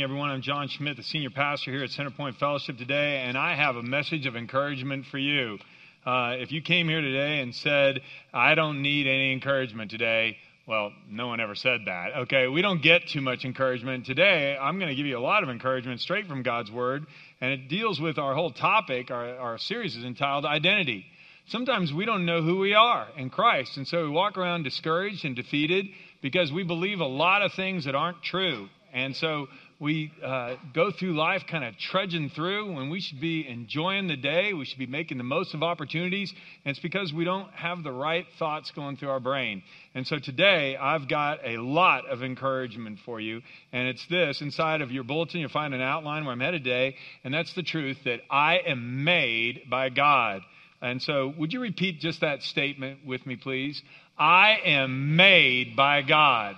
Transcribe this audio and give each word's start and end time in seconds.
morning, 0.00 0.12
everyone. 0.12 0.30
I'm 0.30 0.40
John 0.40 0.68
Schmidt, 0.68 0.96
the 0.96 1.02
senior 1.02 1.28
pastor 1.28 1.72
here 1.72 1.84
at 1.84 1.90
Centerpoint 1.90 2.38
Fellowship 2.38 2.78
today, 2.78 3.18
and 3.18 3.36
I 3.36 3.54
have 3.54 3.76
a 3.76 3.82
message 3.82 4.24
of 4.24 4.34
encouragement 4.34 5.04
for 5.04 5.18
you. 5.18 5.58
Uh, 6.06 6.36
if 6.38 6.52
you 6.52 6.62
came 6.62 6.88
here 6.88 7.02
today 7.02 7.40
and 7.40 7.54
said, 7.54 8.00
I 8.32 8.54
don't 8.54 8.80
need 8.80 9.06
any 9.06 9.30
encouragement 9.30 9.90
today, 9.90 10.38
well, 10.66 10.90
no 11.10 11.26
one 11.26 11.38
ever 11.38 11.54
said 11.54 11.80
that. 11.84 12.16
Okay, 12.20 12.48
we 12.48 12.62
don't 12.62 12.80
get 12.80 13.08
too 13.08 13.20
much 13.20 13.44
encouragement. 13.44 14.06
Today, 14.06 14.56
I'm 14.58 14.78
going 14.78 14.88
to 14.88 14.94
give 14.94 15.04
you 15.04 15.18
a 15.18 15.20
lot 15.20 15.42
of 15.42 15.50
encouragement 15.50 16.00
straight 16.00 16.26
from 16.26 16.42
God's 16.42 16.70
Word, 16.70 17.04
and 17.42 17.52
it 17.52 17.68
deals 17.68 18.00
with 18.00 18.16
our 18.16 18.34
whole 18.34 18.52
topic. 18.52 19.10
Our, 19.10 19.36
our 19.36 19.58
series 19.58 19.96
is 19.96 20.04
entitled 20.04 20.46
Identity. 20.46 21.04
Sometimes 21.48 21.92
we 21.92 22.06
don't 22.06 22.24
know 22.24 22.40
who 22.40 22.58
we 22.58 22.72
are 22.72 23.06
in 23.18 23.28
Christ, 23.28 23.76
and 23.76 23.86
so 23.86 24.04
we 24.04 24.08
walk 24.08 24.38
around 24.38 24.62
discouraged 24.62 25.26
and 25.26 25.36
defeated 25.36 25.88
because 26.22 26.50
we 26.50 26.62
believe 26.62 27.00
a 27.00 27.04
lot 27.06 27.42
of 27.42 27.52
things 27.52 27.84
that 27.84 27.94
aren't 27.94 28.22
true. 28.22 28.68
And 28.92 29.14
so 29.14 29.46
we 29.80 30.12
uh, 30.22 30.56
go 30.74 30.90
through 30.90 31.14
life 31.14 31.44
kind 31.50 31.64
of 31.64 31.74
trudging 31.78 32.28
through 32.28 32.74
when 32.74 32.90
we 32.90 33.00
should 33.00 33.18
be 33.18 33.48
enjoying 33.48 34.08
the 34.08 34.16
day. 34.16 34.52
We 34.52 34.66
should 34.66 34.78
be 34.78 34.86
making 34.86 35.16
the 35.16 35.24
most 35.24 35.54
of 35.54 35.62
opportunities. 35.62 36.30
And 36.64 36.72
it's 36.72 36.80
because 36.80 37.14
we 37.14 37.24
don't 37.24 37.50
have 37.52 37.82
the 37.82 37.90
right 37.90 38.26
thoughts 38.38 38.70
going 38.72 38.98
through 38.98 39.08
our 39.08 39.20
brain. 39.20 39.62
And 39.94 40.06
so 40.06 40.18
today, 40.18 40.76
I've 40.76 41.08
got 41.08 41.38
a 41.46 41.56
lot 41.56 42.06
of 42.10 42.22
encouragement 42.22 42.98
for 43.06 43.20
you. 43.20 43.40
And 43.72 43.88
it's 43.88 44.06
this 44.08 44.42
inside 44.42 44.82
of 44.82 44.90
your 44.90 45.02
bulletin, 45.02 45.40
you'll 45.40 45.48
find 45.48 45.72
an 45.72 45.80
outline 45.80 46.26
where 46.26 46.32
I'm 46.32 46.40
headed 46.40 46.62
today. 46.62 46.96
And 47.24 47.32
that's 47.32 47.54
the 47.54 47.62
truth 47.62 47.96
that 48.04 48.20
I 48.30 48.58
am 48.58 49.02
made 49.02 49.62
by 49.70 49.88
God. 49.88 50.42
And 50.82 51.00
so, 51.00 51.32
would 51.38 51.54
you 51.54 51.60
repeat 51.60 52.00
just 52.00 52.20
that 52.20 52.42
statement 52.42 53.06
with 53.06 53.24
me, 53.24 53.36
please? 53.36 53.82
I 54.18 54.58
am 54.62 55.16
made 55.16 55.74
by 55.74 56.02
God. 56.02 56.56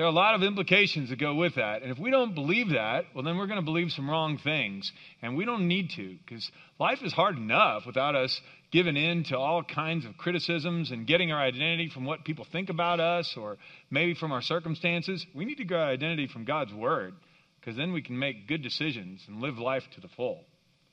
There 0.00 0.06
are 0.06 0.08
a 0.08 0.14
lot 0.14 0.34
of 0.34 0.42
implications 0.42 1.10
that 1.10 1.20
go 1.20 1.34
with 1.34 1.56
that. 1.56 1.82
And 1.82 1.92
if 1.92 1.98
we 1.98 2.10
don't 2.10 2.34
believe 2.34 2.70
that, 2.70 3.04
well, 3.14 3.22
then 3.22 3.36
we're 3.36 3.46
going 3.46 3.60
to 3.60 3.62
believe 3.62 3.90
some 3.90 4.08
wrong 4.08 4.38
things. 4.38 4.90
And 5.20 5.36
we 5.36 5.44
don't 5.44 5.68
need 5.68 5.90
to, 5.96 6.16
because 6.24 6.50
life 6.78 7.00
is 7.04 7.12
hard 7.12 7.36
enough 7.36 7.82
without 7.84 8.16
us 8.16 8.40
giving 8.72 8.96
in 8.96 9.24
to 9.24 9.36
all 9.36 9.62
kinds 9.62 10.06
of 10.06 10.16
criticisms 10.16 10.90
and 10.90 11.06
getting 11.06 11.32
our 11.32 11.38
identity 11.38 11.90
from 11.92 12.06
what 12.06 12.24
people 12.24 12.46
think 12.50 12.70
about 12.70 12.98
us 12.98 13.34
or 13.36 13.58
maybe 13.90 14.14
from 14.14 14.32
our 14.32 14.40
circumstances. 14.40 15.26
We 15.34 15.44
need 15.44 15.56
to 15.56 15.64
get 15.64 15.76
our 15.76 15.90
identity 15.90 16.28
from 16.28 16.46
God's 16.46 16.72
Word, 16.72 17.12
because 17.60 17.76
then 17.76 17.92
we 17.92 18.00
can 18.00 18.18
make 18.18 18.48
good 18.48 18.62
decisions 18.62 19.22
and 19.28 19.42
live 19.42 19.58
life 19.58 19.82
to 19.96 20.00
the 20.00 20.08
full. 20.16 20.40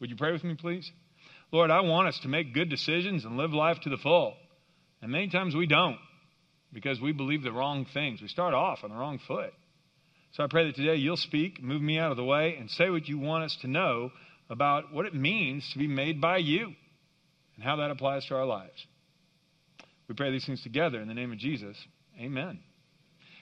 Would 0.02 0.10
you 0.10 0.18
pray 0.18 0.34
with 0.34 0.44
me, 0.44 0.56
please? 0.56 0.92
Lord, 1.54 1.72
I 1.72 1.80
want 1.80 2.10
us 2.10 2.20
to 2.24 2.28
make 2.28 2.54
good 2.54 2.70
decisions 2.70 3.24
and 3.24 3.38
live 3.38 3.54
life 3.54 3.78
to 3.84 3.90
the 3.90 3.96
full. 3.96 4.36
And 5.02 5.14
many 5.14 5.30
times 5.30 5.56
we 5.56 5.66
don't 5.66 5.98
because 6.74 7.00
we 7.00 7.12
believe 7.12 7.44
the 7.44 7.52
wrong 7.52 7.86
things. 7.94 8.22
We 8.22 8.28
start 8.28 8.54
off 8.54 8.80
on 8.84 8.90
the 8.90 8.96
wrong 8.96 9.20
foot. 9.28 9.54
So 10.34 10.44
I 10.44 10.48
pray 10.48 10.66
that 10.66 10.76
today 10.76 10.96
you'll 10.96 11.18
speak, 11.18 11.62
move 11.62 11.82
me 11.82 11.98
out 11.98 12.12
of 12.12 12.18
the 12.18 12.24
way, 12.24 12.56
and 12.60 12.70
say 12.70 12.90
what 12.90 13.08
you 13.08 13.18
want 13.18 13.46
us 13.46 13.58
to 13.62 13.68
know 13.68 14.12
about 14.50 14.94
what 14.94 15.06
it 15.06 15.14
means 15.14 15.70
to 15.74 15.80
be 15.80 15.88
made 15.88 16.22
by 16.22 16.38
you 16.38 16.74
and 17.56 17.64
how 17.64 17.78
that 17.78 17.92
applies 17.92 18.26
to 18.28 18.36
our 18.36 18.46
lives. 18.46 18.86
We 20.08 20.16
pray 20.16 20.32
these 20.32 20.46
things 20.46 20.64
together 20.64 21.02
in 21.02 21.08
the 21.08 21.14
name 21.14 21.32
of 21.32 21.38
Jesus. 21.38 21.76
Amen. 22.20 22.60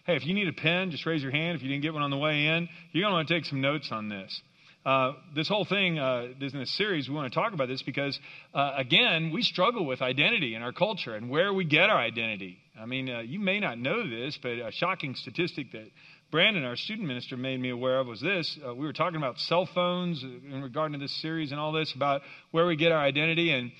Hey, 0.05 0.15
if 0.15 0.25
you 0.25 0.33
need 0.33 0.47
a 0.47 0.53
pen, 0.53 0.91
just 0.91 1.05
raise 1.05 1.21
your 1.21 1.31
hand. 1.31 1.55
If 1.55 1.63
you 1.63 1.69
didn't 1.69 1.83
get 1.83 1.93
one 1.93 2.03
on 2.03 2.11
the 2.11 2.17
way 2.17 2.47
in, 2.47 2.69
you're 2.91 3.03
going 3.03 3.11
to 3.11 3.15
want 3.15 3.27
to 3.27 3.33
take 3.33 3.45
some 3.45 3.61
notes 3.61 3.89
on 3.91 4.09
this. 4.09 4.41
Uh, 4.85 5.13
this 5.33 5.47
whole 5.47 5.65
thing, 5.65 5.97
uh, 5.97 6.27
this, 6.39 6.53
in 6.53 6.59
this 6.59 6.77
series, 6.77 7.09
we 7.09 7.15
want 7.15 7.31
to 7.31 7.33
talk 7.33 7.53
about 7.53 7.67
this 7.67 7.81
because, 7.81 8.19
uh, 8.53 8.73
again, 8.77 9.31
we 9.33 9.41
struggle 9.41 9.83
with 9.83 9.99
identity 9.99 10.53
in 10.53 10.61
our 10.61 10.71
culture 10.71 11.15
and 11.15 11.27
where 11.27 11.51
we 11.51 11.65
get 11.65 11.89
our 11.89 11.97
identity. 11.97 12.59
I 12.79 12.85
mean, 12.85 13.09
uh, 13.09 13.21
you 13.21 13.39
may 13.39 13.59
not 13.59 13.79
know 13.79 14.07
this, 14.07 14.37
but 14.39 14.51
a 14.51 14.71
shocking 14.71 15.15
statistic 15.15 15.71
that 15.71 15.87
Brandon, 16.29 16.63
our 16.65 16.75
student 16.75 17.07
minister, 17.07 17.35
made 17.35 17.59
me 17.59 17.71
aware 17.71 17.99
of 17.99 18.05
was 18.05 18.21
this. 18.21 18.59
Uh, 18.63 18.75
we 18.75 18.85
were 18.85 18.93
talking 18.93 19.17
about 19.17 19.39
cell 19.39 19.67
phones 19.73 20.21
in 20.21 20.61
regard 20.61 20.91
to 20.93 20.99
this 20.99 21.19
series 21.19 21.51
and 21.51 21.59
all 21.59 21.71
this 21.71 21.91
about 21.95 22.21
where 22.51 22.67
we 22.67 22.75
get 22.75 22.91
our 22.91 23.01
identity. 23.01 23.51
And 23.51 23.71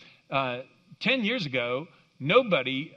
10 1.01 1.23
years 1.23 1.45
ago, 1.45 1.85
nobody 2.19 2.95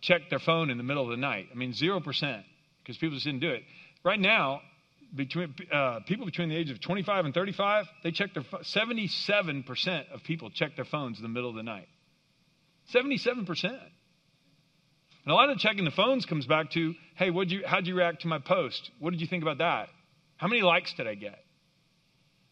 checked 0.00 0.30
their 0.30 0.38
phone 0.38 0.70
in 0.70 0.78
the 0.78 0.84
middle 0.84 1.04
of 1.04 1.10
the 1.10 1.18
night. 1.18 1.48
I 1.52 1.54
mean, 1.54 1.74
0%, 1.74 2.44
because 2.82 2.96
people 2.96 3.16
just 3.16 3.26
didn't 3.26 3.40
do 3.40 3.50
it. 3.50 3.62
Right 4.04 4.20
now, 4.20 4.62
between 5.14 5.54
uh, 5.70 6.00
people 6.06 6.26
between 6.26 6.48
the 6.48 6.56
age 6.56 6.70
of 6.70 6.80
25 6.80 7.26
and 7.26 7.34
35, 7.34 7.86
they 8.02 8.10
check 8.10 8.34
their 8.34 8.42
77% 8.42 10.10
of 10.12 10.22
people 10.22 10.50
check 10.50 10.76
their 10.76 10.84
phones 10.84 11.18
in 11.18 11.22
the 11.22 11.28
middle 11.28 11.50
of 11.50 11.56
the 11.56 11.62
night. 11.62 11.88
77%. 12.94 13.64
And 15.24 15.30
a 15.30 15.34
lot 15.34 15.50
of 15.50 15.58
checking 15.58 15.84
the 15.84 15.90
phones 15.90 16.26
comes 16.26 16.46
back 16.46 16.70
to, 16.72 16.94
hey, 17.14 17.30
what 17.30 17.48
you, 17.48 17.62
how'd 17.64 17.86
you 17.86 17.94
react 17.94 18.22
to 18.22 18.28
my 18.28 18.38
post? 18.38 18.90
What 18.98 19.10
did 19.10 19.20
you 19.20 19.26
think 19.26 19.42
about 19.42 19.58
that? 19.58 19.88
How 20.36 20.48
many 20.48 20.62
likes 20.62 20.92
did 20.94 21.06
I 21.06 21.14
get? 21.14 21.38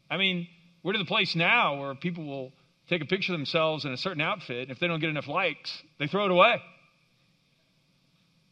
I 0.08 0.18
mean, 0.18 0.46
we're 0.82 0.92
to 0.92 0.98
the 0.98 1.04
place 1.04 1.34
now 1.34 1.80
where 1.80 1.94
people 1.94 2.24
will 2.24 2.52
take 2.88 3.02
a 3.02 3.06
picture 3.06 3.32
of 3.32 3.38
themselves 3.38 3.84
in 3.84 3.92
a 3.92 3.96
certain 3.96 4.20
outfit, 4.20 4.62
and 4.62 4.70
if 4.70 4.78
they 4.78 4.86
don't 4.86 5.00
get 5.00 5.10
enough 5.10 5.28
likes, 5.28 5.82
they 5.98 6.06
throw 6.06 6.26
it 6.26 6.30
away. 6.30 6.56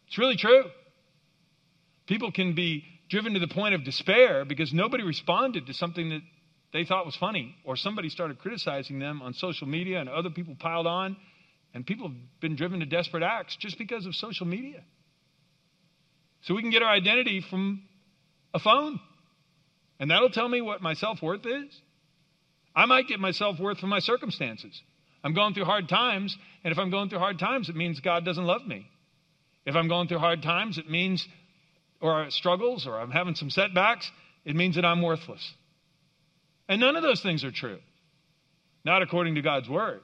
It's 0.09 0.19
really 0.19 0.37
true. 0.37 0.65
People 2.07 2.33
can 2.33 2.55
be 2.55 2.85
driven 3.09 3.35
to 3.35 3.41
the 3.41 3.49
point 3.49 3.75
of 3.75 3.85
despair 3.85 4.45
because 4.45 4.73
nobody 4.73 5.03
responded 5.03 5.67
to 5.67 5.75
something 5.75 6.11
that 6.11 6.21
they 6.73 6.85
thought 6.85 7.07
was 7.07 7.17
funny, 7.17 7.57
or 7.65 7.77
somebody 7.77 8.11
started 8.11 8.39
criticizing 8.39 8.99
them 8.99 9.23
on 9.23 9.33
social 9.33 9.67
media, 9.67 10.01
and 10.01 10.09
other 10.09 10.29
people 10.29 10.55
piled 10.59 10.87
on, 10.87 11.17
and 11.73 11.87
people 11.87 12.09
have 12.09 12.17
been 12.41 12.57
driven 12.57 12.81
to 12.81 12.87
desperate 12.87 13.23
acts 13.23 13.57
just 13.57 13.79
because 13.79 14.05
of 14.05 14.15
social 14.15 14.47
media. 14.47 14.83
So 16.43 16.55
we 16.55 16.61
can 16.63 16.71
get 16.71 16.83
our 16.83 16.93
identity 16.93 17.43
from 17.49 17.83
a 18.53 18.59
phone, 18.59 19.01
and 19.99 20.11
that'll 20.11 20.31
tell 20.31 20.49
me 20.49 20.61
what 20.61 20.83
my 20.83 20.95
self 20.95 21.23
worth 21.23 21.47
is. 21.47 21.81
I 22.77 22.87
might 22.87 23.09
get 23.09 23.19
my 23.19 23.33
self 23.33 23.59
worth 23.59 23.79
from 23.79 23.89
my 23.89 23.99
circumstances. 24.01 24.81
I'm 25.25 25.35
going 25.35 25.55
through 25.55 25.65
hard 25.65 25.89
times, 25.89 26.37
and 26.65 26.73
if 26.73 26.79
I'm 26.79 26.91
going 26.91 27.09
through 27.09 27.19
hard 27.19 27.39
times, 27.39 27.69
it 27.69 27.77
means 27.77 28.01
God 28.01 28.25
doesn't 28.25 28.45
love 28.45 28.67
me. 28.67 28.87
If 29.67 29.75
I'm 29.75 29.89
going 29.89 30.09
through 30.09 30.19
hard 30.19 30.43
times, 30.43 30.79
it 30.79 30.89
means 30.89 31.27
or 32.01 32.31
struggles 32.31 32.87
or 32.87 32.99
I'm 32.99 33.11
having 33.11 33.35
some 33.35 33.51
setbacks, 33.51 34.11
it 34.45 34.57
means 34.57 34.77
that 34.77 34.85
I'm 34.85 35.03
worthless. 35.03 35.55
And 36.69 36.81
none 36.81 36.97
of 36.97 37.03
those 37.03 37.23
things 37.23 37.45
are 37.45 37.51
true, 37.51 37.79
not 38.85 39.03
according 39.03 39.37
to 39.37 39.43
God's 39.43 39.69
word. 39.69 40.01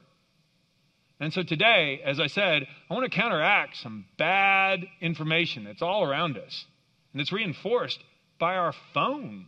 And 1.19 1.31
so 1.31 1.43
today, 1.43 2.01
as 2.03 2.19
I 2.19 2.27
said, 2.27 2.67
I 2.89 2.93
want 2.93 3.09
to 3.09 3.15
counteract 3.15 3.77
some 3.77 4.05
bad 4.17 4.85
information 4.99 5.63
that's 5.63 5.81
all 5.81 6.03
around 6.03 6.37
us. 6.37 6.65
And 7.13 7.21
it's 7.21 7.31
reinforced 7.31 7.99
by 8.37 8.55
our 8.55 8.73
phone. 8.93 9.47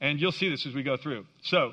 And 0.00 0.20
you'll 0.20 0.32
see 0.32 0.50
this 0.50 0.66
as 0.66 0.74
we 0.74 0.82
go 0.82 0.98
through. 0.98 1.24
So, 1.42 1.72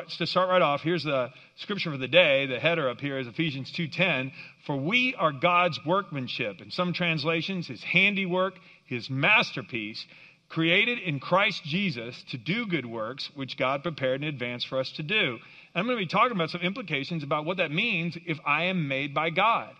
to 0.00 0.26
start 0.26 0.48
right 0.48 0.62
off, 0.62 0.80
here's 0.82 1.04
the 1.04 1.30
scripture 1.56 1.90
for 1.90 1.98
the 1.98 2.08
day. 2.08 2.46
The 2.46 2.58
header 2.58 2.88
up 2.88 3.00
here 3.00 3.18
is 3.18 3.26
Ephesians 3.26 3.70
2:10. 3.72 4.32
For 4.66 4.76
we 4.76 5.14
are 5.14 5.32
God's 5.32 5.78
workmanship. 5.84 6.60
In 6.60 6.70
some 6.70 6.92
translations, 6.92 7.66
His 7.66 7.82
handiwork, 7.82 8.58
His 8.84 9.10
masterpiece, 9.10 10.06
created 10.48 10.98
in 10.98 11.20
Christ 11.20 11.64
Jesus 11.64 12.22
to 12.30 12.38
do 12.38 12.66
good 12.66 12.86
works, 12.86 13.30
which 13.34 13.56
God 13.56 13.82
prepared 13.82 14.22
in 14.22 14.28
advance 14.28 14.64
for 14.64 14.78
us 14.78 14.90
to 14.92 15.02
do. 15.02 15.38
And 15.74 15.80
I'm 15.80 15.86
going 15.86 15.98
to 15.98 16.04
be 16.04 16.06
talking 16.06 16.36
about 16.36 16.50
some 16.50 16.60
implications 16.60 17.22
about 17.22 17.44
what 17.44 17.58
that 17.58 17.70
means 17.70 18.16
if 18.26 18.38
I 18.46 18.64
am 18.64 18.88
made 18.88 19.14
by 19.14 19.30
God. 19.30 19.70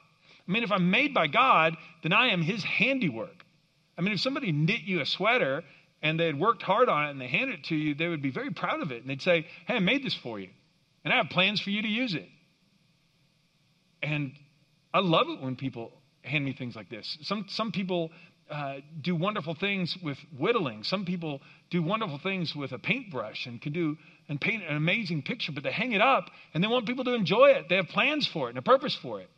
I 0.47 0.53
mean, 0.53 0.63
if 0.63 0.73
I'm 0.73 0.91
made 0.91 1.15
by 1.15 1.27
God, 1.27 1.77
then 2.03 2.13
I 2.13 2.29
am 2.29 2.43
His 2.43 2.65
handiwork. 2.65 3.45
I 3.97 4.03
mean, 4.03 4.13
if 4.13 4.21
somebody 4.21 4.53
knit 4.53 4.83
you 4.83 5.01
a 5.01 5.07
sweater 5.07 5.63
and 6.03 6.19
they 6.19 6.27
had 6.27 6.39
worked 6.39 6.63
hard 6.63 6.89
on 6.89 7.07
it 7.07 7.11
and 7.11 7.21
they 7.21 7.29
handed 7.29 7.61
it 7.61 7.65
to 7.65 7.77
you, 7.77 7.95
they 7.95 8.09
would 8.09 8.23
be 8.23 8.31
very 8.31 8.51
proud 8.51 8.83
of 8.83 8.91
it. 8.91 9.03
And 9.03 9.11
they'd 9.11 9.23
say, 9.23 9.47
Hey, 9.67 9.77
I 9.77 9.79
made 9.79 10.05
this 10.05 10.15
for 10.15 10.39
you. 10.39 10.49
And 11.05 11.13
I 11.13 11.17
have 11.19 11.31
plans 11.31 11.61
for 11.61 11.71
you 11.71 11.83
to 11.83 11.89
use 11.89 12.15
it. 12.15 12.29
And 14.03 14.33
I 14.93 15.01
love 15.01 15.29
it 15.29 15.41
when 15.41 15.57
people 15.57 15.93
hand 16.23 16.45
me 16.45 16.53
things 16.53 16.77
like 16.77 16.89
this. 16.89 17.19
Some, 17.23 17.47
some 17.49 17.73
people 17.73 18.11
uh, 18.51 18.77
do 19.01 19.17
wonderful 19.17 19.55
things 19.55 19.97
with 20.03 20.19
whittling. 20.39 20.85
Some 20.85 21.05
people 21.05 21.41
do 21.71 21.83
wonderful 21.83 22.19
things 22.19 22.55
with 22.55 22.73
a 22.73 22.79
paintbrush 22.79 23.47
and 23.47 23.61
can 23.61 23.73
do 23.73 23.97
and 24.29 24.41
paint 24.41 24.63
an 24.69 24.77
amazing 24.77 25.23
picture, 25.23 25.53
but 25.53 25.63
they 25.63 25.73
hang 25.73 25.93
it 25.93 26.01
up 26.01 26.27
and 26.53 26.63
they 26.63 26.69
want 26.69 26.87
people 26.87 27.05
to 27.05 27.15
enjoy 27.15 27.47
it. 27.51 27.69
They 27.69 27.77
have 27.77 27.89
plans 27.89 28.27
for 28.27 28.49
it 28.49 28.51
and 28.51 28.59
a 28.59 28.63
purpose 28.63 28.95
for 28.95 29.21
it. 29.21 29.31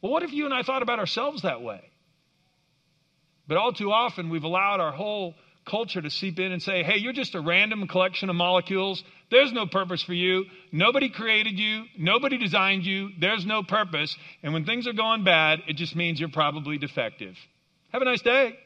Well, 0.00 0.12
what 0.12 0.22
if 0.22 0.32
you 0.32 0.44
and 0.44 0.54
I 0.54 0.62
thought 0.62 0.82
about 0.82 0.98
ourselves 0.98 1.42
that 1.42 1.62
way? 1.62 1.89
But 3.50 3.58
all 3.58 3.72
too 3.72 3.90
often, 3.90 4.30
we've 4.30 4.44
allowed 4.44 4.78
our 4.78 4.92
whole 4.92 5.34
culture 5.68 6.00
to 6.00 6.08
seep 6.08 6.38
in 6.38 6.52
and 6.52 6.62
say, 6.62 6.84
hey, 6.84 6.98
you're 6.98 7.12
just 7.12 7.34
a 7.34 7.40
random 7.40 7.88
collection 7.88 8.30
of 8.30 8.36
molecules. 8.36 9.02
There's 9.28 9.52
no 9.52 9.66
purpose 9.66 10.04
for 10.04 10.14
you. 10.14 10.44
Nobody 10.70 11.08
created 11.08 11.58
you. 11.58 11.86
Nobody 11.98 12.38
designed 12.38 12.86
you. 12.86 13.08
There's 13.18 13.44
no 13.44 13.64
purpose. 13.64 14.16
And 14.44 14.52
when 14.52 14.66
things 14.66 14.86
are 14.86 14.92
going 14.92 15.24
bad, 15.24 15.62
it 15.66 15.76
just 15.76 15.96
means 15.96 16.20
you're 16.20 16.28
probably 16.28 16.78
defective. 16.78 17.36
Have 17.92 18.02
a 18.02 18.04
nice 18.04 18.22
day. 18.22 18.56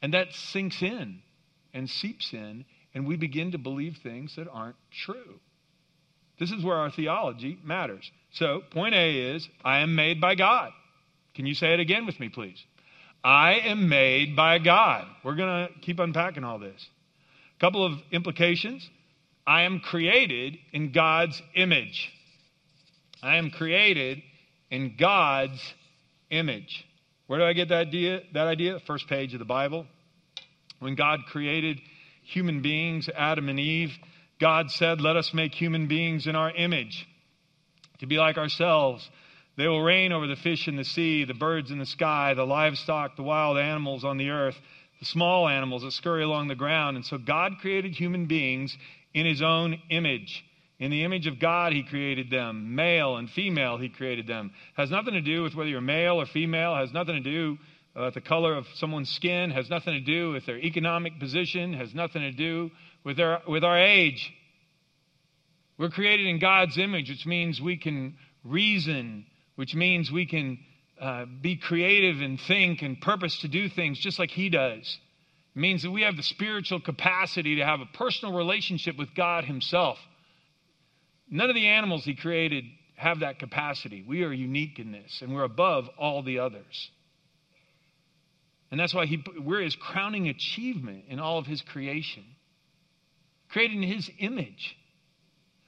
And 0.00 0.14
that 0.14 0.32
sinks 0.32 0.80
in 0.82 1.18
and 1.74 1.90
seeps 1.90 2.32
in, 2.32 2.64
and 2.94 3.08
we 3.08 3.16
begin 3.16 3.50
to 3.50 3.58
believe 3.58 3.96
things 4.04 4.36
that 4.36 4.46
aren't 4.48 4.76
true. 5.04 5.40
This 6.38 6.52
is 6.52 6.62
where 6.62 6.76
our 6.76 6.92
theology 6.92 7.58
matters. 7.64 8.08
So, 8.30 8.60
point 8.70 8.94
A 8.94 9.34
is 9.34 9.48
I 9.64 9.78
am 9.78 9.96
made 9.96 10.20
by 10.20 10.36
God. 10.36 10.70
Can 11.34 11.46
you 11.46 11.54
say 11.54 11.72
it 11.72 11.80
again 11.80 12.06
with 12.06 12.18
me, 12.20 12.28
please? 12.28 12.62
I 13.24 13.54
am 13.64 13.88
made 13.88 14.34
by 14.34 14.58
God. 14.58 15.06
We're 15.24 15.36
going 15.36 15.68
to 15.68 15.80
keep 15.80 15.98
unpacking 15.98 16.44
all 16.44 16.58
this. 16.58 16.86
A 17.56 17.60
couple 17.60 17.84
of 17.84 17.98
implications. 18.10 18.88
I 19.46 19.62
am 19.62 19.80
created 19.80 20.58
in 20.72 20.92
God's 20.92 21.40
image. 21.54 22.10
I 23.22 23.36
am 23.36 23.50
created 23.50 24.22
in 24.70 24.96
God's 24.98 25.60
image. 26.30 26.84
Where 27.26 27.38
do 27.38 27.44
I 27.44 27.52
get 27.52 27.68
that 27.68 27.86
idea? 27.88 28.20
That 28.34 28.46
idea? 28.46 28.78
First 28.86 29.08
page 29.08 29.32
of 29.32 29.38
the 29.38 29.44
Bible. 29.44 29.86
When 30.80 30.96
God 30.96 31.20
created 31.30 31.80
human 32.24 32.62
beings, 32.62 33.08
Adam 33.16 33.48
and 33.48 33.60
Eve, 33.60 33.92
God 34.40 34.70
said, 34.70 35.00
Let 35.00 35.16
us 35.16 35.32
make 35.32 35.54
human 35.54 35.86
beings 35.86 36.26
in 36.26 36.34
our 36.34 36.50
image, 36.50 37.06
to 38.00 38.06
be 38.06 38.16
like 38.16 38.36
ourselves. 38.36 39.08
They 39.56 39.68
will 39.68 39.82
reign 39.82 40.12
over 40.12 40.26
the 40.26 40.36
fish 40.36 40.66
in 40.66 40.76
the 40.76 40.84
sea, 40.84 41.24
the 41.24 41.34
birds 41.34 41.70
in 41.70 41.78
the 41.78 41.86
sky, 41.86 42.34
the 42.34 42.46
livestock, 42.46 43.16
the 43.16 43.22
wild 43.22 43.58
animals 43.58 44.04
on 44.04 44.16
the 44.16 44.30
earth, 44.30 44.56
the 44.98 45.06
small 45.06 45.48
animals 45.48 45.82
that 45.82 45.92
scurry 45.92 46.22
along 46.22 46.48
the 46.48 46.54
ground. 46.54 46.96
And 46.96 47.04
so 47.04 47.18
God 47.18 47.58
created 47.60 47.92
human 47.92 48.26
beings 48.26 48.76
in 49.12 49.26
his 49.26 49.42
own 49.42 49.80
image. 49.90 50.44
In 50.78 50.90
the 50.90 51.04
image 51.04 51.26
of 51.26 51.38
God, 51.38 51.72
he 51.72 51.82
created 51.82 52.30
them. 52.30 52.74
Male 52.74 53.16
and 53.16 53.30
female, 53.30 53.76
he 53.76 53.88
created 53.88 54.26
them. 54.26 54.52
Has 54.74 54.90
nothing 54.90 55.14
to 55.14 55.20
do 55.20 55.42
with 55.42 55.54
whether 55.54 55.68
you're 55.68 55.80
male 55.80 56.20
or 56.20 56.26
female, 56.26 56.74
has 56.74 56.92
nothing 56.92 57.22
to 57.22 57.30
do 57.30 57.58
uh, 57.94 58.04
with 58.06 58.14
the 58.14 58.20
color 58.20 58.54
of 58.54 58.66
someone's 58.74 59.10
skin, 59.10 59.50
has 59.50 59.68
nothing 59.68 59.92
to 59.94 60.00
do 60.00 60.32
with 60.32 60.46
their 60.46 60.58
economic 60.58 61.20
position, 61.20 61.74
has 61.74 61.94
nothing 61.94 62.22
to 62.22 62.32
do 62.32 62.70
with 63.04 63.20
our, 63.20 63.42
with 63.46 63.64
our 63.64 63.78
age. 63.78 64.32
We're 65.78 65.90
created 65.90 66.26
in 66.26 66.38
God's 66.38 66.78
image, 66.78 67.10
which 67.10 67.26
means 67.26 67.60
we 67.60 67.76
can 67.76 68.16
reason, 68.44 69.26
which 69.62 69.76
means 69.76 70.10
we 70.10 70.26
can 70.26 70.58
uh, 71.00 71.24
be 71.40 71.54
creative 71.54 72.20
and 72.20 72.40
think 72.40 72.82
and 72.82 73.00
purpose 73.00 73.38
to 73.42 73.46
do 73.46 73.68
things 73.68 73.96
just 73.96 74.18
like 74.18 74.32
He 74.32 74.48
does. 74.48 74.98
It 75.54 75.60
means 75.60 75.82
that 75.82 75.92
we 75.92 76.02
have 76.02 76.16
the 76.16 76.24
spiritual 76.24 76.80
capacity 76.80 77.54
to 77.54 77.64
have 77.64 77.78
a 77.78 77.86
personal 77.96 78.34
relationship 78.34 78.98
with 78.98 79.14
God 79.14 79.44
Himself. 79.44 79.98
None 81.30 81.48
of 81.48 81.54
the 81.54 81.68
animals 81.68 82.04
He 82.04 82.16
created 82.16 82.64
have 82.96 83.20
that 83.20 83.38
capacity. 83.38 84.04
We 84.04 84.24
are 84.24 84.32
unique 84.32 84.80
in 84.80 84.90
this, 84.90 85.20
and 85.22 85.32
we're 85.32 85.44
above 85.44 85.88
all 85.96 86.24
the 86.24 86.40
others. 86.40 86.90
And 88.72 88.80
that's 88.80 88.92
why 88.92 89.06
he, 89.06 89.22
we're 89.38 89.60
his 89.60 89.76
crowning 89.76 90.26
achievement 90.26 91.04
in 91.08 91.20
all 91.20 91.38
of 91.38 91.46
his 91.46 91.62
creation 91.62 92.24
created 93.48 93.76
in 93.76 93.84
his 93.84 94.10
image. 94.18 94.76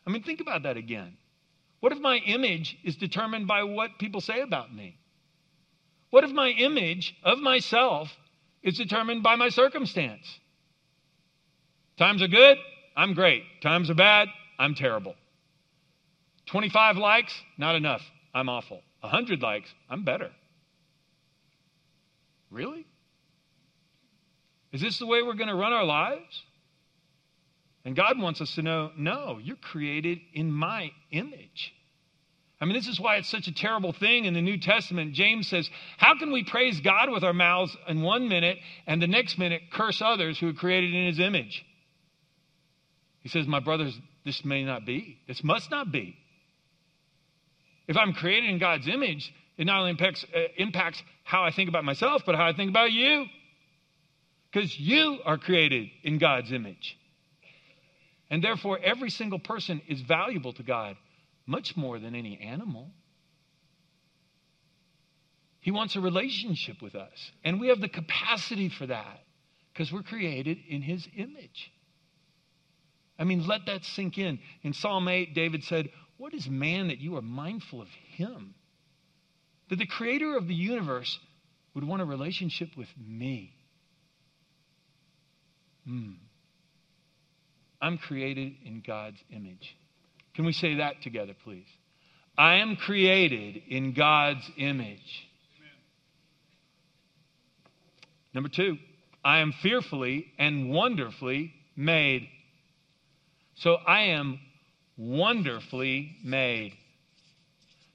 I 0.04 0.10
mean, 0.10 0.24
think 0.24 0.40
about 0.40 0.64
that 0.64 0.76
again. 0.76 1.16
What 1.84 1.92
if 1.92 2.00
my 2.00 2.16
image 2.16 2.78
is 2.82 2.96
determined 2.96 3.46
by 3.46 3.62
what 3.62 3.98
people 3.98 4.22
say 4.22 4.40
about 4.40 4.74
me? 4.74 4.96
What 6.08 6.24
if 6.24 6.30
my 6.30 6.48
image 6.48 7.14
of 7.22 7.40
myself 7.40 8.10
is 8.62 8.78
determined 8.78 9.22
by 9.22 9.36
my 9.36 9.50
circumstance? 9.50 10.40
Times 11.98 12.22
are 12.22 12.28
good, 12.28 12.56
I'm 12.96 13.12
great. 13.12 13.42
Times 13.60 13.90
are 13.90 13.94
bad, 13.94 14.28
I'm 14.58 14.74
terrible. 14.74 15.14
25 16.46 16.96
likes, 16.96 17.34
not 17.58 17.74
enough, 17.74 18.00
I'm 18.34 18.48
awful. 18.48 18.80
100 19.00 19.42
likes, 19.42 19.68
I'm 19.90 20.04
better. 20.04 20.30
Really? 22.50 22.86
Is 24.72 24.80
this 24.80 24.98
the 24.98 25.06
way 25.06 25.20
we're 25.20 25.34
going 25.34 25.50
to 25.50 25.54
run 25.54 25.74
our 25.74 25.84
lives? 25.84 26.44
And 27.84 27.94
God 27.94 28.18
wants 28.18 28.40
us 28.40 28.54
to 28.54 28.62
know 28.62 28.90
no, 28.96 29.38
you're 29.42 29.56
created 29.56 30.18
in 30.32 30.50
my 30.50 30.90
image. 31.10 31.74
I 32.60 32.66
mean, 32.66 32.74
this 32.74 32.86
is 32.86 32.98
why 32.98 33.16
it's 33.16 33.28
such 33.28 33.46
a 33.46 33.52
terrible 33.52 33.92
thing 33.92 34.24
in 34.24 34.32
the 34.32 34.40
New 34.40 34.58
Testament. 34.58 35.12
James 35.12 35.48
says, 35.48 35.68
How 35.98 36.18
can 36.18 36.32
we 36.32 36.44
praise 36.44 36.80
God 36.80 37.10
with 37.10 37.22
our 37.22 37.34
mouths 37.34 37.76
in 37.88 38.00
one 38.00 38.28
minute 38.28 38.58
and 38.86 39.02
the 39.02 39.06
next 39.06 39.38
minute 39.38 39.62
curse 39.70 40.00
others 40.00 40.38
who 40.38 40.48
are 40.48 40.54
created 40.54 40.94
in 40.94 41.06
his 41.06 41.20
image? 41.20 41.64
He 43.20 43.28
says, 43.28 43.46
My 43.46 43.60
brothers, 43.60 43.98
this 44.24 44.44
may 44.44 44.64
not 44.64 44.86
be. 44.86 45.18
This 45.28 45.44
must 45.44 45.70
not 45.70 45.92
be. 45.92 46.16
If 47.86 47.98
I'm 47.98 48.14
created 48.14 48.48
in 48.48 48.58
God's 48.58 48.88
image, 48.88 49.34
it 49.58 49.66
not 49.66 49.80
only 49.80 49.90
impacts, 49.90 50.24
uh, 50.34 50.40
impacts 50.56 51.02
how 51.22 51.44
I 51.44 51.50
think 51.50 51.68
about 51.68 51.84
myself, 51.84 52.22
but 52.24 52.34
how 52.34 52.46
I 52.46 52.54
think 52.54 52.70
about 52.70 52.92
you. 52.92 53.26
Because 54.50 54.78
you 54.78 55.18
are 55.26 55.36
created 55.36 55.88
in 56.02 56.18
God's 56.18 56.52
image. 56.52 56.96
And 58.30 58.42
therefore, 58.42 58.78
every 58.82 59.10
single 59.10 59.38
person 59.38 59.82
is 59.88 60.00
valuable 60.00 60.52
to 60.54 60.62
God, 60.62 60.96
much 61.46 61.76
more 61.76 61.98
than 61.98 62.14
any 62.14 62.40
animal. 62.40 62.90
He 65.60 65.70
wants 65.70 65.96
a 65.96 66.00
relationship 66.00 66.82
with 66.82 66.94
us. 66.94 67.32
And 67.42 67.60
we 67.60 67.68
have 67.68 67.80
the 67.80 67.88
capacity 67.88 68.68
for 68.68 68.86
that 68.86 69.20
because 69.72 69.92
we're 69.92 70.02
created 70.02 70.58
in 70.68 70.82
His 70.82 71.06
image. 71.16 71.72
I 73.18 73.24
mean, 73.24 73.46
let 73.46 73.66
that 73.66 73.84
sink 73.84 74.18
in. 74.18 74.38
In 74.62 74.72
Psalm 74.72 75.08
8, 75.08 75.34
David 75.34 75.64
said, 75.64 75.90
What 76.16 76.34
is 76.34 76.48
man 76.48 76.88
that 76.88 76.98
you 76.98 77.16
are 77.16 77.22
mindful 77.22 77.80
of 77.80 77.88
him? 77.88 78.54
That 79.70 79.78
the 79.78 79.86
creator 79.86 80.36
of 80.36 80.48
the 80.48 80.54
universe 80.54 81.18
would 81.74 81.84
want 81.84 82.02
a 82.02 82.04
relationship 82.04 82.76
with 82.76 82.88
me. 82.98 83.54
Hmm. 85.86 86.12
I'm 87.84 87.98
created 87.98 88.54
in 88.64 88.82
God's 88.84 89.22
image. 89.30 89.76
Can 90.34 90.46
we 90.46 90.54
say 90.54 90.76
that 90.76 91.02
together, 91.02 91.34
please? 91.44 91.66
I 92.38 92.54
am 92.54 92.76
created 92.76 93.60
in 93.68 93.92
God's 93.92 94.50
image. 94.56 95.28
Number 98.32 98.48
two, 98.48 98.78
I 99.22 99.40
am 99.40 99.52
fearfully 99.62 100.28
and 100.38 100.70
wonderfully 100.70 101.52
made. 101.76 102.26
So 103.56 103.74
I 103.74 104.04
am 104.04 104.40
wonderfully 104.96 106.16
made. 106.24 106.72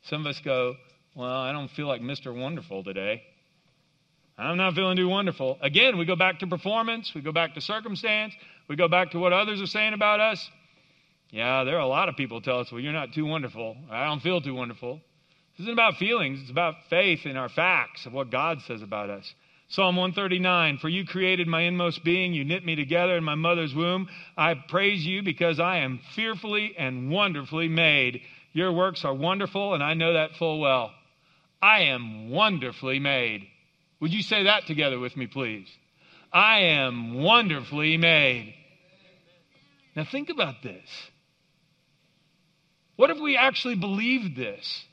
Some 0.04 0.22
of 0.22 0.28
us 0.28 0.40
go, 0.46 0.76
Well, 1.16 1.36
I 1.36 1.52
don't 1.52 1.72
feel 1.72 1.88
like 1.88 2.02
Mr. 2.02 2.32
Wonderful 2.40 2.84
today. 2.84 3.24
I'm 4.38 4.56
not 4.56 4.76
feeling 4.76 4.96
too 4.96 5.10
wonderful. 5.10 5.58
Again, 5.62 5.98
we 5.98 6.06
go 6.06 6.16
back 6.16 6.40
to 6.40 6.48
performance, 6.48 7.12
we 7.16 7.22
go 7.22 7.34
back 7.34 7.56
to 7.56 7.62
circumstance, 7.62 8.34
we 8.70 8.76
go 8.76 8.88
back 8.88 9.12
to 9.12 9.20
what 9.20 9.34
others 9.34 9.62
are 9.62 9.68
saying 9.68 9.94
about 9.94 10.20
us. 10.20 10.50
Yeah, 11.32 11.64
there 11.64 11.76
are 11.76 11.82
a 11.82 11.88
lot 11.88 12.08
of 12.08 12.16
people 12.16 12.40
tell 12.40 12.60
us, 12.60 12.72
well, 12.72 12.80
you're 12.80 12.94
not 12.94 13.14
too 13.14 13.26
wonderful. 13.26 13.76
I 13.92 14.06
don't 14.06 14.22
feel 14.22 14.42
too 14.42 14.56
wonderful. 14.56 15.02
This 15.58 15.66
isn't 15.66 15.74
about 15.74 15.98
feelings, 15.98 16.40
it's 16.42 16.52
about 16.52 16.76
faith 16.90 17.26
in 17.26 17.36
our 17.36 17.50
facts 17.50 18.06
of 18.06 18.14
what 18.14 18.32
God 18.32 18.62
says 18.62 18.82
about 18.82 19.10
us. 19.10 19.34
Psalm 19.70 19.98
139 19.98 20.78
For 20.78 20.90
you 20.90 21.06
created 21.06 21.48
my 21.48 21.62
inmost 21.62 22.04
being, 22.04 22.34
you 22.34 22.46
knit 22.46 22.66
me 22.66 22.76
together 22.76 23.18
in 23.18 23.24
my 23.24 23.36
mother's 23.36 23.76
womb. 23.76 24.08
I 24.38 24.54
praise 24.54 25.06
you 25.06 25.22
because 25.22 25.60
I 25.60 25.80
am 25.80 26.00
fearfully 26.16 26.74
and 26.78 27.12
wonderfully 27.12 27.68
made. 27.68 28.22
Your 28.54 28.72
works 28.72 29.04
are 29.06 29.14
wonderful, 29.14 29.74
and 29.74 29.84
I 29.84 29.94
know 29.94 30.14
that 30.14 30.38
full 30.38 30.60
well. 30.60 30.92
I 31.62 31.82
am 31.82 32.30
wonderfully 32.30 33.00
made. 33.00 33.48
Would 34.00 34.14
you 34.14 34.24
say 34.24 34.44
that 34.44 34.66
together 34.66 34.98
with 34.98 35.16
me, 35.18 35.28
please? 35.28 35.68
I 36.32 36.60
am 36.60 37.22
wonderfully 37.22 37.98
made. 37.98 38.56
Now, 39.96 40.06
think 40.06 40.30
about 40.30 40.62
this. 40.64 40.88
What 42.96 43.10
if 43.10 43.20
we 43.20 43.38
actually 43.38 43.76
believed 43.76 44.36
this? 44.36 44.84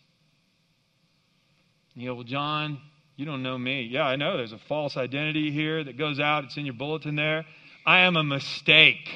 You 1.95 2.11
go, 2.11 2.15
well, 2.15 2.25
John, 2.25 2.79
you 3.17 3.25
don't 3.25 3.43
know 3.43 3.57
me. 3.57 3.83
Yeah, 3.83 4.05
I 4.05 4.17
know 4.17 4.37
there's 4.37 4.53
a 4.53 4.61
false 4.69 4.97
identity 4.97 5.51
here 5.51 5.83
that 5.83 5.97
goes 5.97 6.21
out. 6.21 6.45
It's 6.45 6.57
in 6.57 6.67
your 6.67 6.75
bulletin 6.75 7.17
there. 7.17 7.45
I 7.87 8.01
am 8.01 8.17
a 8.17 8.23
mistake, 8.23 9.09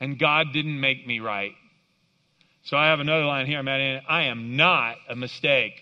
and 0.00 0.18
God 0.18 0.52
didn't 0.52 0.80
make 0.80 1.06
me 1.06 1.20
right. 1.20 1.52
So 2.64 2.76
I 2.76 2.86
have 2.88 3.00
another 3.00 3.24
line 3.24 3.46
here 3.46 3.58
I'm 3.58 3.68
I 4.08 4.24
am 4.24 4.56
not 4.56 4.96
a 5.08 5.16
mistake. 5.16 5.74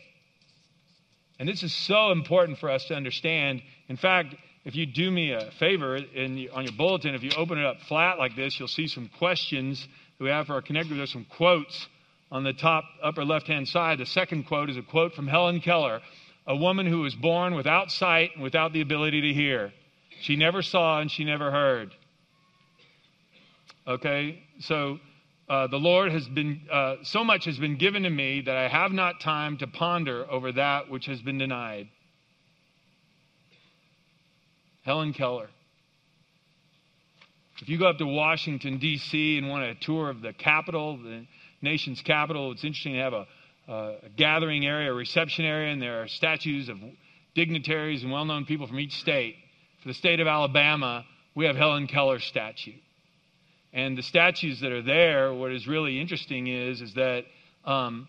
And 1.38 1.49
this 1.49 1.62
is 1.62 1.73
so 1.73 2.12
important 2.12 2.59
for 2.59 2.71
us 2.71 2.85
to 2.87 2.95
understand. 2.95 3.62
In 3.88 3.97
fact, 3.97 4.35
if 4.66 4.75
you 4.75 4.85
do 4.85 5.08
me 5.12 5.30
a 5.30 5.52
favor 5.61 5.94
on 5.94 6.64
your 6.64 6.73
bulletin, 6.76 7.14
if 7.14 7.23
you 7.23 7.30
open 7.37 7.56
it 7.56 7.64
up 7.64 7.76
flat 7.88 8.18
like 8.18 8.35
this, 8.35 8.58
you'll 8.58 8.66
see 8.66 8.88
some 8.88 9.08
questions 9.16 9.87
that 10.18 10.25
we 10.25 10.28
have 10.28 10.49
for 10.49 10.54
our 10.54 10.61
connector. 10.61 10.96
There's 10.96 11.12
some 11.12 11.25
quotes 11.25 11.87
on 12.32 12.42
the 12.42 12.52
top 12.52 12.82
upper 13.00 13.25
left 13.25 13.46
hand 13.46 13.68
side. 13.68 13.99
The 13.99 14.06
second 14.06 14.49
quote 14.49 14.68
is 14.68 14.76
a 14.76 14.82
quote 14.82 15.14
from 15.14 15.28
Helen 15.28 15.61
Keller, 15.61 16.00
a 16.49 16.56
woman 16.56 16.85
who 16.85 17.02
was 17.02 17.14
born 17.14 17.54
without 17.54 17.92
sight 17.92 18.32
and 18.35 18.42
without 18.42 18.73
the 18.73 18.80
ability 18.80 19.20
to 19.20 19.32
hear. 19.32 19.73
She 20.23 20.35
never 20.35 20.62
saw 20.62 21.00
and 21.00 21.12
she 21.12 21.23
never 21.23 21.52
heard. 21.52 21.94
Okay, 23.87 24.42
so 24.58 24.99
uh, 25.49 25.68
the 25.68 25.76
Lord 25.76 26.11
has 26.11 26.26
been, 26.26 26.62
uh, 26.73 26.96
so 27.04 27.23
much 27.23 27.44
has 27.44 27.56
been 27.56 27.76
given 27.76 28.02
to 28.02 28.11
me 28.11 28.40
that 28.40 28.56
I 28.56 28.66
have 28.66 28.90
not 28.90 29.20
time 29.20 29.58
to 29.58 29.68
ponder 29.68 30.28
over 30.28 30.50
that 30.50 30.90
which 30.90 31.06
has 31.06 31.23
been 31.23 31.38
denied. 31.38 31.87
Helen 34.87 35.12
Keller. 35.12 35.49
If 37.61 37.69
you 37.69 37.76
go 37.76 37.88
up 37.88 37.99
to 37.99 38.07
Washington, 38.07 38.78
D.C., 38.78 39.37
and 39.37 39.49
want 39.49 39.64
a 39.64 39.75
tour 39.75 40.09
of 40.11 40.23
the 40.23 40.33
capital, 40.33 40.97
the 40.97 41.26
nation's 41.61 42.00
capital, 42.02 42.52
it's 42.52 42.62
interesting 42.62 42.93
to 42.93 43.00
have 43.00 43.12
a, 43.12 43.26
a 43.66 43.95
gathering 44.16 44.64
area, 44.64 44.93
a 44.93 44.95
reception 44.95 45.45
area, 45.45 45.73
and 45.73 45.83
there 45.83 46.02
are 46.02 46.07
statues 46.07 46.69
of 46.69 46.76
dignitaries 47.35 48.05
and 48.05 48.12
well 48.12 48.25
known 48.25 48.45
people 48.45 48.69
from 48.69 48.78
each 48.78 49.00
state. 49.00 49.35
For 49.83 49.88
the 49.88 49.95
state 49.95 50.21
of 50.21 50.28
Alabama, 50.28 51.05
we 51.35 51.47
have 51.47 51.57
Helen 51.57 51.88
Keller's 51.88 52.23
statue. 52.23 52.78
And 53.73 53.99
the 53.99 54.05
statues 54.05 54.61
that 54.61 54.71
are 54.71 54.83
there, 54.83 55.35
what 55.35 55.50
is 55.50 55.66
really 55.66 56.00
interesting 56.00 56.47
is, 56.47 56.81
is 56.81 56.95
that 56.95 57.25
um, 57.64 58.07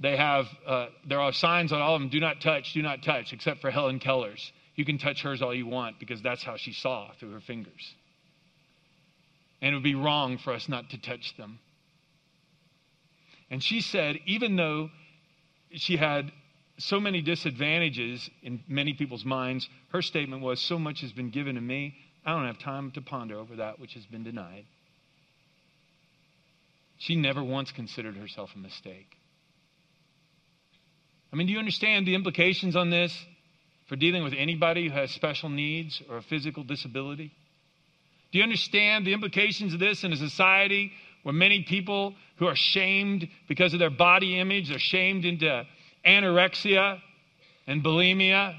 they 0.00 0.16
have, 0.16 0.46
uh, 0.66 0.86
there 1.06 1.20
are 1.20 1.34
signs 1.34 1.74
on 1.74 1.82
all 1.82 1.94
of 1.94 2.00
them 2.00 2.08
do 2.08 2.20
not 2.20 2.40
touch, 2.40 2.72
do 2.72 2.80
not 2.80 3.02
touch, 3.02 3.34
except 3.34 3.60
for 3.60 3.70
Helen 3.70 3.98
Keller's. 3.98 4.50
You 4.80 4.86
can 4.86 4.96
touch 4.96 5.20
hers 5.20 5.42
all 5.42 5.54
you 5.54 5.66
want 5.66 6.00
because 6.00 6.22
that's 6.22 6.42
how 6.42 6.56
she 6.56 6.72
saw 6.72 7.10
through 7.20 7.32
her 7.32 7.40
fingers. 7.40 7.94
And 9.60 9.72
it 9.72 9.74
would 9.74 9.84
be 9.84 9.94
wrong 9.94 10.38
for 10.38 10.54
us 10.54 10.70
not 10.70 10.88
to 10.88 10.98
touch 10.98 11.36
them. 11.36 11.58
And 13.50 13.62
she 13.62 13.82
said, 13.82 14.16
even 14.24 14.56
though 14.56 14.88
she 15.72 15.98
had 15.98 16.32
so 16.78 16.98
many 16.98 17.20
disadvantages 17.20 18.30
in 18.42 18.62
many 18.68 18.94
people's 18.94 19.22
minds, 19.22 19.68
her 19.92 20.00
statement 20.00 20.40
was, 20.40 20.62
So 20.62 20.78
much 20.78 21.02
has 21.02 21.12
been 21.12 21.28
given 21.28 21.56
to 21.56 21.60
me, 21.60 21.94
I 22.24 22.34
don't 22.34 22.46
have 22.46 22.58
time 22.58 22.90
to 22.92 23.02
ponder 23.02 23.36
over 23.36 23.56
that 23.56 23.78
which 23.78 23.92
has 23.92 24.06
been 24.06 24.24
denied. 24.24 24.64
She 26.96 27.16
never 27.16 27.44
once 27.44 27.70
considered 27.70 28.16
herself 28.16 28.52
a 28.54 28.58
mistake. 28.58 29.14
I 31.30 31.36
mean, 31.36 31.48
do 31.48 31.52
you 31.52 31.58
understand 31.58 32.06
the 32.06 32.14
implications 32.14 32.76
on 32.76 32.88
this 32.88 33.14
for 33.90 33.96
dealing 33.96 34.22
with 34.22 34.34
anybody 34.38 34.88
who 34.88 34.94
has 34.94 35.10
special 35.10 35.48
needs 35.48 36.00
or 36.08 36.18
a 36.18 36.22
physical 36.22 36.62
disability? 36.62 37.32
Do 38.30 38.38
you 38.38 38.44
understand 38.44 39.04
the 39.04 39.12
implications 39.12 39.74
of 39.74 39.80
this 39.80 40.04
in 40.04 40.12
a 40.12 40.16
society 40.16 40.92
where 41.24 41.32
many 41.32 41.64
people 41.64 42.14
who 42.36 42.46
are 42.46 42.54
shamed 42.54 43.28
because 43.48 43.72
of 43.72 43.80
their 43.80 43.90
body 43.90 44.38
image, 44.38 44.68
they're 44.68 44.78
shamed 44.78 45.24
into 45.24 45.66
anorexia 46.06 47.00
and 47.66 47.82
bulimia 47.82 48.54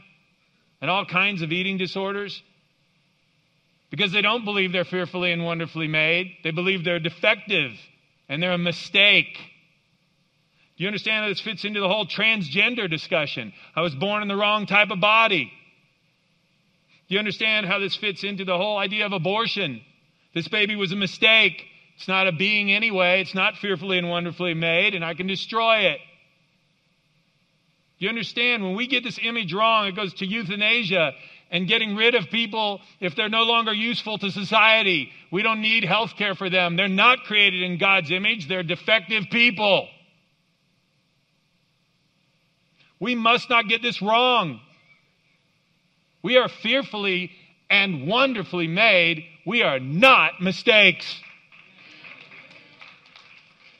and 0.81 0.91
all 0.91 1.05
kinds 1.05 1.41
of 1.41 1.53
eating 1.53 1.77
disorders? 1.77 2.43
Because 3.89 4.11
they 4.11 4.21
don't 4.21 4.43
believe 4.43 4.73
they're 4.73 4.83
fearfully 4.83 5.31
and 5.31 5.45
wonderfully 5.45 5.87
made. 5.87 6.35
They 6.43 6.51
believe 6.51 6.83
they're 6.83 6.99
defective 6.99 7.71
and 8.27 8.43
they're 8.43 8.51
a 8.51 8.57
mistake. 8.57 9.37
Do 10.77 10.83
you 10.83 10.87
understand 10.87 11.23
how 11.23 11.29
this 11.29 11.41
fits 11.41 11.65
into 11.65 11.79
the 11.79 11.87
whole 11.87 12.05
transgender 12.05 12.89
discussion? 12.89 13.53
I 13.75 13.81
was 13.81 13.93
born 13.95 14.21
in 14.21 14.27
the 14.27 14.35
wrong 14.35 14.65
type 14.65 14.89
of 14.89 14.99
body. 14.99 15.51
Do 17.07 17.15
you 17.15 17.19
understand 17.19 17.65
how 17.65 17.79
this 17.79 17.95
fits 17.95 18.23
into 18.23 18.45
the 18.45 18.57
whole 18.57 18.77
idea 18.77 19.05
of 19.05 19.11
abortion? 19.11 19.81
This 20.33 20.47
baby 20.47 20.75
was 20.75 20.91
a 20.91 20.95
mistake. 20.95 21.65
It's 21.97 22.07
not 22.07 22.27
a 22.27 22.31
being 22.31 22.71
anyway. 22.71 23.21
It's 23.21 23.35
not 23.35 23.57
fearfully 23.57 23.97
and 23.97 24.09
wonderfully 24.09 24.53
made, 24.53 24.95
and 24.95 25.03
I 25.03 25.13
can 25.13 25.27
destroy 25.27 25.91
it. 25.91 25.99
Do 27.99 28.05
you 28.05 28.09
understand? 28.09 28.63
When 28.63 28.75
we 28.75 28.87
get 28.87 29.03
this 29.03 29.19
image 29.21 29.53
wrong, 29.53 29.87
it 29.87 29.95
goes 29.95 30.13
to 30.15 30.25
euthanasia 30.25 31.11
and 31.51 31.67
getting 31.67 31.95
rid 31.95 32.15
of 32.15 32.29
people 32.29 32.81
if 32.99 33.15
they're 33.15 33.29
no 33.29 33.43
longer 33.43 33.73
useful 33.73 34.17
to 34.17 34.31
society. 34.31 35.11
We 35.31 35.43
don't 35.43 35.61
need 35.61 35.83
health 35.83 36.15
care 36.17 36.33
for 36.33 36.49
them. 36.49 36.77
They're 36.77 36.87
not 36.87 37.25
created 37.25 37.61
in 37.61 37.77
God's 37.77 38.09
image, 38.09 38.47
they're 38.47 38.63
defective 38.63 39.25
people. 39.29 39.87
We 43.01 43.15
must 43.15 43.49
not 43.49 43.67
get 43.67 43.81
this 43.81 43.99
wrong. 43.99 44.61
We 46.21 46.37
are 46.37 46.47
fearfully 46.47 47.31
and 47.67 48.07
wonderfully 48.07 48.67
made. 48.67 49.25
We 49.43 49.63
are 49.63 49.79
not 49.79 50.39
mistakes. 50.39 51.19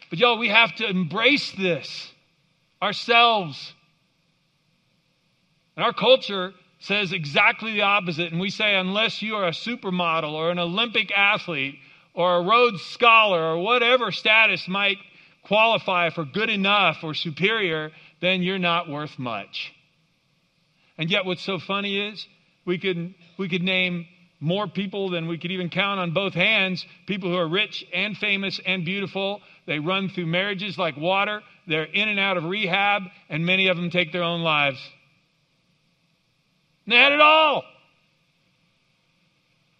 But, 0.10 0.18
y'all, 0.18 0.40
we 0.40 0.50
have 0.50 0.76
to 0.78 0.90
embrace 0.90 1.52
this 1.52 2.12
ourselves. 2.82 3.74
And 5.76 5.86
our 5.86 5.94
culture 5.94 6.54
says 6.80 7.14
exactly 7.14 7.74
the 7.74 7.84
opposite. 7.84 8.32
And 8.32 8.42
we 8.42 8.50
say, 8.50 8.76
unless 8.76 9.22
you 9.22 9.36
are 9.36 9.48
a 9.48 9.52
supermodel 9.52 10.34
or 10.34 10.50
an 10.50 10.58
Olympic 10.58 11.12
athlete 11.16 11.76
or 12.16 12.38
a 12.38 12.42
Rhodes 12.42 12.82
Scholar 12.82 13.40
or 13.40 13.60
whatever 13.60 14.12
status 14.12 14.68
might 14.68 14.98
qualify 15.44 16.10
for 16.10 16.26
good 16.26 16.50
enough 16.50 17.04
or 17.04 17.14
superior, 17.14 17.92
then 18.22 18.44
you're 18.44 18.60
not 18.60 18.90
worth 18.90 19.20
much. 19.20 19.74
And 20.98 21.10
yet, 21.10 21.26
what's 21.26 21.42
so 21.42 21.60
funny 21.60 22.10
is 22.10 22.26
we 22.66 22.78
could, 22.78 23.14
we 23.38 23.50
could 23.50 23.64
name 23.64 24.06
more 24.40 24.68
people 24.68 25.10
than 25.10 25.28
we 25.28 25.38
could 25.38 25.52
even 25.52 25.70
count 25.70 26.00
on 26.00 26.14
both 26.14 26.34
hands 26.34 26.86
people 27.08 27.30
who 27.30 27.38
are 27.38 27.48
rich 27.48 27.86
and 27.94 28.18
famous 28.18 28.60
and 28.66 28.86
beautiful. 28.86 29.42
They 29.68 29.80
run 29.80 30.10
through 30.10 30.26
marriages 30.26 30.78
like 30.78 30.98
water, 30.98 31.42
they're 31.68 31.84
in 31.84 32.10
and 32.10 32.20
out 32.20 32.38
of 32.38 32.44
rehab, 32.44 33.04
and 33.30 33.46
many 33.46 33.68
of 33.68 33.78
them 33.78 33.90
take 33.90 34.12
their 34.12 34.24
own 34.24 34.42
lives. 34.42 34.80
They 36.88 36.96
had 36.98 37.12
it 37.12 37.22
all. 37.22 37.64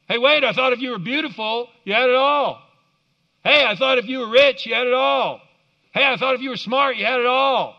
Hey, 0.08 0.18
wait, 0.18 0.44
I 0.44 0.54
thought 0.54 0.74
if 0.74 0.80
you 0.80 0.92
were 0.92 1.00
beautiful, 1.00 1.70
you 1.84 1.94
had 1.94 2.10
it 2.10 2.16
all. 2.16 2.62
Hey, 3.44 3.66
I 3.66 3.76
thought 3.76 3.98
if 3.98 4.06
you 4.06 4.20
were 4.20 4.30
rich, 4.30 4.66
you 4.66 4.76
had 4.76 4.86
it 4.86 4.94
all. 4.94 5.42
Hey, 5.94 6.06
I 6.06 6.18
thought 6.18 6.36
if 6.36 6.42
you 6.42 6.52
were 6.52 6.58
smart, 6.58 6.98
you 6.98 7.06
had 7.06 7.20
it 7.20 7.26
all. 7.26 7.76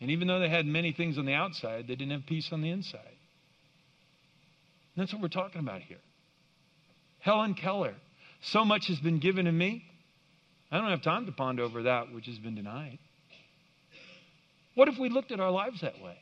And 0.00 0.10
even 0.10 0.28
though 0.28 0.38
they 0.38 0.48
had 0.48 0.66
many 0.66 0.92
things 0.92 1.18
on 1.18 1.26
the 1.26 1.34
outside, 1.34 1.86
they 1.88 1.96
didn't 1.96 2.12
have 2.12 2.26
peace 2.26 2.52
on 2.52 2.62
the 2.62 2.70
inside. 2.70 3.00
And 4.94 5.02
that's 5.02 5.12
what 5.12 5.22
we're 5.22 5.28
talking 5.28 5.60
about 5.60 5.80
here. 5.82 5.98
Helen 7.20 7.54
Keller, 7.54 7.94
so 8.40 8.64
much 8.64 8.86
has 8.88 9.00
been 9.00 9.18
given 9.18 9.46
to 9.46 9.52
me. 9.52 9.84
I 10.70 10.78
don't 10.78 10.90
have 10.90 11.02
time 11.02 11.26
to 11.26 11.32
ponder 11.32 11.62
over 11.62 11.84
that 11.84 12.12
which 12.12 12.26
has 12.26 12.38
been 12.38 12.54
denied. 12.54 12.98
What 14.74 14.88
if 14.88 14.98
we 14.98 15.08
looked 15.08 15.32
at 15.32 15.40
our 15.40 15.50
lives 15.50 15.80
that 15.80 16.00
way? 16.00 16.18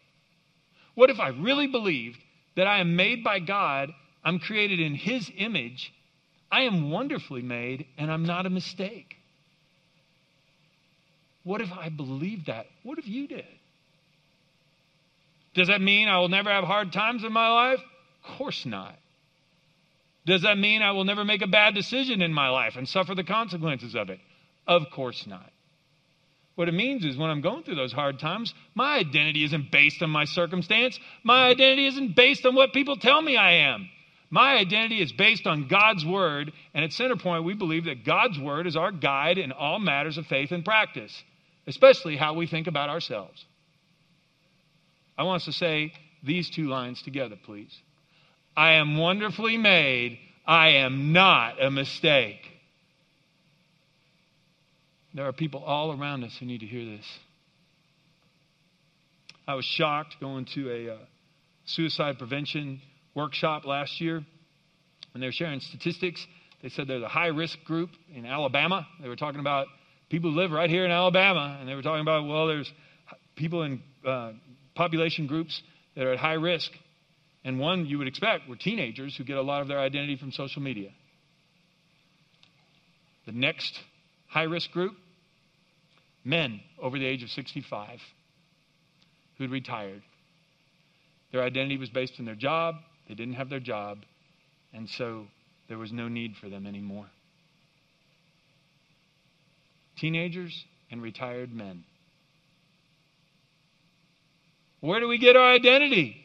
What 0.94 1.10
if 1.10 1.20
I 1.20 1.28
really 1.28 1.66
believed 1.66 2.18
that 2.56 2.66
I 2.66 2.78
am 2.78 2.96
made 2.96 3.22
by 3.22 3.38
God, 3.38 3.90
I'm 4.24 4.38
created 4.38 4.80
in 4.80 4.94
His 4.94 5.30
image, 5.36 5.92
I 6.50 6.62
am 6.62 6.90
wonderfully 6.90 7.42
made, 7.42 7.86
and 7.98 8.10
I'm 8.10 8.24
not 8.24 8.46
a 8.46 8.50
mistake? 8.50 9.16
What 11.44 11.60
if 11.60 11.70
I 11.70 11.90
believed 11.90 12.46
that? 12.46 12.66
What 12.82 12.98
if 12.98 13.06
you 13.06 13.28
did? 13.28 13.44
Does 15.56 15.68
that 15.68 15.80
mean 15.80 16.06
I 16.06 16.18
will 16.18 16.28
never 16.28 16.50
have 16.50 16.64
hard 16.64 16.92
times 16.92 17.24
in 17.24 17.32
my 17.32 17.48
life? 17.48 17.80
Of 17.80 18.36
course 18.36 18.66
not. 18.66 18.94
Does 20.26 20.42
that 20.42 20.58
mean 20.58 20.82
I 20.82 20.92
will 20.92 21.04
never 21.04 21.24
make 21.24 21.40
a 21.40 21.46
bad 21.46 21.74
decision 21.74 22.20
in 22.20 22.32
my 22.32 22.50
life 22.50 22.76
and 22.76 22.86
suffer 22.86 23.14
the 23.14 23.24
consequences 23.24 23.94
of 23.94 24.10
it? 24.10 24.20
Of 24.66 24.90
course 24.92 25.26
not. 25.26 25.50
What 26.56 26.68
it 26.68 26.74
means 26.74 27.06
is 27.06 27.16
when 27.16 27.30
I'm 27.30 27.40
going 27.40 27.62
through 27.62 27.76
those 27.76 27.92
hard 27.92 28.18
times, 28.18 28.52
my 28.74 28.98
identity 28.98 29.44
isn't 29.44 29.70
based 29.70 30.02
on 30.02 30.10
my 30.10 30.26
circumstance. 30.26 31.00
My 31.24 31.48
identity 31.48 31.86
isn't 31.86 32.14
based 32.14 32.44
on 32.44 32.54
what 32.54 32.74
people 32.74 32.96
tell 32.96 33.22
me 33.22 33.38
I 33.38 33.52
am. 33.52 33.88
My 34.28 34.56
identity 34.56 35.00
is 35.00 35.12
based 35.12 35.46
on 35.46 35.68
God's 35.68 36.04
Word, 36.04 36.52
and 36.74 36.84
at 36.84 36.90
Centerpoint, 36.90 37.44
we 37.44 37.54
believe 37.54 37.84
that 37.84 38.04
God's 38.04 38.38
Word 38.38 38.66
is 38.66 38.76
our 38.76 38.92
guide 38.92 39.38
in 39.38 39.52
all 39.52 39.78
matters 39.78 40.18
of 40.18 40.26
faith 40.26 40.50
and 40.50 40.64
practice, 40.64 41.22
especially 41.66 42.16
how 42.16 42.34
we 42.34 42.46
think 42.46 42.66
about 42.66 42.90
ourselves. 42.90 43.46
I 45.18 45.22
want 45.24 45.42
us 45.42 45.46
to 45.46 45.52
say 45.52 45.92
these 46.22 46.50
two 46.50 46.68
lines 46.68 47.00
together, 47.02 47.36
please. 47.44 47.74
I 48.56 48.74
am 48.74 48.96
wonderfully 48.96 49.56
made. 49.56 50.18
I 50.46 50.68
am 50.68 51.12
not 51.12 51.62
a 51.62 51.70
mistake. 51.70 52.40
There 55.14 55.26
are 55.26 55.32
people 55.32 55.62
all 55.64 55.98
around 55.98 56.24
us 56.24 56.36
who 56.38 56.46
need 56.46 56.60
to 56.60 56.66
hear 56.66 56.84
this. 56.84 57.06
I 59.48 59.54
was 59.54 59.64
shocked 59.64 60.16
going 60.20 60.46
to 60.54 60.70
a 60.70 60.94
uh, 60.94 60.98
suicide 61.64 62.18
prevention 62.18 62.80
workshop 63.14 63.64
last 63.64 64.00
year, 64.00 64.22
and 65.14 65.22
they 65.22 65.26
were 65.26 65.32
sharing 65.32 65.60
statistics. 65.60 66.24
They 66.62 66.68
said 66.68 66.88
there's 66.88 67.02
a 67.02 67.08
high 67.08 67.28
risk 67.28 67.62
group 67.64 67.90
in 68.14 68.26
Alabama. 68.26 68.86
They 69.00 69.08
were 69.08 69.16
talking 69.16 69.40
about 69.40 69.68
people 70.10 70.32
who 70.32 70.36
live 70.36 70.50
right 70.50 70.68
here 70.68 70.84
in 70.84 70.90
Alabama, 70.90 71.56
and 71.60 71.68
they 71.68 71.74
were 71.74 71.82
talking 71.82 72.02
about, 72.02 72.26
well, 72.26 72.46
there's 72.46 72.70
people 73.36 73.62
in 73.62 73.80
uh, 74.04 74.32
population 74.76 75.26
groups 75.26 75.60
that 75.96 76.04
are 76.04 76.12
at 76.12 76.18
high 76.18 76.34
risk. 76.34 76.70
And 77.44 77.58
one 77.58 77.86
you 77.86 77.98
would 77.98 78.08
expect 78.08 78.48
were 78.48 78.56
teenagers 78.56 79.16
who 79.16 79.24
get 79.24 79.36
a 79.36 79.42
lot 79.42 79.62
of 79.62 79.68
their 79.68 79.80
identity 79.80 80.16
from 80.16 80.32
social 80.32 80.62
media. 80.62 80.90
The 83.24 83.32
next 83.32 83.78
high 84.28 84.44
risk 84.44 84.70
group 84.70 84.92
men 86.24 86.60
over 86.80 86.98
the 86.98 87.06
age 87.06 87.22
of 87.22 87.30
65 87.30 88.00
who'd 89.38 89.50
retired. 89.50 90.02
Their 91.32 91.42
identity 91.42 91.76
was 91.76 91.90
based 91.90 92.14
on 92.18 92.24
their 92.24 92.34
job, 92.34 92.76
they 93.08 93.14
didn't 93.14 93.34
have 93.34 93.50
their 93.50 93.60
job, 93.60 93.98
and 94.72 94.88
so 94.88 95.26
there 95.68 95.78
was 95.78 95.92
no 95.92 96.08
need 96.08 96.36
for 96.40 96.48
them 96.48 96.66
anymore. 96.66 97.06
Teenagers 99.96 100.64
and 100.90 101.02
retired 101.02 101.52
men. 101.52 101.84
Where 104.86 105.00
do 105.00 105.08
we 105.08 105.18
get 105.18 105.34
our 105.34 105.52
identity? 105.52 106.16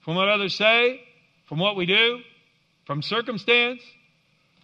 From 0.00 0.16
what 0.16 0.28
others 0.28 0.56
say? 0.56 1.00
From 1.48 1.60
what 1.60 1.76
we 1.76 1.86
do? 1.86 2.18
From 2.84 3.00
circumstance? 3.00 3.80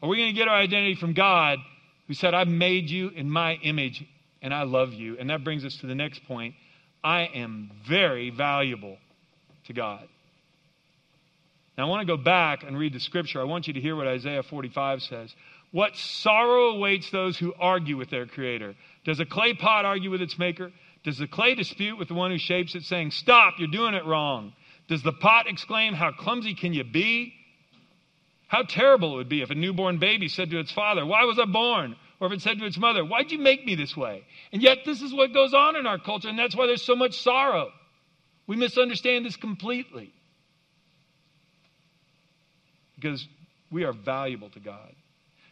Are 0.02 0.08
we 0.08 0.16
going 0.16 0.34
to 0.34 0.36
get 0.36 0.48
our 0.48 0.56
identity 0.56 0.96
from 0.96 1.12
God 1.12 1.60
who 2.08 2.14
said, 2.14 2.34
I've 2.34 2.48
made 2.48 2.90
you 2.90 3.10
in 3.10 3.30
my 3.30 3.54
image 3.62 4.04
and 4.42 4.52
I 4.52 4.64
love 4.64 4.92
you? 4.92 5.18
And 5.20 5.30
that 5.30 5.44
brings 5.44 5.64
us 5.64 5.76
to 5.76 5.86
the 5.86 5.94
next 5.94 6.24
point. 6.24 6.56
I 7.04 7.26
am 7.32 7.70
very 7.86 8.30
valuable 8.30 8.96
to 9.66 9.72
God. 9.72 10.08
Now, 11.76 11.86
I 11.86 11.88
want 11.88 12.00
to 12.00 12.16
go 12.16 12.20
back 12.20 12.64
and 12.64 12.76
read 12.76 12.92
the 12.92 12.98
scripture. 12.98 13.40
I 13.40 13.44
want 13.44 13.68
you 13.68 13.74
to 13.74 13.80
hear 13.80 13.94
what 13.94 14.08
Isaiah 14.08 14.42
45 14.42 15.00
says. 15.02 15.32
What 15.70 15.96
sorrow 15.96 16.70
awaits 16.70 17.12
those 17.12 17.38
who 17.38 17.54
argue 17.56 17.96
with 17.96 18.10
their 18.10 18.26
creator. 18.26 18.74
Does 19.04 19.20
a 19.20 19.24
clay 19.24 19.54
pot 19.54 19.84
argue 19.84 20.10
with 20.10 20.22
its 20.22 20.36
maker? 20.40 20.72
Does 21.08 21.16
the 21.16 21.26
clay 21.26 21.54
dispute 21.54 21.96
with 21.96 22.08
the 22.08 22.14
one 22.14 22.30
who 22.30 22.36
shapes 22.36 22.74
it, 22.74 22.82
saying, 22.82 23.12
Stop, 23.12 23.54
you're 23.56 23.66
doing 23.66 23.94
it 23.94 24.04
wrong? 24.04 24.52
Does 24.88 25.02
the 25.02 25.10
pot 25.10 25.48
exclaim, 25.48 25.94
How 25.94 26.12
clumsy 26.12 26.52
can 26.52 26.74
you 26.74 26.84
be? 26.84 27.32
How 28.46 28.62
terrible 28.62 29.14
it 29.14 29.16
would 29.16 29.28
be 29.30 29.40
if 29.40 29.48
a 29.48 29.54
newborn 29.54 29.96
baby 29.96 30.28
said 30.28 30.50
to 30.50 30.58
its 30.58 30.70
father, 30.70 31.06
Why 31.06 31.24
was 31.24 31.38
I 31.38 31.46
born? 31.46 31.96
Or 32.20 32.26
if 32.26 32.34
it 32.34 32.42
said 32.42 32.58
to 32.58 32.66
its 32.66 32.76
mother, 32.76 33.06
Why'd 33.06 33.32
you 33.32 33.38
make 33.38 33.64
me 33.64 33.74
this 33.74 33.96
way? 33.96 34.22
And 34.52 34.60
yet, 34.60 34.80
this 34.84 35.00
is 35.00 35.14
what 35.14 35.32
goes 35.32 35.54
on 35.54 35.76
in 35.76 35.86
our 35.86 35.96
culture, 35.96 36.28
and 36.28 36.38
that's 36.38 36.54
why 36.54 36.66
there's 36.66 36.84
so 36.84 36.94
much 36.94 37.18
sorrow. 37.22 37.70
We 38.46 38.56
misunderstand 38.56 39.24
this 39.24 39.36
completely 39.36 40.12
because 42.96 43.26
we 43.70 43.84
are 43.84 43.94
valuable 43.94 44.50
to 44.50 44.60
God. 44.60 44.94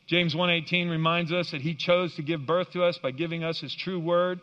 James 0.06 0.34
1:18 0.34 0.90
reminds 0.90 1.32
us 1.32 1.52
that 1.52 1.62
he 1.62 1.74
chose 1.74 2.14
to 2.16 2.22
give 2.22 2.44
birth 2.44 2.72
to 2.72 2.84
us 2.84 2.98
by 2.98 3.10
giving 3.10 3.42
us 3.42 3.58
his 3.58 3.74
true 3.74 3.98
word, 3.98 4.38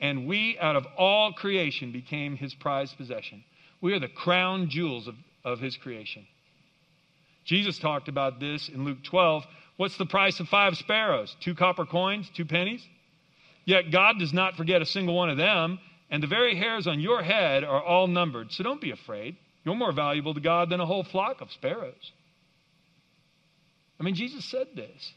and 0.00 0.26
we 0.26 0.58
out 0.60 0.76
of 0.76 0.86
all 0.96 1.32
creation 1.32 1.92
became 1.92 2.36
his 2.36 2.54
prized 2.54 2.96
possession. 2.96 3.44
We 3.80 3.92
are 3.94 4.00
the 4.00 4.08
crown 4.08 4.68
jewels 4.70 5.08
of, 5.08 5.14
of 5.44 5.60
his 5.60 5.76
creation. 5.76 6.26
Jesus 7.44 7.78
talked 7.78 8.08
about 8.08 8.40
this 8.40 8.68
in 8.68 8.84
Luke 8.84 9.02
12. 9.04 9.44
What's 9.76 9.96
the 9.96 10.06
price 10.06 10.38
of 10.40 10.48
five 10.48 10.76
sparrows? 10.76 11.34
Two 11.40 11.54
copper 11.54 11.86
coins, 11.86 12.30
two 12.34 12.44
pennies? 12.44 12.86
Yet 13.64 13.90
God 13.90 14.18
does 14.18 14.32
not 14.32 14.56
forget 14.56 14.82
a 14.82 14.86
single 14.86 15.14
one 15.14 15.30
of 15.30 15.36
them, 15.36 15.78
and 16.10 16.22
the 16.22 16.26
very 16.26 16.56
hairs 16.56 16.86
on 16.86 17.00
your 17.00 17.22
head 17.22 17.64
are 17.64 17.82
all 17.82 18.06
numbered. 18.06 18.52
So 18.52 18.64
don't 18.64 18.80
be 18.80 18.90
afraid. 18.90 19.36
You're 19.64 19.74
more 19.74 19.92
valuable 19.92 20.34
to 20.34 20.40
God 20.40 20.70
than 20.70 20.80
a 20.80 20.86
whole 20.86 21.04
flock 21.04 21.40
of 21.40 21.52
sparrows. 21.52 22.12
I 24.00 24.04
mean, 24.04 24.14
Jesus 24.14 24.44
said 24.44 24.68
this. 24.74 25.12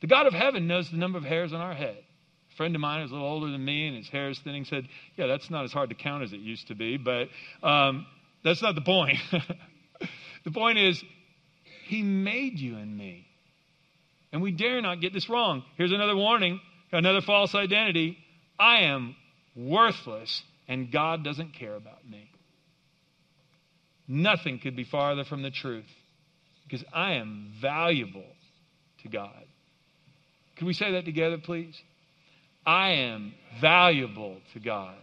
The 0.00 0.06
God 0.06 0.26
of 0.26 0.32
heaven 0.32 0.66
knows 0.66 0.90
the 0.90 0.96
number 0.96 1.18
of 1.18 1.24
hairs 1.24 1.52
on 1.52 1.60
our 1.60 1.74
head. 1.74 2.02
A 2.52 2.56
friend 2.56 2.74
of 2.74 2.80
mine 2.80 3.02
who's 3.02 3.10
a 3.10 3.14
little 3.14 3.28
older 3.28 3.50
than 3.50 3.64
me 3.64 3.86
and 3.86 3.96
his 3.96 4.08
hair 4.08 4.28
is 4.28 4.38
thinning 4.38 4.64
said, 4.64 4.88
Yeah, 5.16 5.26
that's 5.26 5.50
not 5.50 5.64
as 5.64 5.72
hard 5.72 5.90
to 5.90 5.94
count 5.94 6.22
as 6.22 6.32
it 6.32 6.40
used 6.40 6.68
to 6.68 6.74
be, 6.74 6.96
but 6.96 7.28
um, 7.62 8.06
that's 8.44 8.62
not 8.62 8.74
the 8.74 8.80
point. 8.80 9.18
the 10.44 10.50
point 10.50 10.78
is, 10.78 11.02
He 11.86 12.02
made 12.02 12.58
you 12.58 12.76
and 12.76 12.96
me. 12.96 13.26
And 14.32 14.42
we 14.42 14.52
dare 14.52 14.80
not 14.80 15.00
get 15.00 15.12
this 15.12 15.28
wrong. 15.28 15.64
Here's 15.76 15.92
another 15.92 16.16
warning, 16.16 16.60
another 16.92 17.20
false 17.20 17.54
identity. 17.54 18.16
I 18.58 18.82
am 18.82 19.16
worthless, 19.56 20.42
and 20.68 20.92
God 20.92 21.24
doesn't 21.24 21.54
care 21.54 21.74
about 21.74 22.08
me. 22.08 22.30
Nothing 24.06 24.58
could 24.58 24.76
be 24.76 24.84
farther 24.84 25.24
from 25.24 25.42
the 25.42 25.50
truth 25.50 25.88
because 26.64 26.84
I 26.92 27.12
am 27.12 27.52
valuable 27.60 28.26
to 29.02 29.08
God. 29.08 29.44
Can 30.56 30.66
we 30.66 30.74
say 30.74 30.92
that 30.92 31.04
together, 31.04 31.38
please? 31.38 31.80
I 32.66 32.90
am 32.90 33.34
valuable 33.60 34.36
to 34.52 34.60
God. 34.60 34.96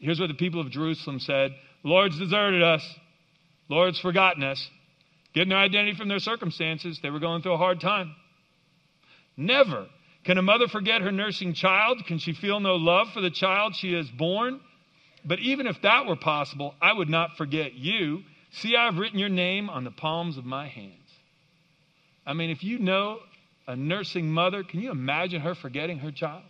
Here's 0.00 0.20
what 0.20 0.28
the 0.28 0.34
people 0.34 0.60
of 0.60 0.70
Jerusalem 0.70 1.20
said 1.20 1.52
Lord's 1.82 2.18
deserted 2.18 2.62
us, 2.62 2.86
Lord's 3.68 3.98
forgotten 4.00 4.42
us. 4.42 4.68
Getting 5.34 5.48
their 5.48 5.58
identity 5.58 5.96
from 5.96 6.08
their 6.08 6.20
circumstances, 6.20 7.00
they 7.02 7.10
were 7.10 7.18
going 7.18 7.42
through 7.42 7.54
a 7.54 7.58
hard 7.58 7.80
time. 7.80 8.14
Never 9.36 9.88
can 10.22 10.38
a 10.38 10.42
mother 10.42 10.68
forget 10.68 11.02
her 11.02 11.10
nursing 11.10 11.54
child. 11.54 12.06
Can 12.06 12.18
she 12.18 12.34
feel 12.34 12.60
no 12.60 12.76
love 12.76 13.08
for 13.12 13.20
the 13.20 13.30
child 13.30 13.74
she 13.74 13.94
has 13.94 14.08
born? 14.10 14.60
But 15.24 15.40
even 15.40 15.66
if 15.66 15.82
that 15.82 16.06
were 16.06 16.16
possible, 16.16 16.74
I 16.80 16.92
would 16.92 17.08
not 17.08 17.36
forget 17.36 17.74
you 17.74 18.22
See, 18.54 18.76
I've 18.76 18.98
written 18.98 19.18
your 19.18 19.28
name 19.28 19.68
on 19.68 19.82
the 19.82 19.90
palms 19.90 20.38
of 20.38 20.44
my 20.44 20.68
hands. 20.68 21.10
I 22.24 22.34
mean, 22.34 22.50
if 22.50 22.62
you 22.62 22.78
know 22.78 23.18
a 23.66 23.74
nursing 23.74 24.30
mother, 24.30 24.62
can 24.62 24.80
you 24.80 24.92
imagine 24.92 25.40
her 25.40 25.56
forgetting 25.56 25.98
her 25.98 26.12
child? 26.12 26.44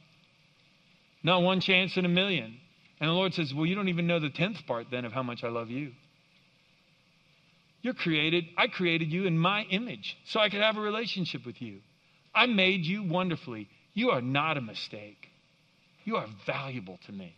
Not 1.25 1.43
one 1.43 1.61
chance 1.61 1.97
in 1.97 2.05
a 2.05 2.09
million. 2.09 2.59
And 3.01 3.09
the 3.09 3.15
Lord 3.15 3.35
says, 3.35 3.53
Well, 3.53 3.67
you 3.67 3.75
don't 3.75 3.89
even 3.89 4.07
know 4.07 4.21
the 4.21 4.31
tenth 4.31 4.59
part 4.67 4.87
then 4.91 5.05
of 5.05 5.13
how 5.13 5.25
much 5.25 5.43
I 5.43 5.49
love 5.49 5.71
you. 5.71 5.93
You're 7.83 7.95
created, 7.95 8.45
I 8.57 8.69
created 8.69 9.11
you 9.11 9.27
in 9.27 9.37
my 9.39 9.63
image 9.71 10.17
so 10.27 10.39
I 10.39 10.49
could 10.49 10.61
have 10.61 10.77
a 10.77 10.81
relationship 10.81 11.45
with 11.45 11.61
you. 11.61 11.81
I 12.35 12.47
made 12.47 12.85
you 12.85 13.03
wonderfully. 13.03 13.69
You 13.95 14.11
are 14.11 14.23
not 14.23 14.57
a 14.57 14.61
mistake. 14.61 15.29
You 16.05 16.17
are 16.17 16.27
valuable 16.47 16.99
to 17.07 17.13
me. 17.13 17.35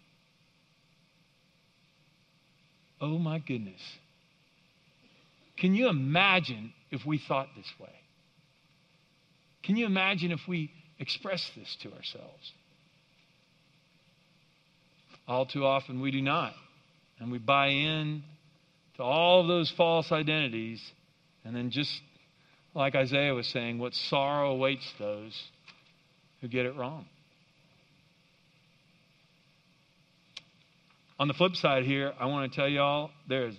Oh 3.00 3.18
my 3.18 3.38
goodness. 3.38 3.80
Can 5.58 5.74
you 5.74 5.88
imagine 5.88 6.72
if 6.90 7.04
we 7.04 7.18
thought 7.18 7.48
this 7.56 7.72
way? 7.80 7.92
Can 9.62 9.76
you 9.76 9.86
imagine 9.86 10.32
if 10.32 10.40
we 10.48 10.70
expressed 10.98 11.52
this 11.56 11.76
to 11.82 11.92
ourselves? 11.92 12.52
All 15.28 15.46
too 15.46 15.64
often 15.64 16.00
we 16.00 16.10
do 16.10 16.22
not. 16.22 16.54
And 17.18 17.32
we 17.32 17.38
buy 17.38 17.68
in 17.68 18.22
to 18.96 19.02
all 19.02 19.40
of 19.40 19.48
those 19.48 19.72
false 19.76 20.12
identities. 20.12 20.82
And 21.44 21.54
then, 21.54 21.70
just 21.70 21.92
like 22.74 22.94
Isaiah 22.94 23.34
was 23.34 23.46
saying, 23.48 23.78
what 23.78 23.94
sorrow 23.94 24.52
awaits 24.52 24.92
those 24.98 25.34
who 26.40 26.48
get 26.48 26.66
it 26.66 26.76
wrong. 26.76 27.06
On 31.18 31.28
the 31.28 31.34
flip 31.34 31.56
side 31.56 31.84
here, 31.84 32.12
I 32.20 32.26
want 32.26 32.52
to 32.52 32.56
tell 32.56 32.68
you 32.68 32.80
all 32.80 33.10
there 33.28 33.46
is 33.46 33.54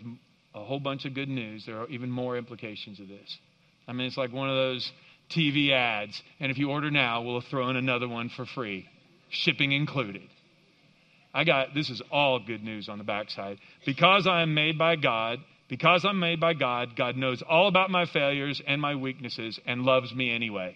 a 0.53 0.63
whole 0.63 0.79
bunch 0.79 1.05
of 1.05 1.15
good 1.15 1.29
news. 1.29 1.65
There 1.65 1.79
are 1.79 1.87
even 1.87 2.11
more 2.11 2.37
implications 2.37 2.99
of 2.99 3.07
this. 3.07 3.37
I 3.87 3.93
mean, 3.93 4.05
it's 4.05 4.17
like 4.17 4.31
one 4.31 4.49
of 4.49 4.55
those 4.55 4.91
TV 5.35 5.71
ads, 5.71 6.21
and 6.39 6.51
if 6.51 6.57
you 6.57 6.69
order 6.69 6.91
now, 6.91 7.23
we'll 7.23 7.41
throw 7.41 7.69
in 7.69 7.75
another 7.75 8.07
one 8.07 8.29
for 8.29 8.45
free, 8.45 8.87
shipping 9.29 9.71
included. 9.71 10.29
I 11.37 11.43
got 11.43 11.75
this 11.75 11.91
is 11.91 12.01
all 12.11 12.39
good 12.39 12.63
news 12.63 12.89
on 12.89 12.97
the 12.97 13.03
backside. 13.03 13.59
Because 13.85 14.25
I 14.25 14.41
am 14.41 14.55
made 14.55 14.75
by 14.75 14.95
God, 14.95 15.37
because 15.67 16.03
I'm 16.03 16.19
made 16.19 16.39
by 16.39 16.55
God, 16.55 16.95
God 16.95 17.15
knows 17.15 17.43
all 17.43 17.67
about 17.67 17.91
my 17.91 18.07
failures 18.07 18.59
and 18.65 18.81
my 18.81 18.95
weaknesses 18.95 19.59
and 19.67 19.83
loves 19.83 20.11
me 20.15 20.33
anyway. 20.33 20.75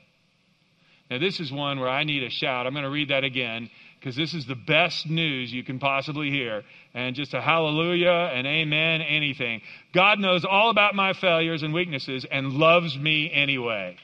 Now, 1.09 1.17
this 1.17 1.39
is 1.39 1.51
one 1.51 1.79
where 1.79 1.89
I 1.89 2.03
need 2.03 2.21
a 2.21 2.29
shout. 2.29 2.67
I'm 2.67 2.73
going 2.73 2.85
to 2.85 2.91
read 2.91 3.09
that 3.09 3.23
again 3.23 3.71
because 3.99 4.15
this 4.15 4.35
is 4.35 4.45
the 4.45 4.53
best 4.53 5.09
news 5.09 5.51
you 5.51 5.63
can 5.63 5.79
possibly 5.79 6.29
hear. 6.29 6.61
And 6.93 7.15
just 7.15 7.33
a 7.33 7.41
hallelujah 7.41 8.29
and 8.31 8.45
amen, 8.45 9.01
anything. 9.01 9.61
God 9.95 10.19
knows 10.19 10.45
all 10.45 10.69
about 10.69 10.93
my 10.93 11.13
failures 11.13 11.63
and 11.63 11.73
weaknesses 11.73 12.23
and 12.29 12.53
loves 12.53 12.95
me 12.95 13.31
anyway. 13.33 13.97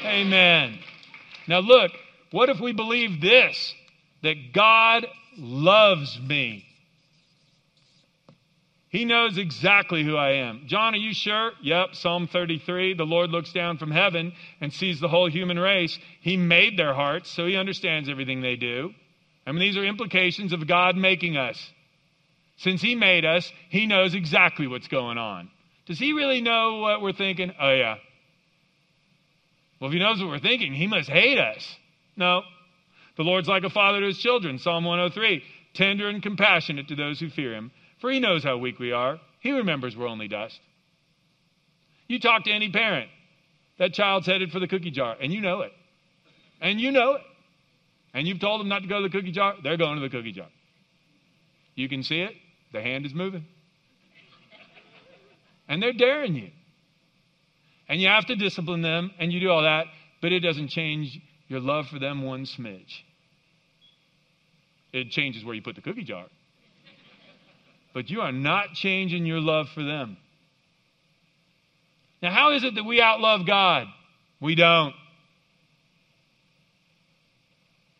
Amen. 0.00 0.26
amen. 0.26 0.78
Now, 1.48 1.60
look, 1.60 1.92
what 2.32 2.50
if 2.50 2.60
we 2.60 2.74
believe 2.74 3.22
this 3.22 3.74
that 4.26 4.52
God 4.52 5.06
loves 5.38 6.20
me? 6.20 6.64
He 8.88 9.04
knows 9.04 9.36
exactly 9.36 10.04
who 10.04 10.16
I 10.16 10.32
am. 10.48 10.64
John, 10.66 10.94
are 10.94 10.98
you 10.98 11.12
sure? 11.12 11.52
Yep, 11.62 11.94
Psalm 11.94 12.28
33. 12.28 12.94
The 12.94 13.04
Lord 13.04 13.30
looks 13.30 13.52
down 13.52 13.78
from 13.78 13.90
heaven 13.90 14.32
and 14.60 14.72
sees 14.72 15.00
the 15.00 15.08
whole 15.08 15.28
human 15.28 15.58
race. 15.58 15.98
He 16.20 16.36
made 16.36 16.78
their 16.78 16.94
hearts, 16.94 17.30
so 17.30 17.46
he 17.46 17.56
understands 17.56 18.08
everything 18.08 18.40
they 18.40 18.56
do. 18.56 18.92
I 19.46 19.52
mean, 19.52 19.60
these 19.60 19.76
are 19.76 19.84
implications 19.84 20.52
of 20.52 20.66
God 20.66 20.96
making 20.96 21.36
us. 21.36 21.70
Since 22.56 22.80
He 22.80 22.94
made 22.94 23.24
us, 23.24 23.52
He 23.68 23.86
knows 23.86 24.14
exactly 24.14 24.66
what's 24.66 24.88
going 24.88 25.18
on. 25.18 25.50
Does 25.86 25.98
He 25.98 26.12
really 26.12 26.40
know 26.40 26.78
what 26.78 27.00
we're 27.02 27.12
thinking? 27.12 27.52
Oh, 27.60 27.72
yeah. 27.72 27.96
Well, 29.78 29.88
if 29.88 29.92
He 29.92 30.00
knows 30.00 30.20
what 30.20 30.28
we're 30.28 30.38
thinking, 30.38 30.72
He 30.72 30.86
must 30.86 31.08
hate 31.08 31.38
us. 31.38 31.76
No. 32.16 32.42
The 33.16 33.22
Lord's 33.22 33.48
like 33.48 33.64
a 33.64 33.70
father 33.70 34.00
to 34.00 34.06
His 34.06 34.18
children. 34.18 34.58
Psalm 34.58 34.84
103 34.84 35.42
tender 35.74 36.08
and 36.08 36.22
compassionate 36.22 36.88
to 36.88 36.96
those 36.96 37.20
who 37.20 37.28
fear 37.28 37.52
Him, 37.54 37.70
for 38.00 38.10
He 38.10 38.18
knows 38.18 38.42
how 38.42 38.56
weak 38.56 38.78
we 38.78 38.92
are. 38.92 39.18
He 39.40 39.52
remembers 39.52 39.96
we're 39.96 40.08
only 40.08 40.28
dust. 40.28 40.58
You 42.08 42.18
talk 42.18 42.44
to 42.44 42.50
any 42.50 42.70
parent, 42.70 43.10
that 43.78 43.92
child's 43.92 44.26
headed 44.26 44.52
for 44.52 44.58
the 44.58 44.68
cookie 44.68 44.90
jar, 44.90 45.16
and 45.20 45.32
you 45.32 45.40
know 45.40 45.60
it. 45.60 45.72
And 46.60 46.80
you 46.80 46.92
know 46.92 47.14
it 47.14 47.22
and 48.16 48.26
you've 48.26 48.40
told 48.40 48.60
them 48.60 48.68
not 48.68 48.80
to 48.80 48.88
go 48.88 49.02
to 49.02 49.08
the 49.08 49.10
cookie 49.10 49.30
jar, 49.30 49.56
they're 49.62 49.76
going 49.76 49.96
to 49.96 50.00
the 50.00 50.08
cookie 50.08 50.32
jar. 50.32 50.48
You 51.74 51.86
can 51.86 52.02
see 52.02 52.22
it, 52.22 52.32
the 52.72 52.80
hand 52.80 53.04
is 53.04 53.12
moving. 53.12 53.44
And 55.68 55.82
they're 55.82 55.92
daring 55.92 56.34
you. 56.34 56.48
And 57.90 58.00
you 58.00 58.08
have 58.08 58.24
to 58.26 58.34
discipline 58.34 58.80
them, 58.80 59.10
and 59.18 59.30
you 59.30 59.40
do 59.40 59.50
all 59.50 59.62
that, 59.62 59.84
but 60.22 60.32
it 60.32 60.40
doesn't 60.40 60.68
change 60.68 61.20
your 61.48 61.60
love 61.60 61.88
for 61.88 61.98
them 61.98 62.22
one 62.22 62.46
smidge. 62.46 63.02
It 64.96 65.10
changes 65.10 65.44
where 65.44 65.54
you 65.54 65.60
put 65.60 65.74
the 65.74 65.82
cookie 65.82 66.04
jar. 66.04 66.24
But 67.92 68.08
you 68.08 68.22
are 68.22 68.32
not 68.32 68.72
changing 68.72 69.26
your 69.26 69.40
love 69.40 69.68
for 69.74 69.82
them. 69.82 70.16
Now, 72.22 72.30
how 72.30 72.52
is 72.52 72.64
it 72.64 72.74
that 72.76 72.84
we 72.84 73.00
outlove 73.00 73.46
God? 73.46 73.88
We 74.40 74.54
don't. 74.54 74.94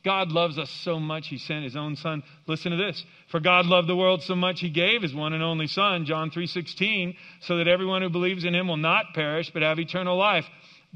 God 0.05 0.31
loves 0.31 0.57
us 0.59 0.71
so 0.71 0.99
much, 1.01 1.29
he 1.29 1.37
sent 1.37 1.65
his 1.65 1.77
own 1.77 1.97
son. 1.97 2.23
Listen 2.47 2.71
to 2.71 2.79
this. 2.79 3.05
For 3.29 3.41
God 3.41 3.67
loved 3.67 3.89
the 3.89 3.97
world 3.97 4.23
so 4.23 4.37
much, 4.37 4.61
he 4.61 4.71
gave 4.71 5.03
his 5.03 5.15
one 5.15 5.33
and 5.33 5.43
only 5.43 5.67
son, 5.67 6.07
John 6.07 6.31
3:16, 6.31 7.17
so 7.41 7.59
that 7.59 7.69
everyone 7.69 8.03
who 8.03 8.09
believes 8.09 8.45
in 8.45 8.55
him 8.55 8.69
will 8.69 8.77
not 8.77 9.15
perish 9.15 9.51
but 9.51 9.63
have 9.63 9.79
eternal 9.79 10.17
life. 10.17 10.49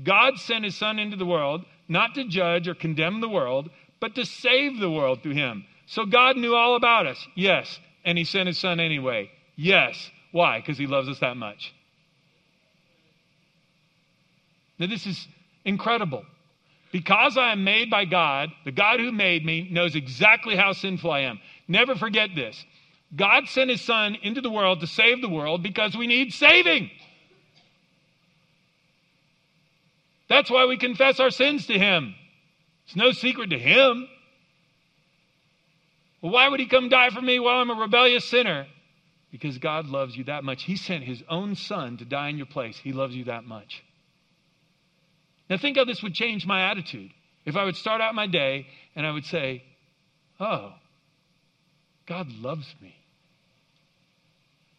God 0.02 0.38
sent 0.38 0.64
his 0.64 0.76
son 0.76 0.98
into 0.98 1.16
the 1.16 1.26
world 1.26 1.64
not 1.88 2.14
to 2.14 2.24
judge 2.24 2.68
or 2.68 2.74
condemn 2.74 3.20
the 3.20 3.28
world, 3.28 3.68
but 3.98 4.14
to 4.14 4.24
save 4.24 4.78
the 4.78 4.90
world 4.90 5.22
through 5.22 5.34
him. 5.34 5.66
So 5.90 6.06
God 6.06 6.36
knew 6.36 6.54
all 6.54 6.76
about 6.76 7.06
us. 7.06 7.18
Yes, 7.34 7.80
and 8.04 8.16
he 8.16 8.22
sent 8.22 8.46
his 8.46 8.58
son 8.58 8.78
anyway. 8.78 9.28
Yes. 9.56 10.10
Why? 10.30 10.60
Because 10.60 10.78
he 10.78 10.86
loves 10.86 11.08
us 11.08 11.18
that 11.18 11.36
much. 11.36 11.74
Now 14.78 14.86
this 14.86 15.04
is 15.04 15.26
incredible. 15.64 16.24
Because 16.92 17.36
I 17.36 17.50
am 17.52 17.64
made 17.64 17.90
by 17.90 18.04
God, 18.04 18.50
the 18.64 18.70
God 18.70 19.00
who 19.00 19.10
made 19.10 19.44
me 19.44 19.68
knows 19.70 19.96
exactly 19.96 20.54
how 20.54 20.72
sinful 20.72 21.10
I 21.10 21.20
am. 21.20 21.40
Never 21.66 21.96
forget 21.96 22.30
this. 22.36 22.64
God 23.14 23.48
sent 23.48 23.70
his 23.70 23.80
son 23.80 24.16
into 24.22 24.40
the 24.40 24.50
world 24.50 24.80
to 24.80 24.86
save 24.86 25.20
the 25.20 25.28
world 25.28 25.60
because 25.60 25.96
we 25.96 26.06
need 26.06 26.32
saving. 26.32 26.88
That's 30.28 30.50
why 30.50 30.66
we 30.66 30.76
confess 30.78 31.18
our 31.18 31.30
sins 31.30 31.66
to 31.66 31.76
him. 31.76 32.14
It's 32.86 32.94
no 32.94 33.10
secret 33.10 33.50
to 33.50 33.58
him. 33.58 34.08
Well, 36.22 36.32
why 36.32 36.48
would 36.48 36.60
he 36.60 36.66
come 36.66 36.88
die 36.88 37.10
for 37.10 37.20
me 37.20 37.38
while 37.40 37.60
I'm 37.60 37.70
a 37.70 37.74
rebellious 37.74 38.28
sinner? 38.28 38.66
Because 39.30 39.58
God 39.58 39.86
loves 39.86 40.16
you 40.16 40.24
that 40.24 40.44
much. 40.44 40.64
He 40.64 40.76
sent 40.76 41.04
his 41.04 41.22
own 41.28 41.54
son 41.54 41.96
to 41.98 42.04
die 42.04 42.28
in 42.28 42.36
your 42.36 42.46
place. 42.46 42.78
He 42.78 42.92
loves 42.92 43.14
you 43.14 43.24
that 43.24 43.44
much. 43.44 43.82
Now, 45.48 45.56
think 45.56 45.76
how 45.76 45.84
this 45.84 46.02
would 46.02 46.14
change 46.14 46.46
my 46.46 46.70
attitude. 46.70 47.10
If 47.44 47.56
I 47.56 47.64
would 47.64 47.76
start 47.76 48.00
out 48.00 48.14
my 48.14 48.26
day 48.26 48.66
and 48.94 49.06
I 49.06 49.10
would 49.10 49.24
say, 49.24 49.62
Oh, 50.38 50.72
God 52.06 52.28
loves 52.28 52.66
me. 52.80 52.94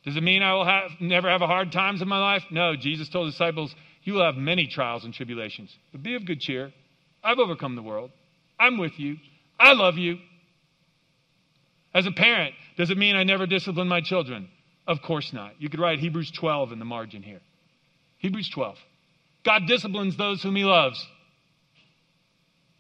Does 0.04 0.18
it 0.18 0.24
mean 0.24 0.42
I 0.42 0.54
will 0.54 0.66
have, 0.66 0.92
never 1.00 1.30
have 1.30 1.42
a 1.42 1.48
hard 1.48 1.72
times 1.72 2.02
in 2.02 2.08
my 2.08 2.20
life? 2.20 2.44
No, 2.50 2.76
Jesus 2.76 3.10
told 3.10 3.28
the 3.28 3.32
disciples, 3.32 3.76
You 4.04 4.14
will 4.14 4.26
have 4.26 4.36
many 4.36 4.68
trials 4.68 5.06
and 5.06 5.14
tribulations, 5.14 5.76
but 5.92 6.02
be 6.02 6.16
of 6.16 6.26
good 6.26 6.40
cheer. 6.40 6.72
I've 7.24 7.38
overcome 7.38 7.76
the 7.76 7.84
world. 7.84 8.12
I'm 8.60 8.78
with 8.78 9.00
you. 9.00 9.18
I 9.60 9.74
love 9.74 9.98
you. 9.98 10.18
As 11.94 12.06
a 12.06 12.12
parent, 12.12 12.56
does 12.78 12.90
it 12.90 12.98
mean 12.98 13.16
I 13.16 13.24
never 13.24 13.46
discipline 13.46 13.88
my 13.88 14.02
children? 14.02 14.50
Of 14.88 15.02
course 15.02 15.34
not. 15.34 15.54
You 15.60 15.70
could 15.70 15.80
write 15.80 16.00
Hebrews 16.00 16.32
12 16.32 16.72
in 16.72 16.80
the 16.80 16.86
margin 16.86 17.22
here. 17.22 17.42
Hebrews 18.18 18.50
12. 18.50 18.78
God 19.44 19.68
disciplines 19.68 20.16
those 20.18 20.42
whom 20.42 20.56
he 20.56 20.64
loves. 20.64 21.06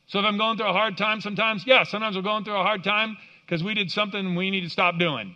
So 0.07 0.19
if 0.19 0.25
I'm 0.25 0.37
going 0.37 0.57
through 0.57 0.67
a 0.67 0.73
hard 0.73 0.97
time 0.97 1.21
sometimes, 1.21 1.63
yeah, 1.65 1.83
sometimes 1.83 2.15
we're 2.15 2.21
going 2.21 2.43
through 2.43 2.59
a 2.59 2.63
hard 2.63 2.83
time 2.83 3.17
because 3.45 3.63
we 3.63 3.73
did 3.73 3.91
something 3.91 4.35
we 4.35 4.51
need 4.51 4.61
to 4.61 4.69
stop 4.69 4.97
doing. 4.99 5.35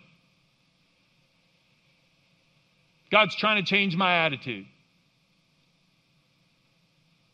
God's 3.10 3.36
trying 3.36 3.62
to 3.62 3.68
change 3.68 3.96
my 3.96 4.24
attitude. 4.26 4.66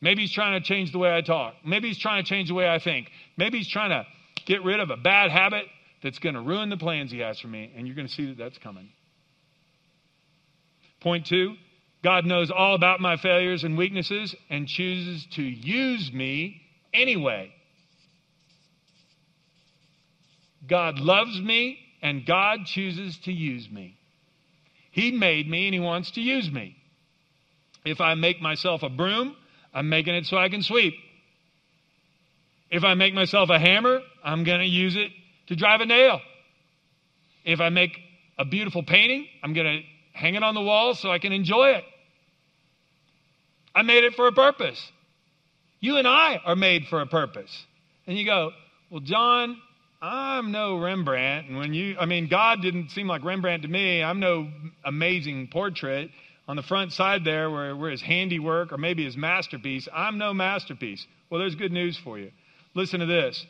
Maybe 0.00 0.22
he's 0.22 0.32
trying 0.32 0.60
to 0.60 0.66
change 0.66 0.92
the 0.92 0.98
way 0.98 1.16
I 1.16 1.20
talk. 1.20 1.54
Maybe 1.64 1.88
he's 1.88 1.98
trying 1.98 2.22
to 2.22 2.28
change 2.28 2.48
the 2.48 2.54
way 2.54 2.68
I 2.68 2.78
think. 2.78 3.08
Maybe 3.36 3.58
he's 3.58 3.68
trying 3.68 3.90
to 3.90 4.06
get 4.44 4.64
rid 4.64 4.80
of 4.80 4.90
a 4.90 4.96
bad 4.96 5.30
habit 5.30 5.64
that's 6.02 6.18
going 6.18 6.34
to 6.34 6.40
ruin 6.40 6.68
the 6.68 6.76
plans 6.76 7.10
he 7.10 7.20
has 7.20 7.38
for 7.38 7.48
me, 7.48 7.72
and 7.76 7.86
you're 7.86 7.96
going 7.96 8.08
to 8.08 8.12
see 8.12 8.26
that 8.26 8.38
that's 8.38 8.58
coming. 8.58 8.88
Point 11.00 11.26
two 11.26 11.54
God 12.02 12.26
knows 12.26 12.50
all 12.50 12.74
about 12.74 13.00
my 13.00 13.16
failures 13.16 13.62
and 13.64 13.78
weaknesses 13.78 14.34
and 14.50 14.66
chooses 14.66 15.26
to 15.32 15.42
use 15.42 16.12
me 16.12 16.60
anyway. 16.92 17.52
God 20.66 20.98
loves 20.98 21.40
me 21.40 21.78
and 22.02 22.26
God 22.26 22.66
chooses 22.66 23.16
to 23.24 23.32
use 23.32 23.68
me. 23.70 23.96
He 24.90 25.12
made 25.12 25.48
me 25.48 25.66
and 25.66 25.74
He 25.74 25.80
wants 25.80 26.10
to 26.12 26.20
use 26.20 26.50
me. 26.50 26.76
If 27.84 28.00
I 28.00 28.14
make 28.14 28.40
myself 28.40 28.82
a 28.82 28.88
broom, 28.88 29.36
I'm 29.72 29.88
making 29.88 30.14
it 30.14 30.26
so 30.26 30.36
I 30.36 30.48
can 30.48 30.62
sweep. 30.62 30.94
If 32.70 32.84
I 32.84 32.94
make 32.94 33.14
myself 33.14 33.50
a 33.50 33.58
hammer, 33.58 34.00
I'm 34.24 34.44
going 34.44 34.60
to 34.60 34.66
use 34.66 34.96
it 34.96 35.10
to 35.48 35.56
drive 35.56 35.80
a 35.80 35.86
nail. 35.86 36.20
If 37.44 37.60
I 37.60 37.68
make 37.70 37.98
a 38.38 38.44
beautiful 38.44 38.82
painting, 38.82 39.26
I'm 39.42 39.54
going 39.54 39.66
to 39.66 39.80
hang 40.12 40.34
it 40.34 40.42
on 40.42 40.54
the 40.54 40.60
wall 40.60 40.94
so 40.94 41.10
I 41.10 41.18
can 41.18 41.32
enjoy 41.32 41.70
it. 41.70 41.84
I 43.74 43.82
made 43.82 44.04
it 44.04 44.14
for 44.14 44.26
a 44.26 44.32
purpose. 44.32 44.80
You 45.80 45.96
and 45.96 46.06
I 46.06 46.40
are 46.44 46.56
made 46.56 46.86
for 46.88 47.00
a 47.00 47.06
purpose. 47.06 47.50
And 48.06 48.16
you 48.16 48.24
go, 48.24 48.52
well, 48.90 49.00
John, 49.00 49.56
I'm 50.00 50.52
no 50.52 50.78
Rembrandt. 50.78 51.48
And 51.48 51.58
when 51.58 51.74
you, 51.74 51.96
I 51.98 52.06
mean, 52.06 52.28
God 52.28 52.60
didn't 52.60 52.90
seem 52.90 53.06
like 53.06 53.24
Rembrandt 53.24 53.62
to 53.62 53.68
me. 53.68 54.02
I'm 54.02 54.20
no 54.20 54.48
amazing 54.84 55.48
portrait. 55.52 56.10
On 56.48 56.56
the 56.56 56.62
front 56.62 56.92
side 56.92 57.24
there, 57.24 57.50
where, 57.50 57.74
where 57.76 57.90
his 57.90 58.02
handiwork 58.02 58.72
or 58.72 58.78
maybe 58.78 59.04
his 59.04 59.16
masterpiece, 59.16 59.88
I'm 59.94 60.18
no 60.18 60.34
masterpiece. 60.34 61.06
Well, 61.30 61.38
there's 61.38 61.54
good 61.54 61.70
news 61.70 61.98
for 62.02 62.18
you. 62.18 62.32
Listen 62.74 63.00
to 63.00 63.06
this 63.06 63.46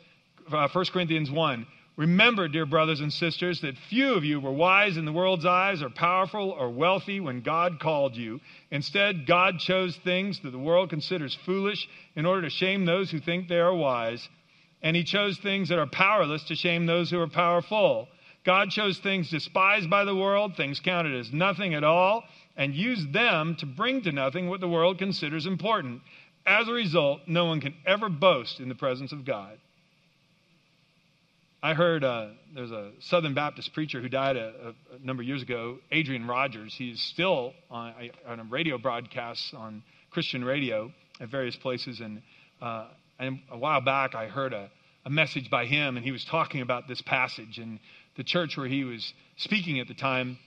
uh, 0.51 0.67
1 0.71 0.85
Corinthians 0.93 1.31
1. 1.31 1.65
Remember, 1.95 2.47
dear 2.47 2.65
brothers 2.65 3.01
and 3.01 3.13
sisters, 3.13 3.61
that 3.61 3.77
few 3.77 4.15
of 4.15 4.23
you 4.23 4.39
were 4.39 4.51
wise 4.51 4.97
in 4.97 5.05
the 5.05 5.11
world's 5.11 5.45
eyes 5.45 5.83
or 5.83 5.91
powerful 5.91 6.49
or 6.49 6.71
wealthy 6.71 7.19
when 7.19 7.41
God 7.41 7.79
called 7.79 8.15
you. 8.15 8.39
Instead, 8.71 9.27
God 9.27 9.59
chose 9.59 9.95
things 9.97 10.39
that 10.39 10.49
the 10.49 10.57
world 10.57 10.89
considers 10.89 11.37
foolish 11.45 11.87
in 12.15 12.25
order 12.25 12.41
to 12.41 12.49
shame 12.49 12.85
those 12.85 13.11
who 13.11 13.19
think 13.19 13.47
they 13.47 13.59
are 13.59 13.75
wise. 13.75 14.27
And 14.81 14.95
He 14.95 15.03
chose 15.03 15.37
things 15.37 15.69
that 15.69 15.77
are 15.77 15.85
powerless 15.85 16.43
to 16.45 16.55
shame 16.55 16.87
those 16.87 17.11
who 17.11 17.19
are 17.19 17.27
powerful. 17.27 18.07
God 18.43 18.71
chose 18.71 18.97
things 18.97 19.29
despised 19.29 19.87
by 19.87 20.03
the 20.03 20.15
world, 20.15 20.55
things 20.57 20.79
counted 20.79 21.17
as 21.17 21.31
nothing 21.31 21.75
at 21.75 21.83
all, 21.83 22.23
and 22.57 22.73
used 22.73 23.13
them 23.13 23.55
to 23.59 23.67
bring 23.67 24.01
to 24.01 24.11
nothing 24.11 24.49
what 24.49 24.61
the 24.61 24.67
world 24.67 24.97
considers 24.97 25.45
important. 25.45 26.01
As 26.43 26.67
a 26.67 26.73
result, 26.73 27.21
no 27.27 27.45
one 27.45 27.61
can 27.61 27.75
ever 27.85 28.09
boast 28.09 28.59
in 28.59 28.67
the 28.67 28.75
presence 28.75 29.11
of 29.11 29.25
God. 29.25 29.59
I 31.63 31.73
heard 31.75 32.03
uh, 32.03 32.27
there's 32.53 32.73
a 32.73 32.91
Southern 32.99 33.33
Baptist 33.33 33.73
preacher 33.73 34.01
who 34.01 34.09
died 34.09 34.35
a, 34.35 34.73
a, 34.93 34.99
number 35.01 35.23
of 35.23 35.27
years 35.29 35.41
ago, 35.41 35.77
Adrian 35.93 36.27
Rogers. 36.27 36.75
He's 36.77 36.99
still 36.99 37.53
on, 37.71 37.93
on 38.27 38.41
a 38.41 38.43
radio 38.43 38.77
broadcast 38.77 39.53
on 39.53 39.81
Christian 40.11 40.43
radio 40.43 40.91
at 41.21 41.29
various 41.29 41.55
places. 41.55 42.01
And, 42.01 42.21
uh, 42.61 42.87
and 43.17 43.39
a 43.49 43.57
while 43.57 43.79
back, 43.79 44.13
I 44.13 44.27
heard 44.27 44.51
a, 44.51 44.69
a 45.05 45.09
message 45.09 45.49
by 45.49 45.65
him, 45.65 45.95
and 45.95 46.05
he 46.05 46.11
was 46.11 46.25
talking 46.25 46.59
about 46.59 46.89
this 46.89 47.01
passage. 47.01 47.59
And 47.59 47.79
the 48.17 48.25
church 48.25 48.57
where 48.57 48.67
he 48.67 48.83
was 48.83 49.13
speaking 49.37 49.79
at 49.79 49.87
the 49.87 49.93
time, 49.93 50.37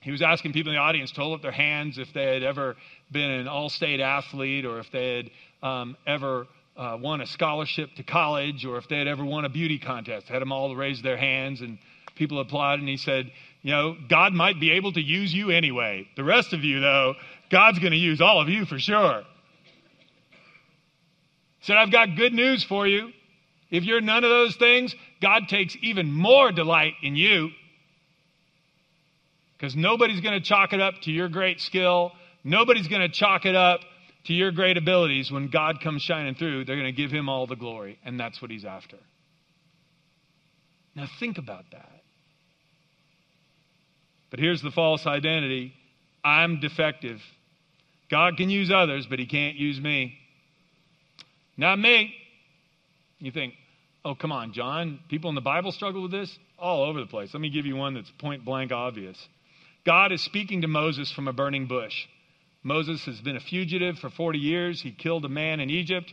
he 0.00 0.10
was 0.10 0.22
asking 0.22 0.54
people 0.54 0.72
in 0.72 0.76
the 0.76 0.82
audience 0.82 1.12
to 1.12 1.20
hold 1.20 1.36
up 1.36 1.42
their 1.42 1.52
hands 1.52 1.98
if 1.98 2.12
they 2.12 2.34
had 2.34 2.42
ever 2.42 2.74
been 3.12 3.30
an 3.30 3.46
all 3.46 3.68
state 3.68 4.00
athlete 4.00 4.64
or 4.64 4.80
if 4.80 4.90
they 4.90 5.18
had 5.18 5.30
um, 5.62 5.96
ever 6.04 6.48
uh, 6.76 6.96
won 7.00 7.20
a 7.20 7.26
scholarship 7.26 7.90
to 7.96 8.02
college 8.02 8.64
or 8.64 8.78
if 8.78 8.88
they 8.88 8.98
had 8.98 9.08
ever 9.08 9.24
won 9.24 9.44
a 9.44 9.48
beauty 9.48 9.78
contest. 9.78 10.28
Had 10.28 10.40
them 10.40 10.52
all 10.52 10.74
raise 10.74 11.02
their 11.02 11.16
hands 11.16 11.60
and 11.60 11.78
people 12.14 12.40
applauded. 12.40 12.80
And 12.80 12.88
he 12.88 12.96
said, 12.96 13.30
You 13.62 13.72
know, 13.72 13.96
God 14.08 14.32
might 14.32 14.58
be 14.58 14.72
able 14.72 14.92
to 14.92 15.00
use 15.00 15.32
you 15.32 15.50
anyway. 15.50 16.08
The 16.16 16.24
rest 16.24 16.52
of 16.52 16.64
you, 16.64 16.80
though, 16.80 17.14
God's 17.50 17.78
going 17.78 17.92
to 17.92 17.98
use 17.98 18.20
all 18.20 18.40
of 18.40 18.48
you 18.48 18.64
for 18.64 18.78
sure. 18.78 19.22
He 21.58 21.66
said, 21.66 21.76
I've 21.76 21.92
got 21.92 22.16
good 22.16 22.32
news 22.32 22.64
for 22.64 22.86
you. 22.86 23.12
If 23.70 23.84
you're 23.84 24.00
none 24.00 24.24
of 24.24 24.30
those 24.30 24.56
things, 24.56 24.94
God 25.20 25.48
takes 25.48 25.76
even 25.80 26.12
more 26.12 26.52
delight 26.52 26.94
in 27.02 27.16
you 27.16 27.50
because 29.62 29.76
nobody's 29.76 30.20
going 30.20 30.34
to 30.34 30.44
chalk 30.44 30.72
it 30.72 30.80
up 30.80 30.94
to 31.02 31.12
your 31.12 31.28
great 31.28 31.60
skill. 31.60 32.12
Nobody's 32.42 32.88
going 32.88 33.02
to 33.02 33.08
chalk 33.08 33.46
it 33.46 33.54
up 33.54 33.80
to 34.24 34.32
your 34.32 34.52
great 34.52 34.76
abilities, 34.76 35.32
when 35.32 35.48
God 35.48 35.80
comes 35.80 36.02
shining 36.02 36.34
through, 36.34 36.64
they're 36.64 36.76
going 36.76 36.94
to 36.94 37.00
give 37.00 37.10
him 37.10 37.28
all 37.28 37.46
the 37.46 37.56
glory. 37.56 37.98
And 38.04 38.18
that's 38.18 38.40
what 38.40 38.50
he's 38.50 38.64
after. 38.64 38.96
Now, 40.94 41.08
think 41.18 41.38
about 41.38 41.64
that. 41.72 42.02
But 44.30 44.40
here's 44.40 44.62
the 44.62 44.70
false 44.70 45.06
identity 45.06 45.74
I'm 46.24 46.60
defective. 46.60 47.20
God 48.10 48.36
can 48.36 48.50
use 48.50 48.70
others, 48.70 49.06
but 49.08 49.18
he 49.18 49.26
can't 49.26 49.56
use 49.56 49.80
me. 49.80 50.18
Not 51.56 51.78
me. 51.78 52.14
You 53.18 53.32
think, 53.32 53.54
oh, 54.04 54.14
come 54.14 54.32
on, 54.32 54.52
John. 54.52 55.00
People 55.08 55.30
in 55.30 55.34
the 55.34 55.40
Bible 55.40 55.72
struggle 55.72 56.02
with 56.02 56.12
this? 56.12 56.38
All 56.58 56.84
over 56.84 57.00
the 57.00 57.06
place. 57.06 57.32
Let 57.32 57.40
me 57.40 57.50
give 57.50 57.66
you 57.66 57.74
one 57.74 57.94
that's 57.94 58.10
point 58.18 58.44
blank 58.44 58.70
obvious. 58.70 59.16
God 59.84 60.12
is 60.12 60.22
speaking 60.22 60.62
to 60.62 60.68
Moses 60.68 61.10
from 61.10 61.26
a 61.26 61.32
burning 61.32 61.66
bush. 61.66 62.06
Moses 62.62 63.04
has 63.06 63.20
been 63.20 63.36
a 63.36 63.40
fugitive 63.40 63.98
for 63.98 64.10
40 64.10 64.38
years. 64.38 64.80
He 64.80 64.92
killed 64.92 65.24
a 65.24 65.28
man 65.28 65.60
in 65.60 65.70
Egypt 65.70 66.12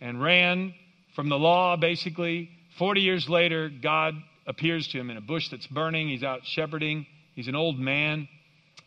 and 0.00 0.22
ran 0.22 0.74
from 1.14 1.28
the 1.28 1.38
law, 1.38 1.76
basically. 1.76 2.50
40 2.78 3.00
years 3.00 3.28
later, 3.28 3.68
God 3.68 4.14
appears 4.46 4.86
to 4.88 4.98
him 4.98 5.10
in 5.10 5.16
a 5.16 5.20
bush 5.20 5.48
that's 5.48 5.66
burning. 5.66 6.08
He's 6.08 6.22
out 6.22 6.44
shepherding. 6.44 7.06
He's 7.34 7.48
an 7.48 7.56
old 7.56 7.78
man. 7.78 8.28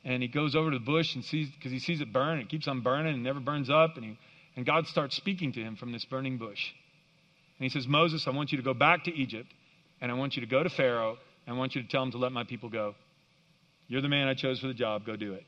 And 0.04 0.22
he 0.24 0.30
goes 0.30 0.56
over 0.56 0.72
to 0.72 0.80
the 0.80 0.86
bush 0.86 1.14
and 1.16 1.24
sees, 1.24 1.50
because 1.50 1.72
he 1.72 1.80
sees 1.80 2.02
it 2.02 2.14
burn. 2.14 2.40
It 2.40 2.50
keeps 2.50 2.68
on 2.68 2.82
burning 2.82 3.14
and 3.14 3.24
never 3.24 3.40
burns 3.40 3.70
up. 3.70 3.98
And, 3.98 4.06
he, 4.06 4.18
and 4.56 4.66
God 4.66 4.88
starts 4.88 5.16
speaking 5.16 5.52
to 5.54 5.60
him 5.60 5.76
from 5.76 5.92
this 5.92 6.06
burning 6.06 6.38
bush. 6.38 6.72
And 7.60 7.64
he 7.64 7.70
says, 7.70 7.88
Moses, 7.88 8.26
I 8.28 8.32
want 8.32 8.52
you 8.52 8.58
to 8.58 8.64
go 8.64 8.74
back 8.74 9.04
to 9.04 9.14
Egypt, 9.14 9.54
and 10.00 10.12
I 10.12 10.16
want 10.16 10.36
you 10.36 10.42
to 10.42 10.48
go 10.48 10.64
to 10.64 10.70
Pharaoh, 10.70 11.18
and 11.46 11.56
I 11.56 11.60
want 11.60 11.76
you 11.76 11.84
to 11.84 11.88
tell 11.88 12.02
him 12.02 12.12
to 12.12 12.18
let 12.18 12.32
my 12.32 12.44
people 12.44 12.70
go. 12.70 12.96
You're 13.88 14.02
the 14.02 14.10
man 14.10 14.28
I 14.28 14.34
chose 14.34 14.60
for 14.60 14.68
the 14.68 14.74
job. 14.74 15.06
Go 15.06 15.16
do 15.16 15.34
it. 15.34 15.46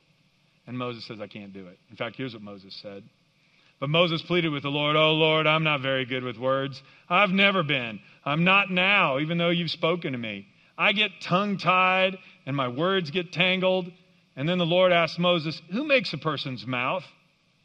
And 0.68 0.78
Moses 0.78 1.06
says, 1.06 1.20
I 1.20 1.28
can't 1.28 1.54
do 1.54 1.68
it. 1.68 1.78
In 1.90 1.96
fact, 1.96 2.16
here's 2.16 2.34
what 2.34 2.44
Moses 2.44 2.74
said. 2.82 3.04
But 3.80 3.90
Moses 3.90 4.22
pleaded 4.22 4.50
with 4.50 4.64
the 4.64 4.70
Lord, 4.70 4.96
Oh 4.96 5.12
Lord, 5.12 5.46
I'm 5.46 5.64
not 5.64 5.82
very 5.82 6.06
good 6.06 6.24
with 6.24 6.38
words. 6.38 6.82
I've 7.10 7.32
never 7.32 7.64
been. 7.64 8.00
I'm 8.24 8.44
not 8.46 8.72
now, 8.72 9.20
even 9.20 9.38
though 9.38 9.50
you've 9.50 9.72
spoken 9.72 10.14
to 10.14 10.18
me. 10.18 10.48
I 10.78 10.94
get 10.94 11.22
tongue 11.22 11.58
tied 11.58 12.18
and 12.46 12.56
my 12.56 12.70
words 12.70 13.12
get 13.12 13.34
tangled. 13.34 13.92
And 14.36 14.48
then 14.48 14.58
the 14.58 14.66
Lord 14.66 14.92
asked 14.92 15.20
Moses, 15.20 15.62
Who 15.72 15.84
makes 15.84 16.14
a 16.14 16.18
person's 16.18 16.66
mouth? 16.66 17.04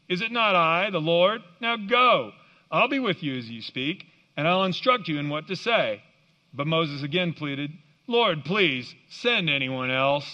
Is 0.07 0.21
it 0.21 0.31
not 0.31 0.55
I, 0.55 0.89
the 0.89 0.99
Lord? 0.99 1.41
Now 1.61 1.77
go. 1.77 2.31
I'll 2.71 2.89
be 2.89 2.99
with 2.99 3.23
you 3.23 3.37
as 3.37 3.49
you 3.49 3.61
speak, 3.61 4.05
and 4.37 4.47
I'll 4.47 4.63
instruct 4.63 5.07
you 5.07 5.19
in 5.19 5.29
what 5.29 5.47
to 5.47 5.55
say. 5.55 6.01
But 6.53 6.67
Moses 6.67 7.03
again 7.03 7.33
pleaded, 7.33 7.71
Lord, 8.07 8.43
please 8.43 8.93
send 9.09 9.49
anyone 9.49 9.91
else. 9.91 10.25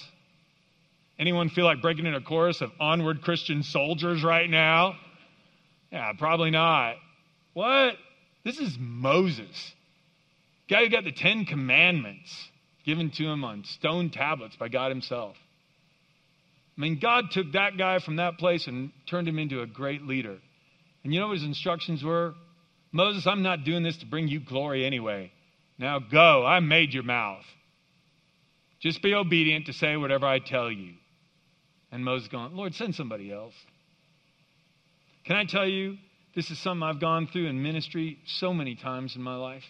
Anyone 1.18 1.50
feel 1.50 1.66
like 1.66 1.82
breaking 1.82 2.06
in 2.06 2.14
a 2.14 2.22
chorus 2.22 2.62
of 2.62 2.72
onward 2.80 3.22
Christian 3.22 3.64
soldiers 3.64 4.24
right 4.24 4.50
now? 4.50 4.96
Yeah, 5.92 6.12
probably 6.18 6.52
not. 6.52 6.96
What? 7.54 7.96
This 8.44 8.60
is 8.60 8.78
Moses. 8.78 9.74
Guy 10.70 10.84
who 10.84 10.90
got 10.90 11.04
the 11.04 11.12
Ten 11.12 11.46
Commandments 11.46 12.50
given 12.86 13.12
to 13.12 13.24
him 13.24 13.44
on 13.44 13.64
stone 13.64 14.10
tablets 14.10 14.56
by 14.58 14.68
God 14.68 14.90
Himself. 14.90 15.38
I 16.78 16.82
mean, 16.82 17.00
God 17.00 17.32
took 17.32 17.54
that 17.54 17.78
guy 17.78 18.00
from 18.00 18.18
that 18.18 18.38
place 18.38 18.68
and 18.68 18.92
turned 19.08 19.28
him 19.28 19.40
into 19.40 19.62
a 19.62 19.66
great 19.66 20.04
leader. 20.04 20.38
And 21.04 21.14
you 21.14 21.20
know 21.20 21.28
what 21.28 21.38
his 21.38 21.44
instructions 21.46 22.04
were? 22.04 22.34
Moses, 22.92 23.26
I'm 23.26 23.44
not 23.44 23.64
doing 23.64 23.84
this 23.84 23.98
to 23.98 24.06
bring 24.06 24.28
you 24.28 24.40
glory 24.42 24.86
anyway. 24.86 25.32
Now 25.78 26.00
go. 26.00 26.46
I 26.46 26.60
made 26.60 26.94
your 26.94 27.04
mouth. 27.04 27.46
Just 28.80 29.02
be 29.02 29.14
obedient 29.14 29.68
to 29.68 29.74
say 29.74 29.96
whatever 29.96 30.26
I 30.26 30.40
tell 30.40 30.70
you. 30.70 30.94
And 31.96 32.04
Moses 32.04 32.28
going, 32.28 32.54
Lord, 32.54 32.76
send 32.76 32.94
somebody 32.94 33.32
else. 33.32 33.54
Can 35.24 35.38
I 35.38 35.46
tell 35.46 35.66
you, 35.66 35.96
this 36.36 36.52
is 36.52 36.60
something 36.60 36.84
I've 36.84 37.00
gone 37.00 37.28
through 37.28 37.48
in 37.48 37.64
ministry 37.64 38.20
so 38.26 38.54
many 38.54 38.76
times 38.76 39.16
in 39.16 39.22
my 39.22 39.38
life. 39.38 39.64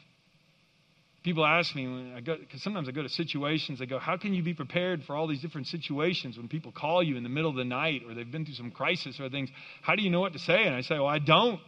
People 1.23 1.45
ask 1.45 1.75
me 1.75 2.13
I 2.15 2.21
go, 2.21 2.35
because 2.35 2.63
sometimes 2.63 2.89
I 2.89 2.93
go 2.93 3.03
to 3.03 3.09
situations, 3.09 3.77
they 3.77 3.85
go, 3.85 3.99
How 3.99 4.17
can 4.17 4.33
you 4.33 4.41
be 4.41 4.55
prepared 4.55 5.03
for 5.03 5.15
all 5.15 5.27
these 5.27 5.39
different 5.39 5.67
situations 5.67 6.35
when 6.35 6.47
people 6.47 6.71
call 6.71 7.03
you 7.03 7.15
in 7.15 7.21
the 7.21 7.29
middle 7.29 7.51
of 7.51 7.57
the 7.57 7.63
night 7.63 8.01
or 8.07 8.15
they've 8.15 8.31
been 8.31 8.43
through 8.43 8.55
some 8.55 8.71
crisis 8.71 9.19
or 9.19 9.29
things? 9.29 9.51
How 9.83 9.95
do 9.95 10.01
you 10.01 10.09
know 10.09 10.19
what 10.19 10.33
to 10.33 10.39
say? 10.39 10.65
And 10.65 10.73
I 10.73 10.81
say, 10.81 10.95
Well, 10.95 11.05
I 11.05 11.19
don't. 11.19 11.59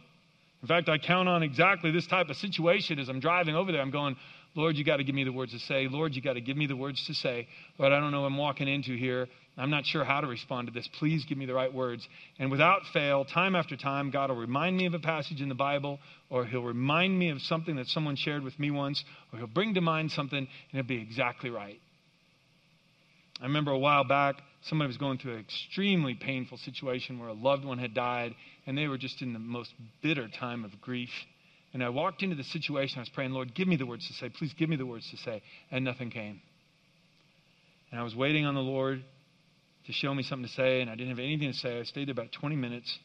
In 0.62 0.66
fact, 0.66 0.88
I 0.88 0.98
count 0.98 1.28
on 1.28 1.44
exactly 1.44 1.92
this 1.92 2.08
type 2.08 2.30
of 2.30 2.36
situation 2.36 2.98
as 2.98 3.08
I'm 3.08 3.20
driving 3.20 3.54
over 3.54 3.70
there. 3.70 3.80
I'm 3.80 3.92
going, 3.92 4.16
Lord, 4.58 4.76
you 4.76 4.82
got 4.82 4.96
to 4.96 5.04
give 5.04 5.14
me 5.14 5.22
the 5.22 5.30
words 5.30 5.52
to 5.52 5.60
say. 5.60 5.86
Lord, 5.86 6.16
you 6.16 6.20
got 6.20 6.32
to 6.32 6.40
give 6.40 6.56
me 6.56 6.66
the 6.66 6.74
words 6.74 7.06
to 7.06 7.14
say. 7.14 7.46
Lord, 7.78 7.92
I 7.92 8.00
don't 8.00 8.10
know 8.10 8.22
what 8.22 8.26
I'm 8.26 8.36
walking 8.36 8.66
into 8.66 8.96
here. 8.96 9.28
I'm 9.56 9.70
not 9.70 9.86
sure 9.86 10.02
how 10.02 10.20
to 10.20 10.26
respond 10.26 10.66
to 10.66 10.74
this. 10.74 10.88
Please 10.98 11.24
give 11.24 11.38
me 11.38 11.46
the 11.46 11.54
right 11.54 11.72
words. 11.72 12.08
And 12.40 12.50
without 12.50 12.82
fail, 12.92 13.24
time 13.24 13.54
after 13.54 13.76
time, 13.76 14.10
God 14.10 14.30
will 14.30 14.36
remind 14.36 14.76
me 14.76 14.86
of 14.86 14.94
a 14.94 14.98
passage 14.98 15.40
in 15.40 15.48
the 15.48 15.54
Bible, 15.54 16.00
or 16.28 16.44
He'll 16.44 16.64
remind 16.64 17.16
me 17.16 17.30
of 17.30 17.40
something 17.42 17.76
that 17.76 17.86
someone 17.86 18.16
shared 18.16 18.42
with 18.42 18.58
me 18.58 18.72
once, 18.72 19.04
or 19.32 19.38
He'll 19.38 19.46
bring 19.46 19.74
to 19.74 19.80
mind 19.80 20.10
something, 20.10 20.38
and 20.38 20.48
it'll 20.72 20.88
be 20.88 21.00
exactly 21.00 21.50
right. 21.50 21.78
I 23.40 23.44
remember 23.44 23.70
a 23.70 23.78
while 23.78 24.02
back, 24.02 24.42
somebody 24.62 24.88
was 24.88 24.96
going 24.96 25.18
through 25.18 25.34
an 25.34 25.40
extremely 25.40 26.14
painful 26.14 26.58
situation 26.58 27.20
where 27.20 27.28
a 27.28 27.32
loved 27.32 27.64
one 27.64 27.78
had 27.78 27.94
died, 27.94 28.34
and 28.66 28.76
they 28.76 28.88
were 28.88 28.98
just 28.98 29.22
in 29.22 29.34
the 29.34 29.38
most 29.38 29.72
bitter 30.02 30.26
time 30.26 30.64
of 30.64 30.80
grief. 30.80 31.10
And 31.72 31.82
I 31.82 31.90
walked 31.90 32.22
into 32.22 32.36
the 32.36 32.44
situation, 32.44 32.98
I 32.98 33.02
was 33.02 33.10
praying, 33.10 33.32
Lord, 33.32 33.54
give 33.54 33.68
me 33.68 33.76
the 33.76 33.86
words 33.86 34.06
to 34.08 34.14
say. 34.14 34.30
Please 34.30 34.54
give 34.54 34.68
me 34.68 34.76
the 34.76 34.86
words 34.86 35.08
to 35.10 35.16
say. 35.18 35.42
And 35.70 35.84
nothing 35.84 36.10
came. 36.10 36.40
And 37.90 38.00
I 38.00 38.02
was 38.02 38.14
waiting 38.14 38.46
on 38.46 38.54
the 38.54 38.60
Lord 38.60 39.04
to 39.86 39.92
show 39.92 40.14
me 40.14 40.22
something 40.22 40.46
to 40.46 40.54
say, 40.54 40.80
and 40.80 40.90
I 40.90 40.94
didn't 40.94 41.10
have 41.10 41.18
anything 41.18 41.52
to 41.52 41.58
say. 41.58 41.78
I 41.78 41.82
stayed 41.82 42.08
there 42.08 42.12
about 42.12 42.32
20 42.32 42.56
minutes. 42.56 42.98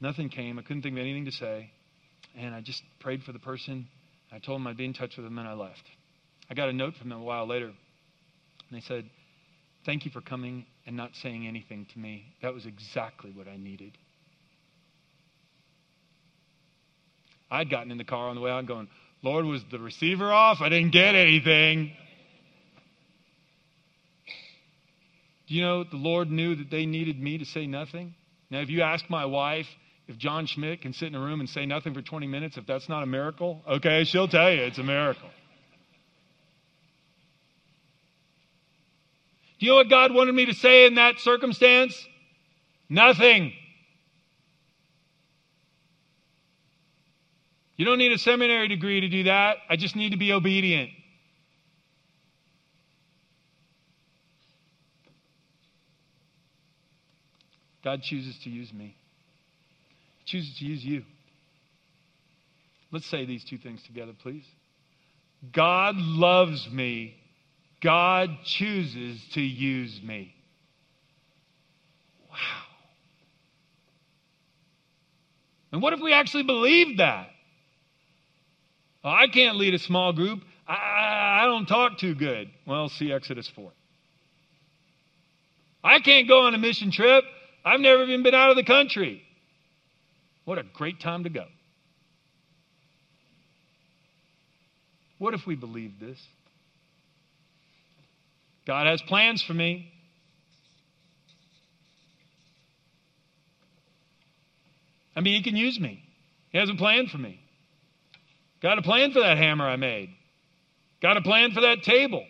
Nothing 0.00 0.28
came. 0.28 0.58
I 0.58 0.62
couldn't 0.62 0.82
think 0.82 0.94
of 0.94 1.00
anything 1.00 1.24
to 1.26 1.32
say. 1.32 1.70
And 2.36 2.54
I 2.54 2.60
just 2.60 2.82
prayed 3.00 3.22
for 3.22 3.32
the 3.32 3.38
person. 3.38 3.86
I 4.32 4.38
told 4.38 4.60
them 4.60 4.66
I'd 4.66 4.76
be 4.76 4.84
in 4.84 4.94
touch 4.94 5.16
with 5.16 5.24
them, 5.24 5.38
and 5.38 5.48
I 5.48 5.54
left. 5.54 5.82
I 6.50 6.54
got 6.54 6.68
a 6.68 6.72
note 6.72 6.94
from 6.96 7.08
them 7.08 7.20
a 7.20 7.24
while 7.24 7.46
later. 7.46 7.66
And 7.66 7.76
they 8.72 8.80
said, 8.80 9.08
Thank 9.86 10.06
you 10.06 10.10
for 10.10 10.22
coming 10.22 10.64
and 10.86 10.96
not 10.96 11.10
saying 11.22 11.46
anything 11.46 11.86
to 11.92 11.98
me. 11.98 12.34
That 12.40 12.54
was 12.54 12.64
exactly 12.64 13.30
what 13.30 13.48
I 13.48 13.56
needed. 13.56 13.98
I'd 17.54 17.70
gotten 17.70 17.92
in 17.92 17.98
the 17.98 18.04
car 18.04 18.28
on 18.28 18.34
the 18.34 18.40
way 18.40 18.50
out 18.50 18.66
going, 18.66 18.88
Lord, 19.22 19.44
was 19.44 19.64
the 19.70 19.78
receiver 19.78 20.32
off? 20.32 20.60
I 20.60 20.68
didn't 20.68 20.90
get 20.90 21.14
anything. 21.14 21.92
Do 25.46 25.54
you 25.54 25.62
know 25.62 25.84
the 25.84 25.96
Lord 25.96 26.30
knew 26.30 26.56
that 26.56 26.70
they 26.70 26.84
needed 26.84 27.20
me 27.20 27.38
to 27.38 27.44
say 27.44 27.66
nothing? 27.66 28.14
Now, 28.50 28.60
if 28.60 28.70
you 28.70 28.82
ask 28.82 29.08
my 29.08 29.24
wife 29.24 29.68
if 30.08 30.18
John 30.18 30.46
Schmidt 30.46 30.82
can 30.82 30.92
sit 30.92 31.08
in 31.08 31.14
a 31.14 31.20
room 31.20 31.40
and 31.40 31.48
say 31.48 31.64
nothing 31.64 31.94
for 31.94 32.02
20 32.02 32.26
minutes, 32.26 32.56
if 32.56 32.66
that's 32.66 32.88
not 32.88 33.02
a 33.02 33.06
miracle, 33.06 33.62
okay, 33.66 34.04
she'll 34.04 34.28
tell 34.28 34.50
you 34.50 34.62
it's 34.62 34.78
a 34.78 34.82
miracle. 34.82 35.28
Do 39.60 39.66
you 39.66 39.72
know 39.72 39.76
what 39.76 39.88
God 39.88 40.12
wanted 40.12 40.34
me 40.34 40.46
to 40.46 40.54
say 40.54 40.86
in 40.86 40.96
that 40.96 41.20
circumstance? 41.20 41.96
Nothing. 42.88 43.52
You 47.76 47.84
don't 47.84 47.98
need 47.98 48.12
a 48.12 48.18
seminary 48.18 48.68
degree 48.68 49.00
to 49.00 49.08
do 49.08 49.24
that. 49.24 49.56
I 49.68 49.76
just 49.76 49.96
need 49.96 50.10
to 50.10 50.16
be 50.16 50.32
obedient. 50.32 50.90
God 57.82 58.02
chooses 58.02 58.38
to 58.44 58.50
use 58.50 58.72
me. 58.72 58.96
He 60.20 60.24
chooses 60.24 60.56
to 60.58 60.64
use 60.64 60.84
you. 60.84 61.02
Let's 62.90 63.06
say 63.06 63.26
these 63.26 63.44
two 63.44 63.58
things 63.58 63.82
together, 63.82 64.12
please. 64.22 64.46
God 65.52 65.96
loves 65.96 66.70
me. 66.70 67.16
God 67.82 68.30
chooses 68.44 69.20
to 69.32 69.42
use 69.42 70.00
me. 70.02 70.34
Wow. 72.30 72.36
And 75.72 75.82
what 75.82 75.92
if 75.92 76.00
we 76.00 76.12
actually 76.12 76.44
believed 76.44 77.00
that? 77.00 77.28
Well, 79.04 79.12
I 79.12 79.26
can't 79.26 79.58
lead 79.58 79.74
a 79.74 79.78
small 79.78 80.14
group. 80.14 80.40
I, 80.66 81.42
I 81.42 81.44
don't 81.44 81.66
talk 81.66 81.98
too 81.98 82.14
good. 82.14 82.48
Well, 82.66 82.88
see 82.88 83.12
Exodus 83.12 83.46
4. 83.54 83.70
I 85.84 86.00
can't 86.00 86.26
go 86.26 86.46
on 86.46 86.54
a 86.54 86.58
mission 86.58 86.90
trip. 86.90 87.22
I've 87.66 87.80
never 87.80 88.02
even 88.04 88.22
been 88.22 88.34
out 88.34 88.48
of 88.48 88.56
the 88.56 88.64
country. 88.64 89.22
What 90.46 90.58
a 90.58 90.62
great 90.62 91.00
time 91.00 91.24
to 91.24 91.30
go. 91.30 91.44
What 95.18 95.34
if 95.34 95.46
we 95.46 95.54
believed 95.54 96.00
this? 96.00 96.18
God 98.66 98.86
has 98.86 99.02
plans 99.02 99.42
for 99.42 99.52
me. 99.52 99.92
I 105.14 105.20
mean, 105.20 105.34
He 105.36 105.42
can 105.42 105.56
use 105.56 105.78
me. 105.78 106.02
He 106.50 106.58
has 106.58 106.70
a 106.70 106.74
plan 106.74 107.06
for 107.08 107.18
me. 107.18 107.43
Got 108.64 108.78
a 108.78 108.82
plan 108.82 109.12
for 109.12 109.20
that 109.20 109.36
hammer 109.36 109.68
I 109.68 109.76
made. 109.76 110.08
Got 111.02 111.18
a 111.18 111.20
plan 111.20 111.52
for 111.52 111.60
that 111.60 111.82
table. 111.82 112.24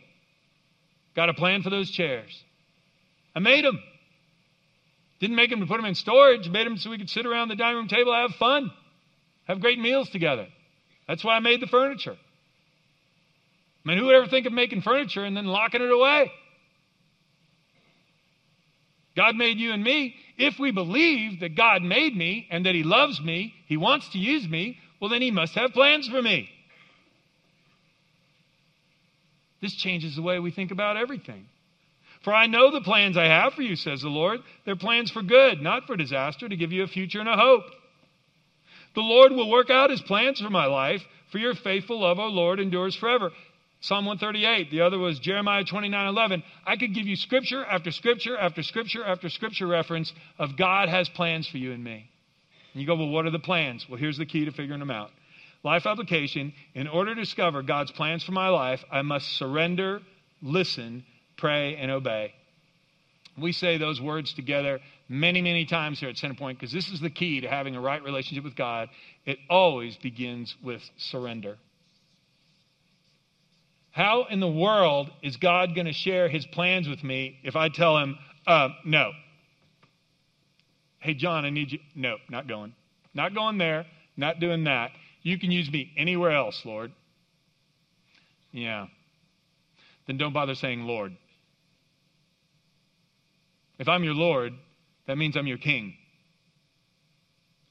Got 1.14 1.28
a 1.28 1.34
plan 1.34 1.62
for 1.62 1.70
those 1.70 1.88
chairs. 1.88 2.42
I 3.36 3.38
made 3.38 3.64
them. 3.64 3.80
Didn't 5.20 5.36
make 5.36 5.50
them 5.50 5.60
to 5.60 5.66
put 5.66 5.76
them 5.76 5.84
in 5.84 5.94
storage. 5.94 6.48
Made 6.48 6.66
them 6.66 6.76
so 6.76 6.90
we 6.90 6.98
could 6.98 7.08
sit 7.08 7.24
around 7.24 7.50
the 7.50 7.54
dining 7.54 7.76
room 7.76 7.86
table, 7.86 8.12
have 8.12 8.32
fun, 8.32 8.72
have 9.44 9.60
great 9.60 9.78
meals 9.78 10.10
together. 10.10 10.48
That's 11.06 11.22
why 11.22 11.36
I 11.36 11.38
made 11.38 11.60
the 11.60 11.68
furniture. 11.68 12.16
I 13.84 13.88
mean, 13.88 13.98
who 13.98 14.06
would 14.06 14.16
ever 14.16 14.26
think 14.26 14.46
of 14.46 14.52
making 14.52 14.82
furniture 14.82 15.24
and 15.24 15.36
then 15.36 15.46
locking 15.46 15.82
it 15.82 15.92
away? 15.92 16.32
God 19.14 19.36
made 19.36 19.58
you 19.58 19.70
and 19.70 19.84
me. 19.84 20.16
If 20.36 20.58
we 20.58 20.72
believe 20.72 21.38
that 21.40 21.54
God 21.54 21.82
made 21.82 22.16
me 22.16 22.48
and 22.50 22.66
that 22.66 22.74
He 22.74 22.82
loves 22.82 23.20
me, 23.20 23.54
He 23.68 23.76
wants 23.76 24.08
to 24.08 24.18
use 24.18 24.48
me, 24.48 24.80
well, 25.00 25.10
then 25.10 25.22
he 25.22 25.30
must 25.30 25.54
have 25.54 25.72
plans 25.72 26.08
for 26.08 26.22
me. 26.22 26.48
This 29.60 29.74
changes 29.76 30.16
the 30.16 30.22
way 30.22 30.38
we 30.38 30.50
think 30.50 30.70
about 30.70 30.96
everything. 30.96 31.46
For 32.22 32.32
I 32.32 32.46
know 32.46 32.70
the 32.70 32.80
plans 32.80 33.16
I 33.16 33.26
have 33.26 33.52
for 33.52 33.62
you, 33.62 33.76
says 33.76 34.02
the 34.02 34.08
Lord. 34.08 34.40
They're 34.64 34.76
plans 34.76 35.10
for 35.10 35.22
good, 35.22 35.60
not 35.60 35.86
for 35.86 35.96
disaster, 35.96 36.48
to 36.48 36.56
give 36.56 36.72
you 36.72 36.82
a 36.82 36.86
future 36.86 37.20
and 37.20 37.28
a 37.28 37.36
hope. 37.36 37.64
The 38.94 39.02
Lord 39.02 39.32
will 39.32 39.50
work 39.50 39.70
out 39.70 39.90
his 39.90 40.00
plans 40.02 40.40
for 40.40 40.50
my 40.50 40.66
life, 40.66 41.02
for 41.30 41.38
your 41.38 41.54
faithful 41.54 42.00
love, 42.00 42.18
O 42.18 42.26
Lord, 42.28 42.60
endures 42.60 42.96
forever. 42.96 43.30
Psalm 43.80 44.06
138. 44.06 44.70
The 44.70 44.80
other 44.80 44.98
was 44.98 45.18
Jeremiah 45.18 45.64
29 45.64 46.06
11. 46.06 46.42
I 46.66 46.76
could 46.76 46.94
give 46.94 47.06
you 47.06 47.16
scripture 47.16 47.62
after 47.64 47.90
scripture 47.90 48.38
after 48.38 48.62
scripture 48.62 49.04
after 49.04 49.28
scripture 49.28 49.66
reference 49.66 50.10
of 50.38 50.56
God 50.56 50.88
has 50.88 51.08
plans 51.10 51.46
for 51.46 51.58
you 51.58 51.72
and 51.72 51.84
me. 51.84 52.08
And 52.74 52.80
you 52.80 52.86
go, 52.86 52.96
well, 52.96 53.08
what 53.08 53.24
are 53.24 53.30
the 53.30 53.38
plans? 53.38 53.88
Well, 53.88 53.98
here's 53.98 54.18
the 54.18 54.26
key 54.26 54.44
to 54.44 54.50
figuring 54.50 54.80
them 54.80 54.90
out. 54.90 55.10
life 55.62 55.86
application. 55.86 56.52
In 56.74 56.88
order 56.88 57.14
to 57.14 57.20
discover 57.20 57.62
God's 57.62 57.92
plans 57.92 58.22
for 58.22 58.32
my 58.32 58.48
life, 58.48 58.84
I 58.90 59.02
must 59.02 59.28
surrender, 59.38 60.02
listen, 60.42 61.04
pray, 61.36 61.76
and 61.76 61.90
obey. 61.90 62.34
We 63.38 63.52
say 63.52 63.78
those 63.78 64.00
words 64.00 64.34
together 64.34 64.80
many, 65.08 65.40
many 65.40 65.64
times 65.64 66.00
here 66.00 66.08
at 66.08 66.16
Centerpoint 66.16 66.54
because 66.54 66.72
this 66.72 66.88
is 66.88 67.00
the 67.00 67.10
key 67.10 67.40
to 67.40 67.48
having 67.48 67.76
a 67.76 67.80
right 67.80 68.02
relationship 68.02 68.44
with 68.44 68.56
God. 68.56 68.88
It 69.24 69.38
always 69.48 69.96
begins 69.96 70.54
with 70.62 70.82
surrender. 70.96 71.56
How 73.90 74.24
in 74.24 74.40
the 74.40 74.48
world 74.48 75.10
is 75.22 75.36
God 75.36 75.74
going 75.74 75.86
to 75.86 75.92
share 75.92 76.28
his 76.28 76.44
plans 76.46 76.88
with 76.88 77.04
me 77.04 77.38
if 77.44 77.54
I 77.54 77.68
tell 77.68 77.96
him, 77.98 78.18
uh, 78.46 78.70
no? 78.84 79.12
Hey, 81.04 81.12
John, 81.12 81.44
I 81.44 81.50
need 81.50 81.70
you. 81.70 81.80
No, 81.94 82.16
not 82.30 82.48
going. 82.48 82.72
Not 83.12 83.34
going 83.34 83.58
there. 83.58 83.84
Not 84.16 84.40
doing 84.40 84.64
that. 84.64 84.90
You 85.20 85.38
can 85.38 85.50
use 85.50 85.70
me 85.70 85.92
anywhere 85.98 86.30
else, 86.30 86.58
Lord. 86.64 86.92
Yeah. 88.52 88.86
Then 90.06 90.16
don't 90.16 90.32
bother 90.32 90.54
saying 90.54 90.80
Lord. 90.80 91.14
If 93.78 93.86
I'm 93.86 94.02
your 94.02 94.14
Lord, 94.14 94.54
that 95.06 95.18
means 95.18 95.36
I'm 95.36 95.46
your 95.46 95.58
king. 95.58 95.92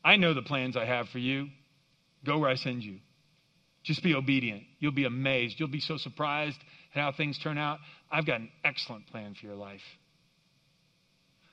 I 0.06 0.17
know 0.17 0.36
the 0.36 0.43
plans 0.43 0.78
I 0.78 0.86
have 0.86 1.10
for 1.10 1.17
you. 1.17 1.48
Go 2.24 2.38
where 2.38 2.52
I 2.52 2.56
send 2.56 2.84
you. 2.84 3.00
Just 3.84 4.04
be 4.04 4.13
obedient. 4.13 4.62
You'll 4.78 4.91
be 4.91 5.06
amazed. 5.06 5.60
You'll 5.60 5.69
be 5.69 5.80
so 5.80 5.98
surprised 5.98 6.58
at 6.93 7.02
how 7.02 7.12
things 7.12 7.39
turn 7.39 7.58
out. 7.58 7.80
I've 8.12 8.28
got 8.28 8.41
an 8.41 8.50
excellent 8.63 9.08
plan 9.08 9.34
for 9.34 9.48
your 9.48 9.56
life. 9.56 9.82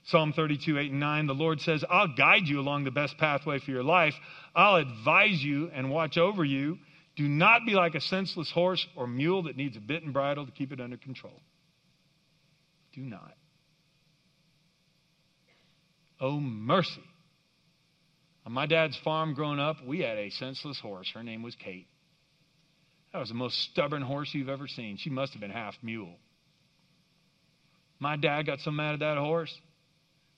Psalm 0.05 0.33
32, 0.33 0.79
8 0.79 0.91
and 0.91 1.01
9, 1.01 1.27
the 1.27 1.35
Lord 1.35 1.61
says, 1.61 1.85
I'll 1.89 2.15
guide 2.17 2.47
you 2.47 2.61
along 2.61 2.85
the 2.85 2.91
best 2.91 3.19
pathway 3.19 3.59
for 3.59 3.71
your 3.71 3.83
life. 3.83 4.15
I'll 4.55 4.77
advise 4.77 5.43
you 5.43 5.71
and 5.73 5.91
watch 5.91 6.17
over 6.17 6.45
you. 6.45 6.79
Do 7.17 7.29
not 7.29 7.67
be 7.67 7.73
like 7.73 7.95
a 7.95 8.01
senseless 8.01 8.51
horse 8.51 8.87
or 8.97 9.07
mule 9.07 9.43
that 9.45 9.57
needs 9.57 9.77
a 9.77 9.81
bit 9.81 10.03
and 10.03 10.13
bridle 10.13 10.47
to 10.47 10.53
keep 10.53 10.73
it 10.73 10.81
under 10.81 10.97
control. 10.97 11.39
Do 12.95 13.03
not. 13.03 13.35
Oh, 16.21 16.41
mercy. 16.41 17.03
On 18.47 18.53
my 18.53 18.67
dad's 18.67 18.99
farm 19.05 19.35
growing 19.35 19.61
up, 19.61 19.77
we 19.87 20.01
had 20.01 20.19
a 20.19 20.31
senseless 20.31 20.81
horse. 20.81 21.11
Her 21.15 21.23
name 21.23 21.43
was 21.43 21.55
Kate. 21.57 21.87
That 23.13 23.19
was 23.19 23.29
the 23.29 23.35
most 23.35 23.59
stubborn 23.71 24.03
horse 24.03 24.31
you've 24.33 24.49
ever 24.49 24.67
seen. 24.67 24.97
She 24.97 25.11
must 25.11 25.33
have 25.33 25.41
been 25.41 25.51
half 25.51 25.75
mule. 25.83 26.17
My 27.99 28.17
dad 28.17 28.47
got 28.47 28.61
so 28.61 28.71
mad 28.71 28.95
at 28.95 29.01
that 29.01 29.19
horse. 29.19 29.55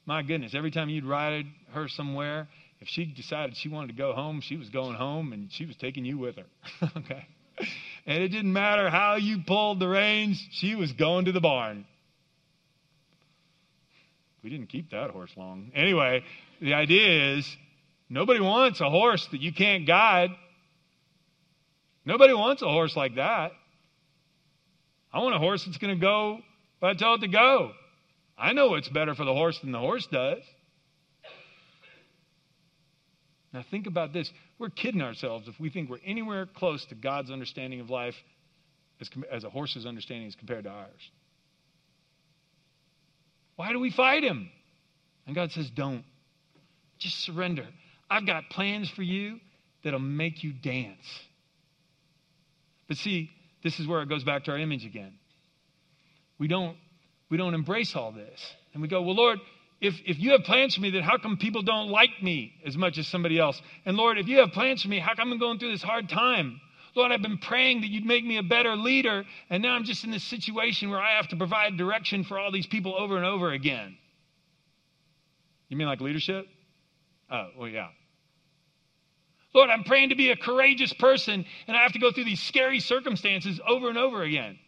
My 0.04 0.22
goodness, 0.22 0.54
every 0.54 0.70
time 0.70 0.88
you'd 0.88 1.04
ride 1.04 1.46
her 1.72 1.88
somewhere, 1.88 2.48
if 2.80 2.88
she 2.88 3.04
decided 3.04 3.56
she 3.56 3.68
wanted 3.68 3.88
to 3.88 3.94
go 3.94 4.12
home, 4.12 4.40
she 4.40 4.56
was 4.56 4.68
going 4.70 4.94
home 4.94 5.32
and 5.32 5.50
she 5.52 5.64
was 5.64 5.76
taking 5.76 6.04
you 6.04 6.18
with 6.18 6.36
her. 6.36 6.46
okay? 6.96 7.26
And 8.06 8.22
it 8.22 8.28
didn't 8.28 8.52
matter 8.52 8.90
how 8.90 9.16
you 9.16 9.42
pulled 9.46 9.78
the 9.78 9.88
reins, 9.88 10.44
she 10.50 10.74
was 10.74 10.92
going 10.92 11.26
to 11.26 11.32
the 11.32 11.40
barn. 11.40 11.86
We 14.42 14.50
didn't 14.50 14.68
keep 14.68 14.90
that 14.90 15.10
horse 15.10 15.30
long. 15.36 15.70
Anyway, 15.74 16.24
the 16.60 16.74
idea 16.74 17.36
is 17.36 17.56
nobody 18.08 18.40
wants 18.40 18.80
a 18.80 18.90
horse 18.90 19.24
that 19.30 19.40
you 19.40 19.52
can't 19.52 19.86
guide. 19.86 20.30
Nobody 22.04 22.34
wants 22.34 22.62
a 22.62 22.68
horse 22.68 22.96
like 22.96 23.14
that. 23.14 23.52
I 25.12 25.20
want 25.20 25.36
a 25.36 25.38
horse 25.38 25.64
that's 25.64 25.78
going 25.78 25.94
to 25.94 26.00
go 26.00 26.40
but 26.82 26.90
I 26.90 26.94
tell 26.94 27.14
it 27.14 27.20
to 27.20 27.28
go. 27.28 27.70
I 28.42 28.55
know 28.55 28.70
what's 28.70 28.88
better 28.88 29.14
for 29.14 29.24
the 29.24 29.33
horse 29.33 29.57
than 29.61 29.70
the 29.70 29.78
horse 29.78 30.05
does. 30.09 30.42
Now, 33.52 33.64
think 33.70 33.87
about 33.87 34.12
this. 34.12 34.28
We're 34.59 34.70
kidding 34.70 35.00
ourselves 35.00 35.46
if 35.46 35.61
we 35.61 35.70
think 35.70 35.88
we're 35.88 35.98
anywhere 36.05 36.46
close 36.46 36.85
to 36.87 36.96
God's 36.96 37.31
understanding 37.31 37.78
of 37.78 37.88
life 37.88 38.16
as, 39.00 39.09
as 39.31 39.44
a 39.44 39.50
horse's 39.50 39.87
understanding 39.87 40.26
is 40.26 40.35
compared 40.35 40.64
to 40.64 40.70
ours. 40.70 41.11
Why 43.55 43.72
do 43.72 43.78
we 43.78 43.90
fight 43.92 44.24
him? 44.24 44.50
And 45.26 45.37
God 45.37 45.52
says, 45.52 45.70
Don't. 45.70 46.05
Just 46.98 47.20
surrender. 47.20 47.66
I've 48.11 48.26
got 48.26 48.50
plans 48.50 48.90
for 48.90 49.02
you 49.02 49.38
that'll 49.85 50.00
make 50.00 50.42
you 50.42 50.52
dance. 50.52 51.07
But 52.88 52.96
see, 52.96 53.31
this 53.62 53.78
is 53.78 53.87
where 53.87 54.02
it 54.02 54.09
goes 54.09 54.24
back 54.24 54.44
to 54.44 54.50
our 54.50 54.59
image 54.59 54.85
again. 54.85 55.14
We 56.38 56.48
don't, 56.48 56.76
we 57.33 57.38
don't 57.38 57.55
embrace 57.55 57.97
all 57.97 58.12
this. 58.12 58.55
And 58.75 58.83
we 58.83 58.88
go, 58.88 59.01
Well, 59.01 59.14
Lord, 59.14 59.38
if, 59.81 59.95
if 60.05 60.18
you 60.18 60.33
have 60.33 60.42
plans 60.42 60.75
for 60.75 60.83
me, 60.83 60.90
then 60.90 61.03
how 61.03 61.16
come 61.16 61.38
people 61.38 61.62
don't 61.62 61.88
like 61.88 62.23
me 62.23 62.53
as 62.66 62.77
much 62.77 62.99
as 62.99 63.09
somebody 63.09 63.38
else? 63.38 63.61
And 63.87 63.97
Lord, 63.97 64.18
if 64.18 64.29
you 64.29 64.40
have 64.40 64.51
plans 64.51 64.83
for 64.83 64.88
me, 64.88 64.99
how 64.99 65.14
come 65.14 65.33
I'm 65.33 65.38
going 65.38 65.59
through 65.59 65.73
this 65.73 65.83
hard 65.83 66.11
time? 66.11 66.61
Lord, 66.95 67.11
I've 67.11 67.23
been 67.23 67.38
praying 67.38 67.81
that 67.81 67.87
you'd 67.87 68.05
make 68.05 68.23
me 68.23 68.37
a 68.37 68.42
better 68.42 68.77
leader, 68.77 69.25
and 69.49 69.62
now 69.62 69.73
I'm 69.73 69.85
just 69.85 70.05
in 70.05 70.11
this 70.11 70.23
situation 70.25 70.90
where 70.90 71.01
I 71.01 71.16
have 71.16 71.29
to 71.29 71.37
provide 71.37 71.79
direction 71.79 72.23
for 72.23 72.38
all 72.38 72.53
these 72.53 72.66
people 72.66 72.95
over 72.95 73.16
and 73.16 73.25
over 73.25 73.51
again. 73.51 73.97
You 75.71 75.79
mean 75.79 75.87
like 75.87 76.03
leadership? 76.03 76.47
Oh, 77.31 77.49
well, 77.59 77.68
yeah. 77.68 77.88
Lord, 79.55 79.71
I'm 79.71 79.85
praying 79.85 80.11
to 80.11 80.16
be 80.16 80.29
a 80.33 80.37
courageous 80.37 80.92
person, 80.92 81.47
and 81.66 81.77
I 81.79 81.83
have 81.83 81.92
to 81.92 81.99
go 81.99 82.12
through 82.12 82.27
these 82.27 82.42
scary 82.42 82.81
circumstances 82.81 83.59
over 83.66 83.88
and 83.88 83.97
over 83.97 84.23
again. 84.23 84.59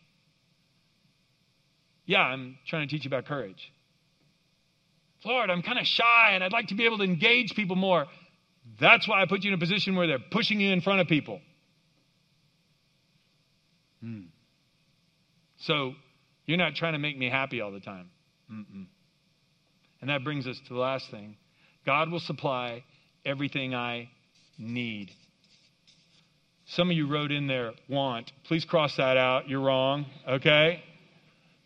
Yeah, 2.06 2.20
I'm 2.20 2.58
trying 2.66 2.86
to 2.86 2.94
teach 2.94 3.04
you 3.04 3.08
about 3.08 3.26
courage. 3.26 3.72
Lord, 5.24 5.48
I'm 5.50 5.62
kind 5.62 5.78
of 5.78 5.86
shy 5.86 6.30
and 6.32 6.44
I'd 6.44 6.52
like 6.52 6.68
to 6.68 6.74
be 6.74 6.84
able 6.84 6.98
to 6.98 7.04
engage 7.04 7.54
people 7.54 7.76
more. 7.76 8.06
That's 8.78 9.08
why 9.08 9.22
I 9.22 9.26
put 9.26 9.42
you 9.42 9.50
in 9.50 9.54
a 9.54 9.58
position 9.58 9.96
where 9.96 10.06
they're 10.06 10.18
pushing 10.30 10.60
you 10.60 10.72
in 10.72 10.80
front 10.80 11.00
of 11.00 11.06
people. 11.06 11.40
Hmm. 14.02 14.22
So 15.58 15.94
you're 16.46 16.58
not 16.58 16.74
trying 16.74 16.92
to 16.92 16.98
make 16.98 17.16
me 17.16 17.30
happy 17.30 17.60
all 17.60 17.72
the 17.72 17.80
time. 17.80 18.10
Mm-mm. 18.52 18.86
And 20.00 20.10
that 20.10 20.24
brings 20.24 20.46
us 20.46 20.60
to 20.68 20.74
the 20.74 20.80
last 20.80 21.10
thing 21.10 21.36
God 21.86 22.10
will 22.10 22.20
supply 22.20 22.84
everything 23.24 23.74
I 23.74 24.10
need. 24.58 25.10
Some 26.66 26.90
of 26.90 26.96
you 26.96 27.06
wrote 27.06 27.30
in 27.30 27.46
there, 27.46 27.72
want. 27.88 28.32
Please 28.44 28.64
cross 28.64 28.96
that 28.96 29.16
out. 29.16 29.48
You're 29.48 29.60
wrong, 29.60 30.06
okay? 30.28 30.82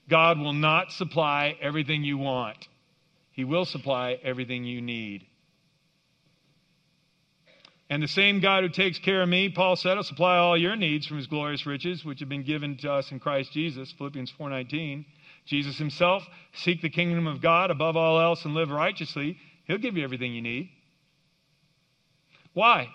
God 0.08 0.38
will 0.38 0.52
not 0.52 0.92
supply 0.92 1.56
everything 1.60 2.04
you 2.04 2.18
want, 2.18 2.68
He 3.30 3.44
will 3.44 3.64
supply 3.64 4.18
everything 4.22 4.64
you 4.64 4.80
need. 4.80 5.26
And 7.90 8.02
the 8.02 8.08
same 8.08 8.40
God 8.40 8.64
who 8.64 8.68
takes 8.68 8.98
care 8.98 9.22
of 9.22 9.28
me, 9.28 9.48
Paul 9.48 9.74
said, 9.76 9.96
will 9.96 10.02
supply 10.02 10.36
all 10.36 10.58
your 10.58 10.76
needs 10.76 11.06
from 11.06 11.16
his 11.16 11.26
glorious 11.26 11.64
riches, 11.64 12.04
which 12.04 12.20
have 12.20 12.28
been 12.28 12.42
given 12.42 12.76
to 12.78 12.92
us 12.92 13.10
in 13.10 13.18
Christ 13.18 13.52
Jesus, 13.52 13.92
Philippians 13.96 14.32
4.19. 14.38 15.06
Jesus 15.46 15.78
himself, 15.78 16.22
seek 16.52 16.82
the 16.82 16.90
kingdom 16.90 17.26
of 17.26 17.40
God 17.40 17.70
above 17.70 17.96
all 17.96 18.20
else 18.20 18.44
and 18.44 18.52
live 18.52 18.68
righteously. 18.68 19.38
He'll 19.64 19.78
give 19.78 19.96
you 19.96 20.04
everything 20.04 20.34
you 20.34 20.42
need. 20.42 20.68
Why? 22.52 22.88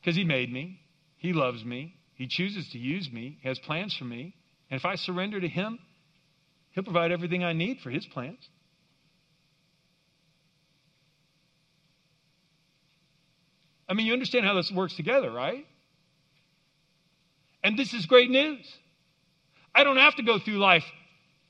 Because 0.00 0.16
he 0.16 0.24
made 0.24 0.50
me. 0.50 0.80
He 1.18 1.34
loves 1.34 1.62
me. 1.62 1.94
He 2.14 2.26
chooses 2.26 2.70
to 2.70 2.78
use 2.78 3.10
me. 3.12 3.38
He 3.42 3.48
has 3.48 3.58
plans 3.58 3.94
for 3.94 4.04
me. 4.04 4.34
And 4.70 4.78
if 4.78 4.84
I 4.84 4.96
surrender 4.96 5.40
to 5.40 5.48
Him, 5.48 5.78
He'll 6.72 6.84
provide 6.84 7.12
everything 7.12 7.42
I 7.42 7.52
need 7.52 7.80
for 7.80 7.90
His 7.90 8.06
plans. 8.06 8.38
I 13.88 13.94
mean, 13.94 14.06
you 14.06 14.12
understand 14.12 14.44
how 14.44 14.54
this 14.54 14.70
works 14.70 14.96
together, 14.96 15.30
right? 15.30 15.64
And 17.62 17.78
this 17.78 17.94
is 17.94 18.06
great 18.06 18.30
news. 18.30 18.66
I 19.74 19.84
don't 19.84 19.96
have 19.96 20.16
to 20.16 20.22
go 20.22 20.38
through 20.38 20.58
life 20.58 20.84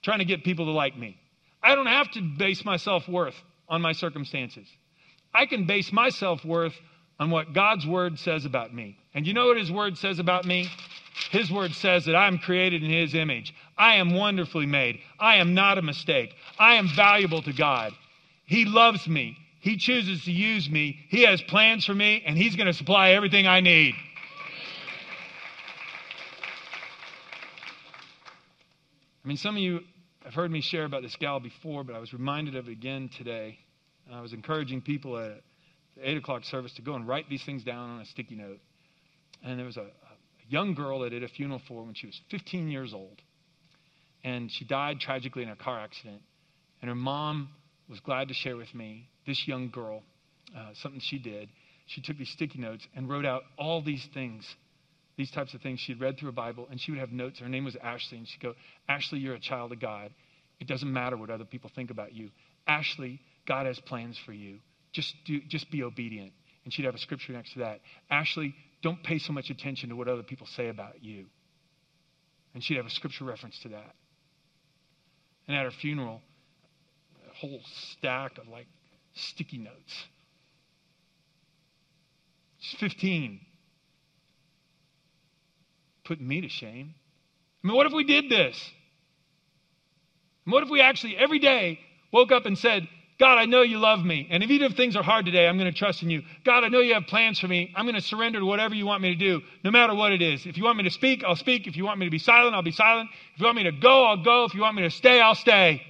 trying 0.03 0.19
to 0.19 0.25
get 0.25 0.45
people 0.45 0.67
to 0.67 0.73
like 0.73 0.97
me. 0.97 1.19
I 1.63 1.75
don't 1.75 1.87
have 1.87 2.11
to 2.13 2.21
base 2.21 2.65
my 2.65 2.77
self 2.77 3.09
worth 3.09 3.35
on 3.69 3.83
my 3.83 3.93
circumstances. 3.93 4.67
I 5.35 5.47
can 5.47 5.67
base 5.67 5.93
my 5.93 6.11
self 6.11 6.45
worth 6.45 6.75
on 7.19 7.31
what 7.31 7.53
God's 7.53 7.87
word 7.87 8.19
says 8.19 8.45
about 8.45 8.75
me. 8.75 8.99
And 9.15 9.27
you 9.27 9.33
know 9.33 9.47
what 9.47 9.57
His 9.57 9.73
word 9.73 9.97
says 9.97 10.19
about 10.19 10.45
me? 10.45 10.69
His 11.31 11.51
word 11.51 11.73
says 11.73 12.05
that 12.05 12.15
I'm 12.15 12.39
created 12.39 12.83
in 12.83 12.91
His 12.91 13.15
image. 13.15 13.55
I 13.77 13.97
am 13.97 14.15
wonderfully 14.15 14.67
made. 14.67 15.01
I 15.19 15.37
am 15.37 15.55
not 15.55 15.79
a 15.79 15.83
mistake. 15.83 16.35
I 16.59 16.75
am 16.75 16.89
valuable 16.95 17.43
to 17.43 17.53
God. 17.53 17.93
He 18.45 18.65
loves 18.65 19.09
me. 19.09 19.37
He 19.61 19.77
chooses 19.77 20.25
to 20.25 20.33
use 20.33 20.69
me. 20.71 21.01
He 21.09 21.23
has 21.23 21.43
plans 21.43 21.85
for 21.85 21.95
me, 21.95 22.23
and 22.27 22.37
He's 22.37 22.55
going 22.55 22.67
to 22.67 22.75
supply 22.75 23.11
everything 23.11 23.47
I 23.47 23.61
need. 23.61 23.95
I 29.25 29.29
mean, 29.29 29.39
some 29.39 29.57
of 29.57 29.63
you 29.63 29.81
have 30.23 30.35
heard 30.35 30.53
me 30.53 30.61
share 30.61 30.85
about 30.85 31.03
this 31.03 31.17
gal 31.17 31.41
before, 31.41 31.83
but 31.83 31.97
I 31.97 31.99
was 31.99 32.13
reminded 32.13 32.55
of 32.55 32.69
it 32.69 32.73
again 32.73 33.09
today. 33.09 33.59
And 34.07 34.15
I 34.15 34.21
was 34.21 34.33
encouraging 34.33 34.83
people 34.83 35.19
at 35.19 35.41
the 35.97 36.11
8 36.11 36.19
o'clock 36.19 36.45
service 36.45 36.73
to 36.75 36.83
go 36.83 36.95
and 36.95 37.07
write 37.07 37.29
these 37.29 37.45
things 37.45 37.65
down 37.65 37.91
on 37.91 38.01
a 38.01 38.07
sticky 38.07 38.37
note. 38.37 38.61
And 39.43 39.59
there 39.59 39.67
was 39.67 39.77
a, 39.77 39.87
young 40.49 40.75
girl 40.75 41.01
that 41.01 41.11
did 41.11 41.23
a 41.23 41.29
funeral 41.29 41.61
for 41.67 41.83
when 41.83 41.95
she 41.95 42.07
was 42.07 42.21
15 42.31 42.69
years 42.69 42.95
old. 42.95 43.21
And 44.25 44.51
she 44.51 44.65
died 44.65 45.01
tragically 45.01 45.43
in 45.43 45.49
a 45.49 45.57
car 45.57 45.79
accident. 45.79 46.23
And 46.81 46.89
her 46.89 46.95
mom 46.95 47.51
was 47.89 48.01
glad 48.01 48.29
to 48.29 48.35
share 48.35 48.57
with 48.57 48.73
me, 48.75 49.09
this 49.27 49.47
young 49.47 49.71
girl, 49.71 50.03
uh, 50.57 50.71
something 50.75 51.01
she 51.01 51.19
did. 51.19 51.49
she 51.87 52.01
took 52.01 52.17
these 52.17 52.31
sticky 52.31 52.59
notes 52.59 52.87
and 52.97 53.09
wrote 53.09 53.25
out 53.25 53.43
all 53.59 53.81
these 53.81 54.05
things, 54.13 54.45
these 55.17 55.31
types 55.31 55.55
of 55.55 55.61
things 55.63 55.79
she'd 55.79 56.01
read 56.01 56.19
through 56.19 56.29
a 56.29 56.33
Bible, 56.33 56.67
and 56.71 56.81
she 56.81 56.91
would 56.91 56.99
have 56.99 57.13
notes. 57.13 57.39
Her 57.39 57.49
name 57.49 57.65
was 57.65 57.77
Ashley, 57.77 58.19
and 58.19 58.27
she'd 58.27 58.41
go, 58.41 58.55
Ashley, 58.89 59.21
you're 59.21 59.35
a 59.35 59.41
child 59.41 59.71
of 59.73 59.81
God. 59.81 60.13
It 60.59 60.67
doesn't 60.67 60.93
matter 60.93 61.17
what 61.17 61.31
other 61.31 61.45
people 61.45 61.71
think 61.75 61.91
about 61.91 62.13
you. 62.13 62.31
Ashley, 62.67 63.21
God 63.47 63.67
has 63.67 63.79
plans 63.79 64.19
for 64.25 64.33
you. 64.33 64.59
Just, 64.97 65.15
do, 65.27 65.43
just 65.47 65.71
be 65.71 65.83
obedient. 65.83 66.33
And 66.65 66.73
she'd 66.73 66.87
have 66.87 66.95
a 66.95 66.99
scripture 66.99 67.35
next 67.35 67.53
to 67.53 67.59
that. 67.59 67.81
Ashley, 68.11 68.55
don't 68.83 69.03
pay 69.03 69.19
so 69.19 69.35
much 69.35 69.51
attention 69.51 69.91
to 69.91 69.95
what 69.95 70.09
other 70.09 70.23
people 70.23 70.47
say 70.47 70.69
about 70.69 71.05
you. 71.05 71.27
And 72.55 72.65
she'd 72.65 72.79
have 72.79 72.87
a 72.87 72.91
scripture 72.91 73.27
reference 73.27 73.59
to 73.61 73.69
that. 73.69 73.95
And 75.47 75.55
at 75.55 75.65
her 75.65 75.71
funeral, 75.71 76.23
a 77.31 77.35
whole 77.35 77.61
stack 77.91 78.39
of 78.39 78.49
like 78.49 78.69
sticky 79.13 79.59
notes. 79.59 80.07
She's 82.59 82.81
15. 82.81 83.39
Putting 86.05 86.27
me 86.27 86.41
to 86.41 86.49
shame. 86.49 86.95
I 87.63 87.67
mean, 87.67 87.77
what 87.77 87.87
if 87.87 87.93
we 87.93 88.05
did 88.05 88.31
this? 88.31 88.59
what 90.47 90.63
if 90.63 90.71
we 90.71 90.81
actually 90.81 91.19
every 91.19 91.41
day 91.41 91.81
woke 92.13 92.33
up 92.33 92.47
and 92.47 92.57
said, 92.57 92.89
God, 93.19 93.39
I 93.39 93.47
know 93.47 93.63
you 93.63 93.79
love 93.79 94.05
me. 94.05 94.29
And 94.31 94.43
if 94.43 94.51
even 94.51 94.71
if 94.71 94.77
things 94.77 94.95
are 94.95 95.03
hard 95.03 95.25
today, 95.25 95.47
I'm 95.47 95.57
going 95.57 95.73
to 95.73 95.79
trust 95.79 96.03
in 96.03 96.11
you. 96.11 96.23
God, 96.45 96.65
I 96.65 96.69
know 96.69 96.81
you 96.81 96.93
have 96.95 97.07
plans 97.07 97.39
for 97.39 97.49
me. 97.49 97.73
I'm 97.75 97.87
going 97.87 97.95
to 97.95 98.01
surrender 98.03 98.41
to 98.41 98.45
whatever 98.45 98.75
you 98.75 98.85
want 98.85 99.01
me 99.01 99.09
to 99.09 99.15
do, 99.15 99.41
no 99.65 99.71
matter 99.71 99.95
what 99.95 100.13
it 100.13 100.21
is. 100.21 100.45
If 100.45 100.59
you 100.59 100.65
want 100.65 100.77
me 100.77 100.85
to 100.85 100.91
speak, 100.91 101.25
I'll 101.25 101.37
speak. 101.37 101.67
If 101.67 101.77
you 101.77 101.85
want 101.85 101.99
me 101.99 102.07
to 102.07 102.11
be 102.11 102.19
silent, 102.19 102.55
I'll 102.55 102.63
be 102.63 102.73
silent. 102.73 103.09
If 103.35 103.41
you 103.41 103.47
want 103.47 103.57
me 103.57 103.63
to 103.65 103.73
go, 103.73 104.05
I'll 104.05 104.23
go. 104.23 104.45
If 104.45 104.55
you 104.55 104.61
want 104.61 104.77
me 104.77 104.83
to 104.83 104.91
stay, 104.91 105.19
I'll 105.19 105.35
stay. 105.35 105.83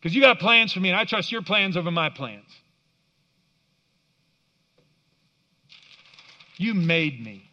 Because 0.00 0.16
you 0.16 0.20
got 0.20 0.40
plans 0.40 0.72
for 0.72 0.80
me, 0.80 0.90
and 0.90 0.98
I 0.98 1.04
trust 1.04 1.30
your 1.30 1.42
plans 1.42 1.76
over 1.76 1.90
my 1.92 2.10
plans. 2.10 2.50
You 6.56 6.74
made 6.74 7.24
me. 7.24 7.48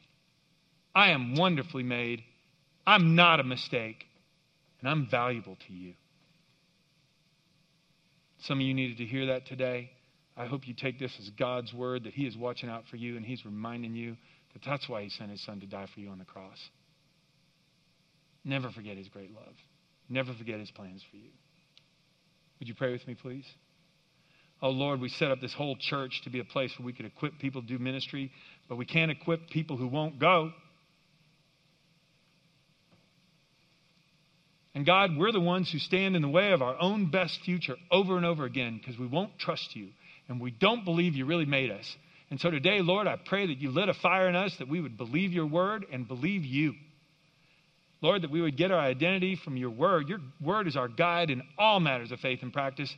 I 0.96 1.12
am 1.12 1.36
wonderfully 1.36 1.84
made. 1.84 2.24
I'm 2.86 3.16
not 3.16 3.40
a 3.40 3.44
mistake, 3.44 4.06
and 4.80 4.90
I'm 4.90 5.06
valuable 5.08 5.58
to 5.68 5.74
you. 5.74 5.94
Some 8.42 8.60
of 8.60 8.66
you 8.66 8.74
needed 8.74 8.98
to 8.98 9.06
hear 9.06 9.28
that 9.28 9.46
today. 9.46 9.92
I 10.36 10.46
hope 10.46 10.68
you 10.68 10.74
take 10.74 11.00
this 11.00 11.16
as 11.20 11.30
God's 11.32 11.74
word 11.74 12.06
that 12.06 12.14
He 12.14 12.26
is 12.26 12.36
watching 12.36 12.70
out 12.70 12.84
for 12.90 12.98
you 12.98 13.18
and 13.18 13.26
He's 13.26 13.46
reminding 13.46 13.96
you 13.96 14.18
that 14.54 14.64
that's 14.66 14.90
why 14.90 15.04
He 15.04 15.10
sent 15.10 15.30
His 15.30 15.44
Son 15.46 15.60
to 15.60 15.68
die 15.68 15.88
for 15.94 16.00
you 16.00 16.10
on 16.10 16.18
the 16.18 16.26
cross. 16.26 16.58
Never 18.44 18.72
forget 18.72 18.98
His 18.98 19.08
great 19.10 19.34
love. 19.34 19.54
Never 20.10 20.34
forget 20.34 20.60
His 20.60 20.72
plans 20.72 21.04
for 21.12 21.18
you. 21.18 21.30
Would 22.60 22.68
you 22.68 22.76
pray 22.76 22.92
with 22.92 23.08
me, 23.08 23.16
please? 23.16 23.46
Oh, 24.62 24.70
Lord, 24.70 25.02
we 25.02 25.10
set 25.10 25.32
up 25.32 25.42
this 25.42 25.54
whole 25.54 25.76
church 25.76 26.22
to 26.24 26.30
be 26.30 26.40
a 26.40 26.44
place 26.44 26.72
where 26.78 26.86
we 26.86 26.94
could 26.94 27.06
equip 27.06 27.40
people 27.40 27.62
to 27.62 27.68
do 27.68 27.80
ministry, 27.80 28.32
but 28.70 28.78
we 28.78 28.86
can't 28.86 29.12
equip 29.12 29.50
people 29.50 29.78
who 29.78 29.88
won't 29.88 30.20
go. 30.20 30.52
And 34.74 34.86
God, 34.86 35.18
we're 35.18 35.34
the 35.34 35.40
ones 35.40 35.70
who 35.72 35.80
stand 35.80 36.16
in 36.16 36.22
the 36.22 36.30
way 36.30 36.52
of 36.54 36.62
our 36.62 36.80
own 36.80 37.12
best 37.12 37.40
future 37.44 37.76
over 37.92 38.16
and 38.16 38.26
over 38.26 38.46
again 38.46 38.78
because 38.78 39.00
we 39.00 39.08
won't 39.08 39.38
trust 39.38 39.76
you 39.76 39.90
and 40.30 40.40
we 40.40 40.52
don't 40.52 40.86
believe 40.86 41.16
you 41.16 41.26
really 41.26 41.46
made 41.46 41.72
us. 41.72 41.96
And 42.30 42.40
so 42.40 42.50
today, 42.50 42.80
Lord, 42.82 43.08
I 43.08 43.18
pray 43.26 43.48
that 43.48 43.60
you 43.60 43.72
lit 43.72 43.90
a 43.90 43.94
fire 43.94 44.30
in 44.30 44.36
us 44.36 44.56
that 44.60 44.70
we 44.70 44.80
would 44.80 44.98
believe 44.98 45.34
your 45.34 45.46
word 45.46 45.86
and 45.92 46.08
believe 46.08 46.46
you. 46.46 46.74
Lord, 48.02 48.24
that 48.24 48.32
we 48.32 48.42
would 48.42 48.58
get 48.58 48.72
our 48.72 48.80
identity 48.80 49.38
from 49.44 49.58
your 49.58 49.70
word. 49.70 50.08
Your 50.08 50.20
word 50.42 50.68
is 50.68 50.78
our 50.78 50.88
guide 50.88 51.30
in 51.30 51.42
all 51.58 51.82
matters 51.82 52.12
of 52.12 52.20
faith 52.20 52.40
and 52.42 52.54
practice. 52.54 52.92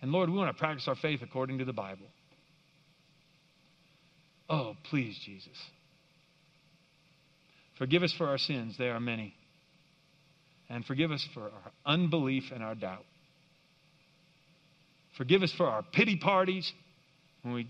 And 0.00 0.12
Lord, 0.12 0.30
we 0.30 0.38
want 0.38 0.56
to 0.56 0.58
practice 0.58 0.86
our 0.86 0.94
faith 0.94 1.20
according 1.22 1.58
to 1.58 1.64
the 1.64 1.72
Bible. 1.72 2.06
Oh, 4.48 4.76
please, 4.88 5.18
Jesus. 5.26 5.58
Forgive 7.78 8.04
us 8.04 8.14
for 8.16 8.28
our 8.28 8.38
sins. 8.38 8.76
They 8.78 8.88
are 8.88 9.00
many 9.00 9.34
and 10.68 10.84
forgive 10.84 11.10
us 11.10 11.26
for 11.34 11.42
our 11.42 11.72
unbelief 11.84 12.44
and 12.52 12.62
our 12.62 12.74
doubt. 12.74 13.04
Forgive 15.16 15.42
us 15.42 15.52
for 15.56 15.66
our 15.66 15.82
pity 15.82 16.16
parties 16.16 16.70
when 17.42 17.54
we 17.54 17.68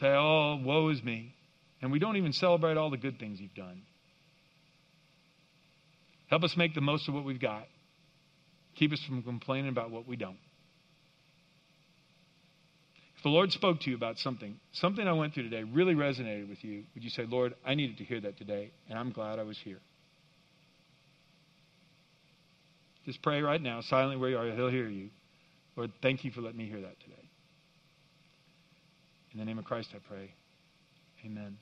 say, 0.00 0.06
oh, 0.06 0.60
woe 0.62 0.88
is 0.90 1.02
me, 1.02 1.34
and 1.82 1.90
we 1.90 1.98
don't 1.98 2.16
even 2.16 2.32
celebrate 2.32 2.76
all 2.76 2.90
the 2.90 2.96
good 2.96 3.18
things 3.18 3.40
you've 3.40 3.54
done. 3.54 3.82
Help 6.28 6.42
us 6.42 6.54
make 6.56 6.74
the 6.74 6.80
most 6.80 7.08
of 7.08 7.14
what 7.14 7.24
we've 7.24 7.40
got. 7.40 7.66
Keep 8.76 8.92
us 8.92 9.00
from 9.06 9.22
complaining 9.22 9.70
about 9.70 9.90
what 9.90 10.06
we 10.06 10.16
don't. 10.16 10.38
If 13.16 13.22
the 13.22 13.28
Lord 13.28 13.52
spoke 13.52 13.80
to 13.80 13.90
you 13.90 13.96
about 13.96 14.18
something, 14.18 14.56
something 14.72 15.06
I 15.06 15.12
went 15.12 15.34
through 15.34 15.44
today 15.44 15.62
really 15.62 15.94
resonated 15.94 16.48
with 16.48 16.62
you, 16.62 16.84
would 16.94 17.02
you 17.02 17.10
say, 17.10 17.24
Lord, 17.24 17.54
I 17.64 17.74
needed 17.74 17.98
to 17.98 18.04
hear 18.04 18.20
that 18.20 18.36
today, 18.36 18.70
and 18.88 18.98
I'm 18.98 19.12
glad 19.12 19.38
I 19.38 19.44
was 19.44 19.58
here? 19.64 19.78
Just 23.04 23.22
pray 23.22 23.42
right 23.42 23.60
now, 23.60 23.80
silently 23.80 24.16
where 24.16 24.30
you 24.30 24.38
are. 24.38 24.46
He'll 24.46 24.70
hear 24.70 24.88
you. 24.88 25.10
Lord, 25.76 25.92
thank 26.02 26.24
you 26.24 26.30
for 26.30 26.40
letting 26.40 26.58
me 26.58 26.66
hear 26.66 26.80
that 26.80 26.98
today. 27.00 27.28
In 29.32 29.38
the 29.40 29.44
name 29.44 29.58
of 29.58 29.64
Christ, 29.64 29.90
I 29.94 29.98
pray. 29.98 30.32
Amen. 31.24 31.56